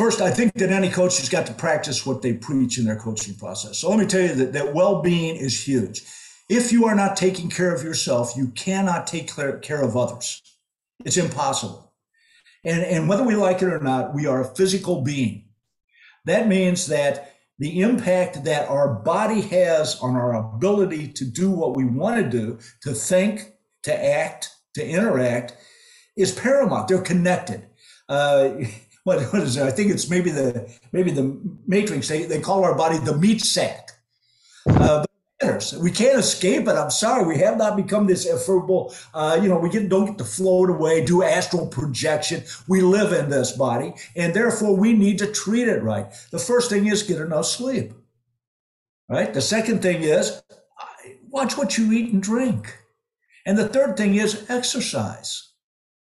First, 0.00 0.22
I 0.22 0.30
think 0.30 0.54
that 0.54 0.70
any 0.70 0.88
coach 0.88 1.18
has 1.18 1.28
got 1.28 1.44
to 1.44 1.52
practice 1.52 2.06
what 2.06 2.22
they 2.22 2.32
preach 2.32 2.78
in 2.78 2.86
their 2.86 2.96
coaching 2.96 3.34
process. 3.34 3.76
So 3.76 3.90
let 3.90 3.98
me 3.98 4.06
tell 4.06 4.22
you 4.22 4.34
that, 4.34 4.54
that 4.54 4.72
well 4.72 5.02
being 5.02 5.36
is 5.36 5.68
huge. 5.68 6.02
If 6.48 6.72
you 6.72 6.86
are 6.86 6.94
not 6.94 7.18
taking 7.18 7.50
care 7.50 7.74
of 7.74 7.84
yourself, 7.84 8.34
you 8.34 8.48
cannot 8.52 9.06
take 9.06 9.30
care 9.36 9.82
of 9.82 9.98
others. 9.98 10.40
It's 11.04 11.18
impossible. 11.18 11.92
And, 12.64 12.82
and 12.82 13.10
whether 13.10 13.22
we 13.24 13.36
like 13.36 13.60
it 13.60 13.68
or 13.68 13.78
not, 13.78 14.14
we 14.14 14.24
are 14.24 14.40
a 14.40 14.54
physical 14.54 15.02
being. 15.02 15.50
That 16.24 16.48
means 16.48 16.86
that 16.86 17.34
the 17.58 17.82
impact 17.82 18.44
that 18.44 18.70
our 18.70 18.94
body 18.94 19.42
has 19.42 20.00
on 20.00 20.16
our 20.16 20.32
ability 20.32 21.08
to 21.08 21.26
do 21.26 21.50
what 21.50 21.76
we 21.76 21.84
want 21.84 22.24
to 22.24 22.30
do, 22.30 22.58
to 22.84 22.94
think, 22.94 23.52
to 23.82 23.94
act, 23.94 24.48
to 24.76 24.82
interact, 24.82 25.56
is 26.16 26.32
paramount. 26.32 26.88
They're 26.88 27.02
connected. 27.02 27.66
Uh, 28.08 28.52
what, 29.04 29.22
what 29.32 29.42
is 29.42 29.56
it? 29.56 29.62
I 29.62 29.70
think 29.70 29.90
it's 29.90 30.10
maybe 30.10 30.30
the 30.30 30.70
maybe 30.92 31.10
the 31.10 31.38
Matrix. 31.66 32.08
They, 32.08 32.24
they 32.24 32.40
call 32.40 32.64
our 32.64 32.74
body 32.74 32.98
the 32.98 33.16
meat 33.16 33.40
sack. 33.40 33.90
Uh, 34.66 35.04
we 35.80 35.90
can't 35.90 36.18
escape 36.18 36.68
it. 36.68 36.76
I'm 36.76 36.90
sorry. 36.90 37.26
We 37.26 37.38
have 37.38 37.56
not 37.56 37.76
become 37.76 38.06
this 38.06 38.26
ephemeral. 38.26 38.94
Uh, 39.14 39.38
you 39.42 39.48
know, 39.48 39.58
we 39.58 39.70
get, 39.70 39.88
don't 39.88 40.04
get 40.04 40.18
to 40.18 40.24
float 40.24 40.68
away, 40.68 41.02
do 41.02 41.22
astral 41.22 41.66
projection. 41.66 42.44
We 42.68 42.82
live 42.82 43.12
in 43.12 43.30
this 43.30 43.52
body, 43.52 43.94
and 44.14 44.34
therefore 44.34 44.76
we 44.76 44.92
need 44.92 45.18
to 45.18 45.32
treat 45.32 45.66
it 45.66 45.82
right. 45.82 46.06
The 46.30 46.38
first 46.38 46.68
thing 46.68 46.86
is 46.86 47.02
get 47.02 47.20
enough 47.20 47.46
sleep. 47.46 47.92
Right. 49.08 49.32
The 49.32 49.40
second 49.40 49.82
thing 49.82 50.02
is 50.02 50.42
watch 51.30 51.56
what 51.56 51.78
you 51.78 51.90
eat 51.90 52.12
and 52.12 52.22
drink, 52.22 52.76
and 53.46 53.56
the 53.56 53.68
third 53.68 53.96
thing 53.96 54.16
is 54.16 54.48
exercise. 54.50 55.49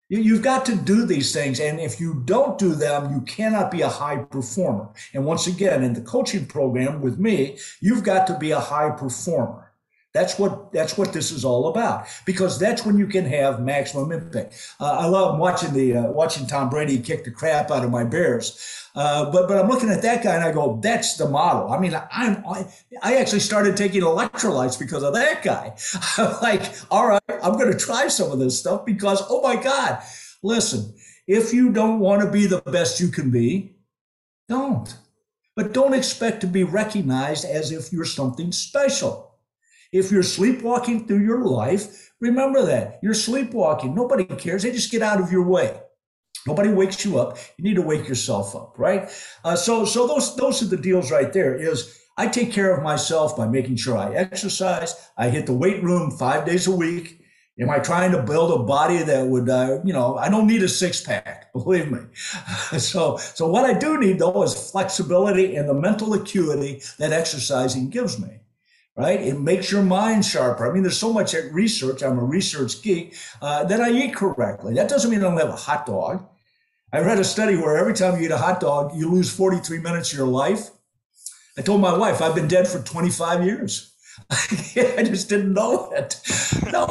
You've 0.09 0.43
got 0.43 0.67
to 0.67 0.77
do 0.77 1.07
these 1.07 1.33
things. 1.33 1.59
And 1.59 1.81
if 1.81 1.99
you 1.99 2.23
don't 2.27 2.59
do 2.59 2.75
them, 2.75 3.13
you 3.15 3.23
cannot 3.23 3.71
be 3.71 3.81
a 3.81 3.89
high 3.89 4.19
performer. 4.19 4.91
And 5.15 5.25
once 5.25 5.47
again, 5.47 5.83
in 5.83 5.95
the 5.95 6.03
coaching 6.03 6.45
program 6.45 7.01
with 7.01 7.19
me, 7.19 7.59
you've 7.81 8.05
got 8.05 8.27
to 8.27 8.39
be 8.39 8.51
a 8.51 8.61
high 8.61 8.91
performer. 8.91 9.72
That's 10.15 10.39
what 10.39 10.73
that's 10.73 10.99
what 10.99 11.15
this 11.15 11.31
is 11.33 11.43
all 11.43 11.69
about 11.69 12.07
because 12.27 12.59
that's 12.59 12.85
when 12.85 12.99
you 12.99 13.07
can 13.07 13.25
have 13.25 13.63
maximum 13.63 14.13
impact. 14.13 14.55
Uh, 14.79 14.99
I 15.01 15.07
love 15.07 15.39
watching 15.39 15.73
the 15.73 15.97
uh, 15.97 16.03
watching 16.11 16.47
Tom 16.47 16.69
Brady 16.69 16.99
kick 16.99 17.25
the 17.25 17.31
crap 17.31 17.71
out 17.71 17.83
of 17.83 17.91
my 17.91 18.05
Bears, 18.05 18.91
uh, 18.95 19.31
but 19.33 19.49
but 19.49 19.57
I'm 19.57 19.71
looking 19.71 19.89
at 19.89 20.03
that 20.03 20.23
guy 20.23 20.35
and 20.35 20.45
I 20.45 20.53
go, 20.53 20.79
that's 20.83 21.17
the 21.17 21.27
model. 21.27 21.73
I 21.73 21.79
mean, 21.79 21.95
I'm 21.95 22.45
I, 22.47 22.67
I 23.03 23.17
actually 23.17 23.41
started 23.41 23.75
taking 23.75 24.03
electrolytes 24.03 24.79
because 24.79 25.03
of 25.03 25.15
that 25.15 25.43
guy. 25.43 25.75
I'm 26.19 26.41
like, 26.43 26.63
all 26.91 27.09
right, 27.09 27.23
I'm 27.43 27.55
going 27.55 27.73
to 27.73 27.79
try 27.79 28.09
some 28.09 28.31
of 28.31 28.39
this 28.39 28.59
stuff 28.59 28.85
because 28.85 29.23
oh 29.31 29.41
my 29.41 29.57
God, 29.57 30.03
listen, 30.43 30.95
if 31.27 31.55
you 31.55 31.73
don't 31.73 32.01
want 32.01 32.21
to 32.21 32.31
be 32.31 32.45
the 32.45 32.61
best 32.61 33.01
you 33.01 33.09
can 33.09 33.31
be, 33.31 33.77
don't. 34.47 34.95
But 35.57 35.73
don't 35.73 35.95
expect 35.95 36.43
to 36.43 36.47
be 36.47 36.65
recognized 36.65 37.47
as 37.47 37.73
if 37.73 37.93
you're 37.93 38.05
something 38.05 38.53
special. 38.53 39.32
If 39.93 40.11
you're 40.11 40.23
sleepwalking 40.23 41.07
through 41.07 41.23
your 41.23 41.45
life, 41.45 42.13
remember 42.19 42.65
that 42.65 42.99
you're 43.03 43.13
sleepwalking. 43.13 43.95
Nobody 43.95 44.25
cares. 44.25 44.63
They 44.63 44.73
just 44.73 44.91
get 44.91 45.03
out 45.03 45.21
of 45.21 45.31
your 45.31 45.47
way. 45.47 45.79
Nobody 46.47 46.71
wakes 46.71 47.05
you 47.05 47.19
up. 47.19 47.37
You 47.59 47.65
need 47.65 47.77
to 47.77 47.83
wake 47.83 48.09
yourself 48.09 48.57
up, 48.57 48.75
right? 48.79 49.11
Uh, 49.45 49.55
so, 49.55 49.85
so 49.85 50.07
those 50.07 50.35
those 50.35 50.63
are 50.63 50.67
the 50.67 50.77
deals 50.79 51.13
right 51.13 51.33
there. 51.33 51.55
Is 51.55 52.01
I 52.17 52.27
take 52.29 52.53
care 52.53 52.75
of 52.75 52.83
myself 52.83 53.37
by 53.37 53.47
making 53.47 53.77
sure 53.77 53.97
I 53.97 54.15
exercise. 54.15 55.11
I 55.17 55.29
hit 55.29 55.47
the 55.47 55.53
weight 55.53 55.83
room 55.83 56.11
five 56.11 56.47
days 56.47 56.67
a 56.67 56.75
week. 56.75 57.21
Am 57.61 57.69
I 57.69 57.79
trying 57.79 58.13
to 58.13 58.23
build 58.23 58.51
a 58.51 58.65
body 58.65 59.03
that 59.03 59.27
would, 59.27 59.49
uh, 59.49 59.81
you 59.85 59.93
know, 59.93 60.17
I 60.17 60.31
don't 60.31 60.47
need 60.47 60.63
a 60.63 60.69
six 60.69 61.03
pack, 61.03 61.53
believe 61.53 61.93
me. 61.93 62.01
so, 62.79 63.19
so 63.19 63.47
what 63.47 63.67
I 63.67 63.79
do 63.79 64.01
need 64.01 64.19
though 64.19 64.43
is 64.43 64.71
flexibility 64.71 65.55
and 65.57 65.69
the 65.69 65.75
mental 65.75 66.15
acuity 66.15 66.83
that 66.99 67.13
exercising 67.13 67.91
gives 67.91 68.19
me 68.19 68.42
right? 68.97 69.21
It 69.21 69.41
makes 69.41 69.71
your 69.71 69.83
mind 69.83 70.25
sharper. 70.25 70.69
I 70.69 70.73
mean, 70.73 70.83
there's 70.83 70.99
so 70.99 71.13
much 71.13 71.35
at 71.35 71.53
research. 71.53 72.03
I'm 72.03 72.19
a 72.19 72.25
research 72.25 72.83
geek 72.83 73.15
uh, 73.41 73.65
that 73.65 73.81
I 73.81 73.91
eat 73.91 74.15
correctly. 74.15 74.75
That 74.75 74.89
doesn't 74.89 75.11
mean 75.11 75.21
I 75.21 75.25
don't 75.25 75.39
have 75.39 75.49
a 75.49 75.57
hot 75.57 75.87
dog. 75.87 76.27
I 76.93 77.01
read 77.01 77.19
a 77.19 77.25
study 77.25 77.57
where 77.57 77.79
every 77.79 77.95
time 77.95 78.19
you 78.19 78.27
eat 78.27 78.31
a 78.31 78.37
hot 78.37 78.61
dog, 78.61 78.95
you 78.95 79.11
lose 79.11 79.35
43 79.35 79.79
minutes 79.79 80.13
of 80.13 80.19
your 80.19 80.27
life. 80.27 80.71
I 81.57 81.63
told 81.63 81.81
my 81.81 81.97
wife 81.97 82.21
I've 82.21 82.35
been 82.35 82.49
dead 82.49 82.69
for 82.69 82.81
25 82.81 83.45
years. 83.45 83.95
I 84.31 85.03
just 85.05 85.29
didn't 85.29 85.55
know 85.55 85.91
it. 85.93 86.21
No, 86.71 86.89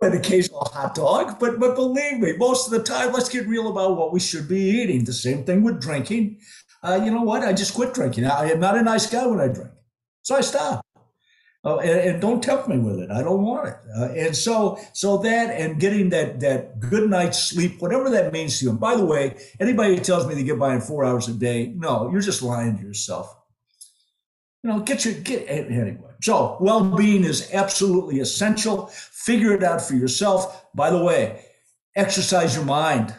an 0.00 0.14
occasional 0.14 0.64
hot 0.72 0.94
dog, 0.94 1.38
but 1.38 1.60
but 1.60 1.74
believe 1.74 2.18
me, 2.18 2.34
most 2.36 2.66
of 2.66 2.72
the 2.72 2.82
time, 2.82 3.12
let's 3.12 3.28
get 3.28 3.46
real 3.46 3.68
about 3.68 3.96
what 3.96 4.12
we 4.12 4.20
should 4.20 4.48
be 4.48 4.60
eating. 4.60 5.04
The 5.04 5.12
same 5.12 5.44
thing 5.44 5.62
with 5.62 5.80
drinking. 5.80 6.38
Uh, 6.82 7.00
you 7.04 7.10
know 7.10 7.22
what? 7.22 7.42
I 7.42 7.52
just 7.52 7.74
quit 7.74 7.94
drinking. 7.94 8.24
I 8.24 8.50
am 8.50 8.60
not 8.60 8.76
a 8.76 8.82
nice 8.82 9.06
guy 9.06 9.26
when 9.26 9.40
I 9.40 9.48
drink, 9.48 9.70
so 10.22 10.34
I 10.34 10.40
stopped. 10.40 10.86
Oh, 11.64 11.78
and, 11.78 11.90
and, 11.90 12.20
don't 12.20 12.42
tempt 12.42 12.66
me 12.66 12.78
with 12.78 12.98
it. 12.98 13.10
I 13.12 13.22
don't 13.22 13.42
want 13.42 13.68
it. 13.68 13.76
Uh, 13.96 14.08
and 14.16 14.36
so, 14.36 14.80
so 14.92 15.18
that 15.18 15.50
and 15.50 15.78
getting 15.78 16.08
that 16.08 16.40
that 16.40 16.80
good 16.80 17.08
night's 17.08 17.40
sleep, 17.40 17.80
whatever 17.80 18.10
that 18.10 18.32
means 18.32 18.58
to 18.58 18.64
you. 18.64 18.70
And 18.72 18.80
by 18.80 18.96
the 18.96 19.04
way, 19.04 19.36
anybody 19.60 19.94
who 19.94 20.02
tells 20.02 20.26
me 20.26 20.34
they 20.34 20.42
get 20.42 20.58
by 20.58 20.74
in 20.74 20.80
four 20.80 21.04
hours 21.04 21.28
a 21.28 21.32
day, 21.32 21.72
no, 21.76 22.10
you're 22.10 22.20
just 22.20 22.42
lying 22.42 22.78
to 22.78 22.82
yourself. 22.82 23.36
You 24.64 24.70
know, 24.70 24.80
get 24.80 25.04
your 25.04 25.14
get 25.14 25.48
anyway. 25.48 25.98
So, 26.20 26.56
well-being 26.60 27.24
is 27.24 27.48
absolutely 27.52 28.18
essential. 28.18 28.86
Figure 28.88 29.52
it 29.52 29.62
out 29.62 29.82
for 29.82 29.94
yourself. 29.94 30.66
By 30.74 30.90
the 30.90 31.02
way, 31.02 31.44
exercise 31.94 32.56
your 32.56 32.64
mind. 32.64 33.14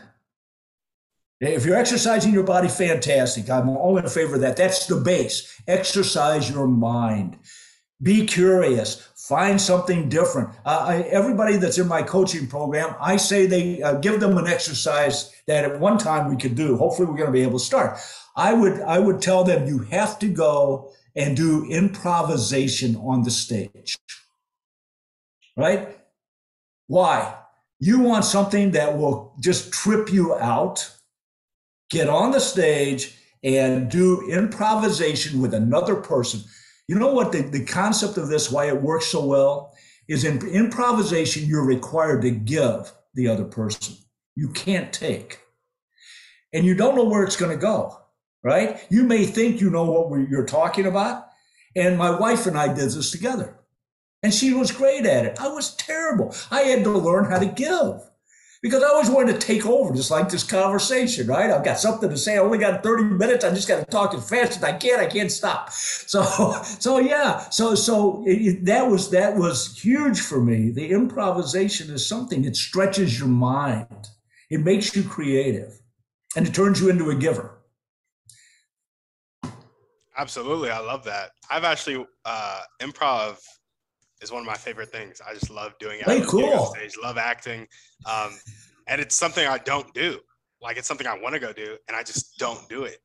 If 1.40 1.66
you're 1.66 1.78
exercising 1.78 2.34
your 2.34 2.44
body, 2.44 2.70
fantastic. 2.70 3.50
I'm 3.50 3.70
all 3.70 3.98
in 3.98 4.08
favor 4.08 4.36
of 4.36 4.42
that. 4.42 4.58
That's 4.58 4.86
the 4.88 4.96
base. 4.96 5.62
Exercise 5.68 6.50
your 6.50 6.68
mind. 6.68 7.38
Be 8.04 8.28
curious. 8.28 8.96
Find 9.16 9.60
something 9.60 10.10
different. 10.10 10.50
Uh, 10.66 10.86
I, 10.88 10.96
everybody 11.04 11.56
that's 11.56 11.78
in 11.78 11.88
my 11.88 12.04
coaching 12.04 12.48
program, 12.48 12.96
I 13.00 13.16
say 13.16 13.46
they 13.46 13.82
uh, 13.82 13.94
give 13.94 14.20
them 14.20 14.38
an 14.38 14.48
exercise 14.48 15.32
that 15.48 15.64
at 15.64 15.80
one 15.80 15.98
time 15.98 16.30
we 16.30 16.36
could 16.36 16.56
do. 16.56 16.76
Hopefully, 16.76 17.08
we're 17.08 17.18
going 17.18 17.28
to 17.28 17.32
be 17.32 17.44
able 17.44 17.60
to 17.60 17.66
start. 17.66 17.98
I 18.36 18.54
would 18.54 18.82
I 18.82 19.00
would 19.00 19.22
tell 19.22 19.46
them 19.46 19.68
you 19.68 19.80
have 19.80 20.20
to 20.20 20.28
go 20.28 20.92
and 21.16 21.38
do 21.38 21.66
improvisation 21.70 22.98
on 22.98 23.24
the 23.24 23.32
stage. 23.32 23.98
Right? 25.56 25.98
Why? 26.88 27.36
You 27.80 28.00
want 28.00 28.26
something 28.26 28.72
that 28.72 28.98
will 28.98 29.36
just 29.40 29.72
trip 29.72 30.12
you 30.12 30.36
out. 30.36 30.90
Get 31.90 32.10
on 32.10 32.32
the 32.32 32.40
stage 32.40 33.16
and 33.44 33.90
do 33.90 34.28
improvisation 34.30 35.42
with 35.42 35.54
another 35.54 35.96
person. 35.96 36.42
You 36.88 37.00
know 37.00 37.14
what? 37.14 37.32
The, 37.32 37.42
the 37.42 37.66
concept 37.66 38.18
of 38.18 38.28
this, 38.28 38.52
why 38.52 38.68
it 38.68 38.82
works 38.82 39.08
so 39.08 39.26
well, 39.26 39.76
is 40.08 40.24
in 40.24 40.46
improvisation, 40.48 41.46
you're 41.46 41.66
required 41.66 42.22
to 42.24 42.32
give 42.32 42.92
the 43.14 43.28
other 43.28 43.46
person. 43.46 43.96
You 44.36 44.50
can't 44.50 44.92
take. 44.92 45.40
And 46.52 46.66
you 46.66 46.76
don't 46.76 46.96
know 46.96 47.06
where 47.06 47.24
it's 47.24 47.36
going 47.36 47.52
to 47.52 47.62
go, 47.62 47.98
right? 48.44 48.80
You 48.90 49.04
may 49.04 49.26
think 49.26 49.62
you 49.62 49.70
know 49.70 49.86
what 49.86 50.30
you're 50.30 50.46
talking 50.46 50.86
about. 50.86 51.28
And 51.76 51.98
my 51.98 52.12
wife 52.12 52.46
and 52.46 52.58
I 52.58 52.68
did 52.68 52.92
this 52.92 53.12
together. 53.12 53.58
And 54.22 54.34
she 54.34 54.54
was 54.54 54.72
great 54.72 55.06
at 55.06 55.26
it. 55.26 55.40
I 55.40 55.48
was 55.48 55.76
terrible. 55.76 56.36
I 56.52 56.62
had 56.62 56.84
to 56.84 56.92
learn 56.92 57.26
how 57.26 57.40
to 57.40 57.46
give 57.46 58.02
because 58.64 58.82
I 58.82 58.88
always 58.88 59.10
wanted 59.10 59.40
to 59.40 59.46
take 59.46 59.66
over, 59.66 59.94
just 59.94 60.10
like 60.10 60.30
this 60.30 60.42
conversation, 60.42 61.28
right? 61.28 61.52
I've 61.52 61.66
got 61.66 61.80
something 61.80 62.10
to 62.10 62.18
say. 62.18 62.36
I 62.36 62.40
only 62.40 62.58
got 62.58 62.82
30 62.82 63.04
minutes. 63.04 63.44
I 63.44 63.50
just 63.54 63.68
got 63.68 63.80
to 63.80 63.86
talk 63.86 64.14
as 64.14 64.28
fast 64.28 64.58
as 64.58 64.64
I 64.64 64.72
can. 64.72 65.02
I 65.02 65.06
can't 65.06 65.30
stop. 65.30 65.70
So, 65.70 66.24
so 66.80 66.98
yeah. 67.00 67.40
So, 67.50 67.76
so 67.76 68.24
it, 68.26 68.64
that 68.64 68.90
was, 68.90 69.12
that 69.12 69.36
was 69.36 69.78
huge 69.78 70.22
for 70.22 70.42
me. 70.42 70.72
The 70.72 70.92
improvisation 70.92 71.92
is 71.92 72.08
something 72.08 72.44
that 72.44 72.56
stretches 72.56 73.20
your 73.20 73.28
mind. 73.28 74.08
It 74.50 74.62
makes 74.62 74.96
you 74.96 75.04
creative 75.04 75.78
and 76.38 76.48
it 76.48 76.54
turns 76.54 76.80
you 76.80 76.90
into 76.90 77.10
a 77.10 77.16
giver. 77.16 77.60
Absolutely. 80.18 80.70
I 80.70 80.80
love 80.80 81.04
that. 81.04 81.32
I've 81.52 81.66
actually, 81.66 82.06
uh, 82.24 82.62
improv 82.80 83.40
is 84.24 84.32
one 84.32 84.42
of 84.42 84.48
my 84.48 84.56
favorite 84.56 84.90
things. 84.90 85.22
I 85.28 85.34
just 85.34 85.50
love 85.50 85.74
doing 85.80 86.00
it. 86.00 86.06
Hey, 86.06 86.24
cool. 86.26 86.68
Stage, 86.68 86.96
love 87.02 87.18
acting. 87.18 87.68
Um, 88.10 88.32
and 88.88 89.00
it's 89.00 89.16
something 89.16 89.46
I 89.46 89.60
don't 89.60 89.94
do. 89.94 90.20
Like 90.62 90.78
it's 90.78 90.88
something 90.88 91.06
I 91.06 91.20
want 91.20 91.34
to 91.34 91.40
go 91.40 91.52
do, 91.52 91.78
and 91.88 91.96
I 91.96 92.04
just 92.04 92.38
don't 92.40 92.68
do 92.70 92.84
it. 92.84 92.98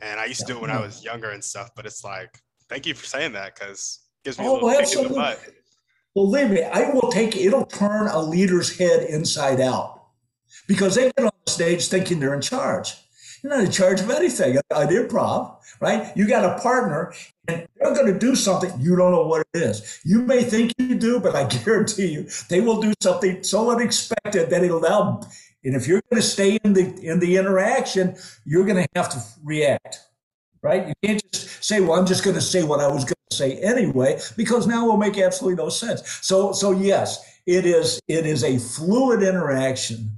And 0.00 0.18
I 0.18 0.24
used 0.24 0.40
to 0.40 0.46
do 0.46 0.56
it 0.56 0.60
when 0.60 0.70
I 0.70 0.80
was 0.80 1.04
younger 1.04 1.30
and 1.30 1.42
stuff. 1.42 1.70
But 1.76 1.86
it's 1.86 2.02
like, 2.02 2.28
thank 2.68 2.86
you 2.86 2.94
for 2.94 3.06
saying 3.06 3.32
that 3.32 3.54
because 3.54 4.00
it 4.20 4.28
gives 4.28 4.38
me 4.38 4.46
oh, 4.46 4.54
a 4.54 4.64
little 4.64 4.84
kick 4.84 4.98
in 4.98 5.08
the 5.08 5.14
butt. 5.14 5.40
Believe 6.14 6.50
me, 6.50 6.62
I 6.62 6.90
will 6.90 7.10
take 7.10 7.36
it'll 7.36 7.66
turn 7.66 8.08
a 8.08 8.20
leader's 8.20 8.76
head 8.76 9.04
inside 9.04 9.60
out 9.60 10.04
because 10.68 10.96
they 10.96 11.04
get 11.04 11.24
on 11.24 11.30
the 11.44 11.50
stage 11.50 11.88
thinking 11.88 12.20
they're 12.20 12.34
in 12.34 12.40
charge. 12.40 12.94
You're 13.42 13.54
not 13.54 13.64
in 13.64 13.70
charge 13.70 14.00
of 14.00 14.10
anything 14.10 14.56
at 14.56 14.64
improv, 14.70 15.56
right? 15.80 16.16
You 16.16 16.26
got 16.26 16.44
a 16.44 16.60
partner 16.62 17.12
and 17.46 17.66
they're 17.84 17.94
going 17.94 18.12
to 18.12 18.18
do 18.18 18.34
something 18.34 18.72
you 18.80 18.96
don't 18.96 19.12
know 19.12 19.26
what 19.26 19.46
it 19.52 19.62
is. 19.62 20.00
You 20.04 20.20
may 20.22 20.42
think 20.42 20.72
you 20.78 20.94
do, 20.94 21.20
but 21.20 21.34
I 21.34 21.44
guarantee 21.64 22.06
you 22.06 22.26
they 22.48 22.60
will 22.60 22.80
do 22.80 22.94
something 23.00 23.42
so 23.42 23.70
unexpected 23.70 24.50
that 24.50 24.62
it'll 24.62 24.80
now. 24.80 25.20
And 25.64 25.74
if 25.74 25.86
you're 25.86 26.02
going 26.10 26.20
to 26.20 26.26
stay 26.26 26.58
in 26.62 26.74
the 26.74 26.94
in 27.02 27.20
the 27.20 27.36
interaction, 27.36 28.16
you're 28.44 28.64
going 28.64 28.82
to 28.82 28.88
have 28.96 29.08
to 29.10 29.22
react, 29.42 30.00
right? 30.62 30.88
You 30.88 30.94
can't 31.02 31.32
just 31.32 31.64
say, 31.64 31.80
"Well, 31.80 31.98
I'm 31.98 32.06
just 32.06 32.22
going 32.22 32.34
to 32.34 32.42
say 32.42 32.62
what 32.62 32.80
I 32.80 32.88
was 32.88 33.04
going 33.04 33.14
to 33.30 33.36
say 33.36 33.58
anyway," 33.60 34.20
because 34.36 34.66
now 34.66 34.84
it 34.84 34.88
will 34.88 34.98
make 34.98 35.16
absolutely 35.16 35.62
no 35.62 35.70
sense. 35.70 36.02
So, 36.20 36.52
so 36.52 36.72
yes, 36.72 37.24
it 37.46 37.64
is. 37.64 37.98
It 38.08 38.26
is 38.26 38.44
a 38.44 38.58
fluid 38.58 39.22
interaction. 39.22 40.10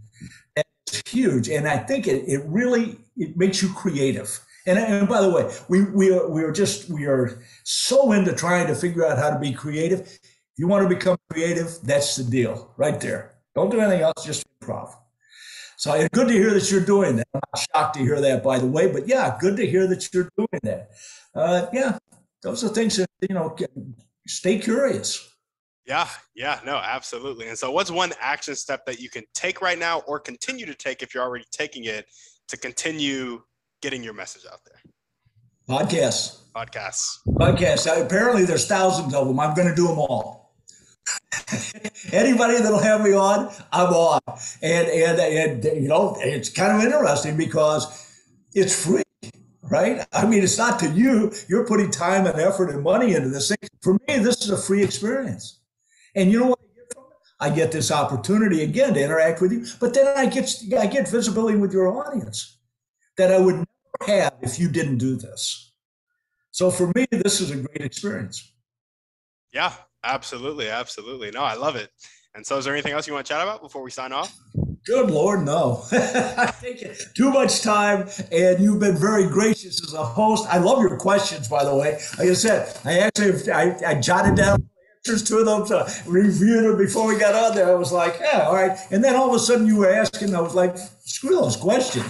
It's 0.56 1.08
huge, 1.08 1.48
and 1.48 1.68
I 1.68 1.78
think 1.78 2.08
it 2.08 2.24
it 2.26 2.42
really 2.46 2.98
it 3.16 3.36
makes 3.36 3.62
you 3.62 3.72
creative. 3.72 4.40
And, 4.66 4.78
and 4.78 5.08
by 5.08 5.20
the 5.20 5.30
way, 5.30 5.50
we 5.68 5.84
we 5.84 6.12
are, 6.12 6.28
we 6.28 6.42
are 6.42 6.52
just 6.52 6.90
we 6.90 7.06
are 7.06 7.40
so 7.62 8.12
into 8.12 8.32
trying 8.32 8.66
to 8.66 8.74
figure 8.74 9.06
out 9.06 9.18
how 9.18 9.30
to 9.30 9.38
be 9.38 9.52
creative. 9.52 10.18
You 10.56 10.66
want 10.66 10.88
to 10.88 10.94
become 10.94 11.16
creative, 11.30 11.78
that's 11.82 12.16
the 12.16 12.24
deal 12.24 12.72
right 12.76 13.00
there. 13.00 13.36
Don't 13.54 13.70
do 13.70 13.80
anything 13.80 14.02
else, 14.02 14.24
just 14.24 14.44
improv. 14.60 14.92
So 15.76 15.92
it's 15.92 16.08
good 16.12 16.28
to 16.28 16.34
hear 16.34 16.52
that 16.54 16.70
you're 16.70 16.84
doing 16.84 17.16
that. 17.16 17.26
I'm 17.34 17.40
not 17.54 17.66
shocked 17.74 17.94
to 17.96 18.00
hear 18.00 18.20
that, 18.20 18.42
by 18.42 18.58
the 18.58 18.66
way, 18.66 18.90
but 18.90 19.06
yeah, 19.06 19.36
good 19.38 19.56
to 19.58 19.66
hear 19.66 19.86
that 19.86 20.12
you're 20.12 20.30
doing 20.36 20.60
that. 20.62 20.90
Uh, 21.34 21.66
yeah, 21.72 21.98
those 22.42 22.64
are 22.64 22.68
things 22.68 22.96
that 22.96 23.08
you 23.20 23.34
know. 23.34 23.54
Stay 24.26 24.58
curious. 24.58 25.36
Yeah, 25.86 26.08
yeah, 26.34 26.58
no, 26.66 26.76
absolutely. 26.76 27.48
And 27.48 27.56
so, 27.56 27.70
what's 27.70 27.92
one 27.92 28.12
action 28.20 28.56
step 28.56 28.84
that 28.86 28.98
you 28.98 29.08
can 29.08 29.22
take 29.34 29.60
right 29.60 29.78
now, 29.78 30.00
or 30.00 30.18
continue 30.18 30.66
to 30.66 30.74
take 30.74 31.02
if 31.02 31.14
you're 31.14 31.22
already 31.22 31.44
taking 31.52 31.84
it, 31.84 32.06
to 32.48 32.56
continue 32.56 33.42
getting 33.80 34.02
your 34.02 34.14
message 34.14 34.42
out 34.50 34.60
there? 34.64 34.80
Podcasts. 35.68 36.42
Podcasts. 36.54 37.18
Podcasts. 37.28 38.04
Apparently, 38.04 38.44
there's 38.44 38.66
thousands 38.66 39.14
of 39.14 39.26
them. 39.26 39.40
I'm 39.40 39.54
going 39.54 39.68
to 39.68 39.74
do 39.74 39.88
them 39.88 39.98
all. 39.98 40.54
Anybody 42.12 42.58
that'll 42.58 42.78
have 42.78 43.02
me 43.02 43.12
on, 43.12 43.52
I'm 43.72 43.92
on. 43.92 44.20
And, 44.62 44.88
and 44.88 45.20
and 45.20 45.64
you 45.82 45.88
know, 45.88 46.16
it's 46.20 46.50
kind 46.50 46.76
of 46.76 46.82
interesting 46.82 47.36
because 47.36 47.86
it's 48.54 48.84
free, 48.84 49.02
right? 49.62 50.06
I 50.12 50.26
mean, 50.26 50.42
it's 50.42 50.58
not 50.58 50.78
to 50.80 50.90
you. 50.90 51.32
You're 51.48 51.66
putting 51.66 51.90
time 51.90 52.26
and 52.26 52.38
effort 52.40 52.70
and 52.70 52.82
money 52.82 53.14
into 53.14 53.28
this 53.28 53.48
thing. 53.48 53.68
For 53.82 53.94
me, 53.94 54.18
this 54.18 54.42
is 54.42 54.50
a 54.50 54.56
free 54.56 54.82
experience. 54.82 55.60
And 56.14 56.32
you 56.32 56.40
know 56.40 56.46
what? 56.46 56.60
I 57.38 57.50
get 57.50 57.70
this 57.70 57.92
opportunity 57.92 58.62
again 58.62 58.94
to 58.94 59.04
interact 59.04 59.42
with 59.42 59.52
you, 59.52 59.66
but 59.78 59.92
then 59.92 60.08
I 60.16 60.24
get 60.24 60.50
I 60.78 60.86
get 60.86 61.06
visibility 61.06 61.58
with 61.58 61.70
your 61.70 61.88
audience 61.88 62.55
that 63.16 63.32
I 63.32 63.38
would 63.38 63.56
never 63.56 64.20
have 64.20 64.34
if 64.42 64.58
you 64.58 64.68
didn't 64.68 64.98
do 64.98 65.16
this. 65.16 65.72
So 66.50 66.70
for 66.70 66.92
me, 66.94 67.06
this 67.10 67.40
is 67.40 67.50
a 67.50 67.56
great 67.56 67.82
experience. 67.82 68.52
Yeah, 69.52 69.72
absolutely, 70.04 70.68
absolutely. 70.68 71.30
No, 71.30 71.42
I 71.42 71.54
love 71.54 71.76
it. 71.76 71.90
And 72.34 72.46
so, 72.46 72.58
is 72.58 72.66
there 72.66 72.74
anything 72.74 72.92
else 72.92 73.06
you 73.06 73.14
want 73.14 73.26
to 73.26 73.32
chat 73.32 73.42
about 73.42 73.62
before 73.62 73.82
we 73.82 73.90
sign 73.90 74.12
off? 74.12 74.36
Good 74.84 75.10
Lord, 75.10 75.44
no. 75.44 75.82
I 75.92 76.52
take 76.60 76.86
too 77.14 77.30
much 77.30 77.62
time, 77.62 78.08
and 78.30 78.62
you've 78.62 78.78
been 78.78 78.96
very 78.96 79.26
gracious 79.26 79.82
as 79.82 79.94
a 79.94 80.04
host. 80.04 80.46
I 80.48 80.58
love 80.58 80.80
your 80.80 80.98
questions, 80.98 81.48
by 81.48 81.64
the 81.64 81.74
way. 81.74 81.98
Like 82.18 82.28
I 82.28 82.34
said, 82.34 82.78
I 82.84 82.98
actually 82.98 83.50
I, 83.50 83.76
I 83.86 83.94
jotted 83.94 84.36
down 84.36 84.68
to 85.06 85.44
them 85.44 85.66
to 85.66 85.90
review 86.06 86.62
them 86.62 86.76
before 86.76 87.06
we 87.06 87.18
got 87.18 87.34
on 87.34 87.54
there. 87.54 87.70
I 87.70 87.74
was 87.74 87.92
like, 87.92 88.18
yeah, 88.20 88.46
all 88.46 88.54
right. 88.54 88.76
And 88.90 89.02
then 89.02 89.16
all 89.16 89.28
of 89.28 89.34
a 89.34 89.38
sudden 89.38 89.66
you 89.66 89.76
were 89.76 89.90
asking, 89.90 90.34
I 90.34 90.40
was 90.40 90.54
like, 90.54 90.76
screw 91.04 91.36
those 91.36 91.56
questions. 91.56 92.06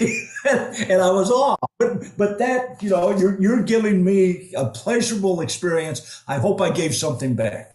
and 0.44 1.00
I 1.00 1.10
was 1.10 1.30
off. 1.30 1.58
But, 1.78 2.16
but 2.16 2.38
that, 2.38 2.82
you 2.82 2.90
know, 2.90 3.16
you're, 3.16 3.40
you're 3.40 3.62
giving 3.62 4.04
me 4.04 4.52
a 4.56 4.66
pleasurable 4.66 5.40
experience. 5.40 6.22
I 6.28 6.38
hope 6.38 6.60
I 6.60 6.70
gave 6.70 6.94
something 6.94 7.34
back. 7.34 7.73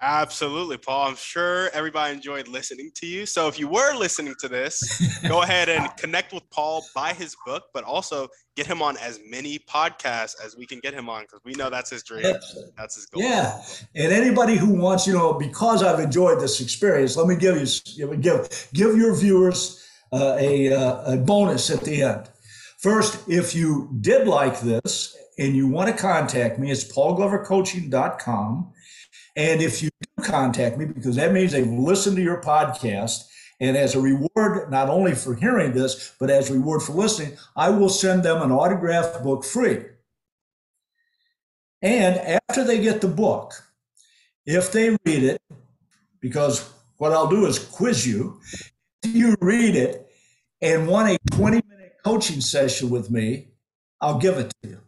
Absolutely, 0.00 0.76
Paul. 0.76 1.08
I'm 1.08 1.16
sure 1.16 1.70
everybody 1.72 2.12
enjoyed 2.14 2.48
listening 2.48 2.90
to 2.96 3.06
you. 3.06 3.26
So 3.26 3.48
if 3.48 3.58
you 3.58 3.68
were 3.68 3.94
listening 3.94 4.34
to 4.40 4.48
this, 4.48 5.22
go 5.28 5.42
ahead 5.42 5.68
and 5.68 5.88
connect 5.96 6.32
with 6.32 6.48
Paul, 6.50 6.84
buy 6.94 7.12
his 7.12 7.36
book, 7.46 7.64
but 7.72 7.84
also 7.84 8.28
get 8.56 8.66
him 8.66 8.82
on 8.82 8.96
as 8.98 9.20
many 9.28 9.58
podcasts 9.58 10.34
as 10.44 10.56
we 10.56 10.66
can 10.66 10.80
get 10.80 10.94
him 10.94 11.08
on 11.08 11.22
because 11.22 11.40
we 11.44 11.52
know 11.54 11.70
that's 11.70 11.90
his 11.90 12.02
dream. 12.02 12.34
That's 12.76 12.96
his 12.96 13.06
goal. 13.06 13.22
Yeah. 13.22 13.62
And 13.94 14.12
anybody 14.12 14.56
who 14.56 14.74
wants, 14.74 15.06
you 15.06 15.14
know, 15.14 15.32
because 15.32 15.82
I've 15.82 16.00
enjoyed 16.00 16.40
this 16.40 16.60
experience, 16.60 17.16
let 17.16 17.26
me 17.26 17.36
give 17.36 17.56
you 17.56 18.16
give 18.16 18.68
give 18.74 18.96
your 18.96 19.16
viewers 19.16 19.84
uh, 20.12 20.36
a, 20.38 20.72
uh, 20.72 21.14
a 21.14 21.16
bonus 21.16 21.70
at 21.70 21.82
the 21.82 22.02
end. 22.02 22.28
First, 22.78 23.28
if 23.28 23.54
you 23.54 23.88
did 24.00 24.28
like 24.28 24.60
this 24.60 25.16
and 25.38 25.56
you 25.56 25.66
want 25.66 25.88
to 25.88 25.96
contact 25.96 26.58
me, 26.58 26.70
it's 26.70 26.84
paulglovercoaching.com. 26.84 28.72
And 29.36 29.60
if 29.60 29.82
you 29.82 29.90
do 30.00 30.24
contact 30.24 30.78
me, 30.78 30.84
because 30.84 31.16
that 31.16 31.32
means 31.32 31.52
they've 31.52 31.66
listened 31.66 32.16
to 32.16 32.22
your 32.22 32.40
podcast, 32.40 33.24
and 33.60 33.76
as 33.76 33.94
a 33.94 34.00
reward, 34.00 34.70
not 34.70 34.88
only 34.88 35.14
for 35.14 35.34
hearing 35.34 35.72
this, 35.72 36.14
but 36.18 36.30
as 36.30 36.50
a 36.50 36.54
reward 36.54 36.82
for 36.82 36.92
listening, 36.92 37.36
I 37.56 37.70
will 37.70 37.88
send 37.88 38.22
them 38.22 38.42
an 38.42 38.52
autographed 38.52 39.22
book 39.22 39.44
free. 39.44 39.84
And 41.82 42.40
after 42.48 42.64
they 42.64 42.80
get 42.80 43.00
the 43.00 43.08
book, 43.08 43.52
if 44.46 44.72
they 44.72 44.90
read 45.04 45.22
it, 45.22 45.40
because 46.20 46.68
what 46.96 47.12
I'll 47.12 47.28
do 47.28 47.46
is 47.46 47.58
quiz 47.58 48.06
you, 48.06 48.40
if 49.02 49.14
you 49.14 49.36
read 49.40 49.76
it 49.76 50.10
and 50.60 50.88
want 50.88 51.10
a 51.10 51.18
20 51.32 51.62
minute 51.68 51.92
coaching 52.04 52.40
session 52.40 52.90
with 52.90 53.10
me, 53.10 53.48
I'll 54.00 54.18
give 54.18 54.38
it 54.38 54.52
to 54.62 54.68
you. 54.68 54.80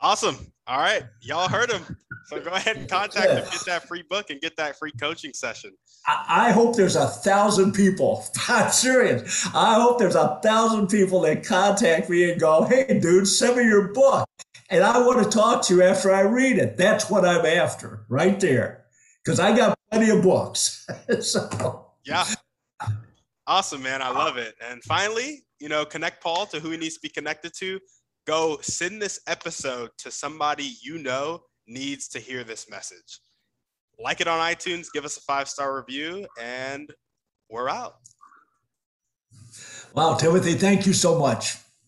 Awesome. 0.00 0.52
All 0.70 0.78
right. 0.78 1.02
Y'all 1.20 1.48
heard 1.48 1.68
him. 1.68 1.96
So 2.26 2.40
go 2.40 2.50
ahead 2.50 2.76
and 2.76 2.88
contact 2.88 3.26
them, 3.26 3.44
get 3.50 3.64
that 3.66 3.88
free 3.88 4.04
book, 4.08 4.30
and 4.30 4.40
get 4.40 4.56
that 4.56 4.78
free 4.78 4.92
coaching 4.92 5.32
session. 5.34 5.72
I 6.06 6.52
hope 6.52 6.76
there's 6.76 6.94
a 6.94 7.08
thousand 7.08 7.72
people. 7.72 8.24
I'm 8.48 8.70
serious. 8.70 9.44
I 9.46 9.80
hope 9.80 9.98
there's 9.98 10.14
a 10.14 10.38
thousand 10.44 10.86
people 10.86 11.22
that 11.22 11.44
contact 11.44 12.08
me 12.08 12.30
and 12.30 12.40
go, 12.40 12.62
hey, 12.62 13.00
dude, 13.00 13.26
send 13.26 13.56
me 13.56 13.64
your 13.64 13.92
book. 13.92 14.28
And 14.70 14.84
I 14.84 15.04
want 15.04 15.24
to 15.24 15.28
talk 15.28 15.62
to 15.64 15.74
you 15.74 15.82
after 15.82 16.12
I 16.12 16.20
read 16.20 16.56
it. 16.56 16.76
That's 16.76 17.10
what 17.10 17.24
I'm 17.24 17.44
after 17.44 18.04
right 18.08 18.38
there. 18.38 18.84
Because 19.24 19.40
I 19.40 19.56
got 19.56 19.76
plenty 19.90 20.10
of 20.10 20.22
books. 20.22 20.86
so. 21.20 21.86
Yeah. 22.04 22.26
Awesome, 23.48 23.82
man. 23.82 24.02
I 24.02 24.10
love 24.10 24.36
it. 24.36 24.54
And 24.64 24.84
finally, 24.84 25.42
you 25.58 25.68
know, 25.68 25.84
connect 25.84 26.22
Paul 26.22 26.46
to 26.46 26.60
who 26.60 26.70
he 26.70 26.76
needs 26.76 26.94
to 26.94 27.00
be 27.00 27.08
connected 27.08 27.54
to. 27.54 27.80
Go 28.30 28.60
send 28.62 29.02
this 29.02 29.18
episode 29.26 29.90
to 29.98 30.08
somebody 30.12 30.76
you 30.80 30.98
know 30.98 31.40
needs 31.66 32.06
to 32.10 32.20
hear 32.20 32.44
this 32.44 32.70
message. 32.70 33.18
Like 33.98 34.20
it 34.20 34.28
on 34.28 34.38
iTunes, 34.38 34.86
give 34.94 35.04
us 35.04 35.16
a 35.16 35.20
five 35.22 35.48
star 35.48 35.76
review, 35.76 36.28
and 36.40 36.88
we're 37.50 37.68
out. 37.68 37.94
Wow, 39.94 40.14
Timothy, 40.14 40.54
thank 40.54 40.86
you 40.86 40.92
so 40.92 41.18
much. 41.18 41.56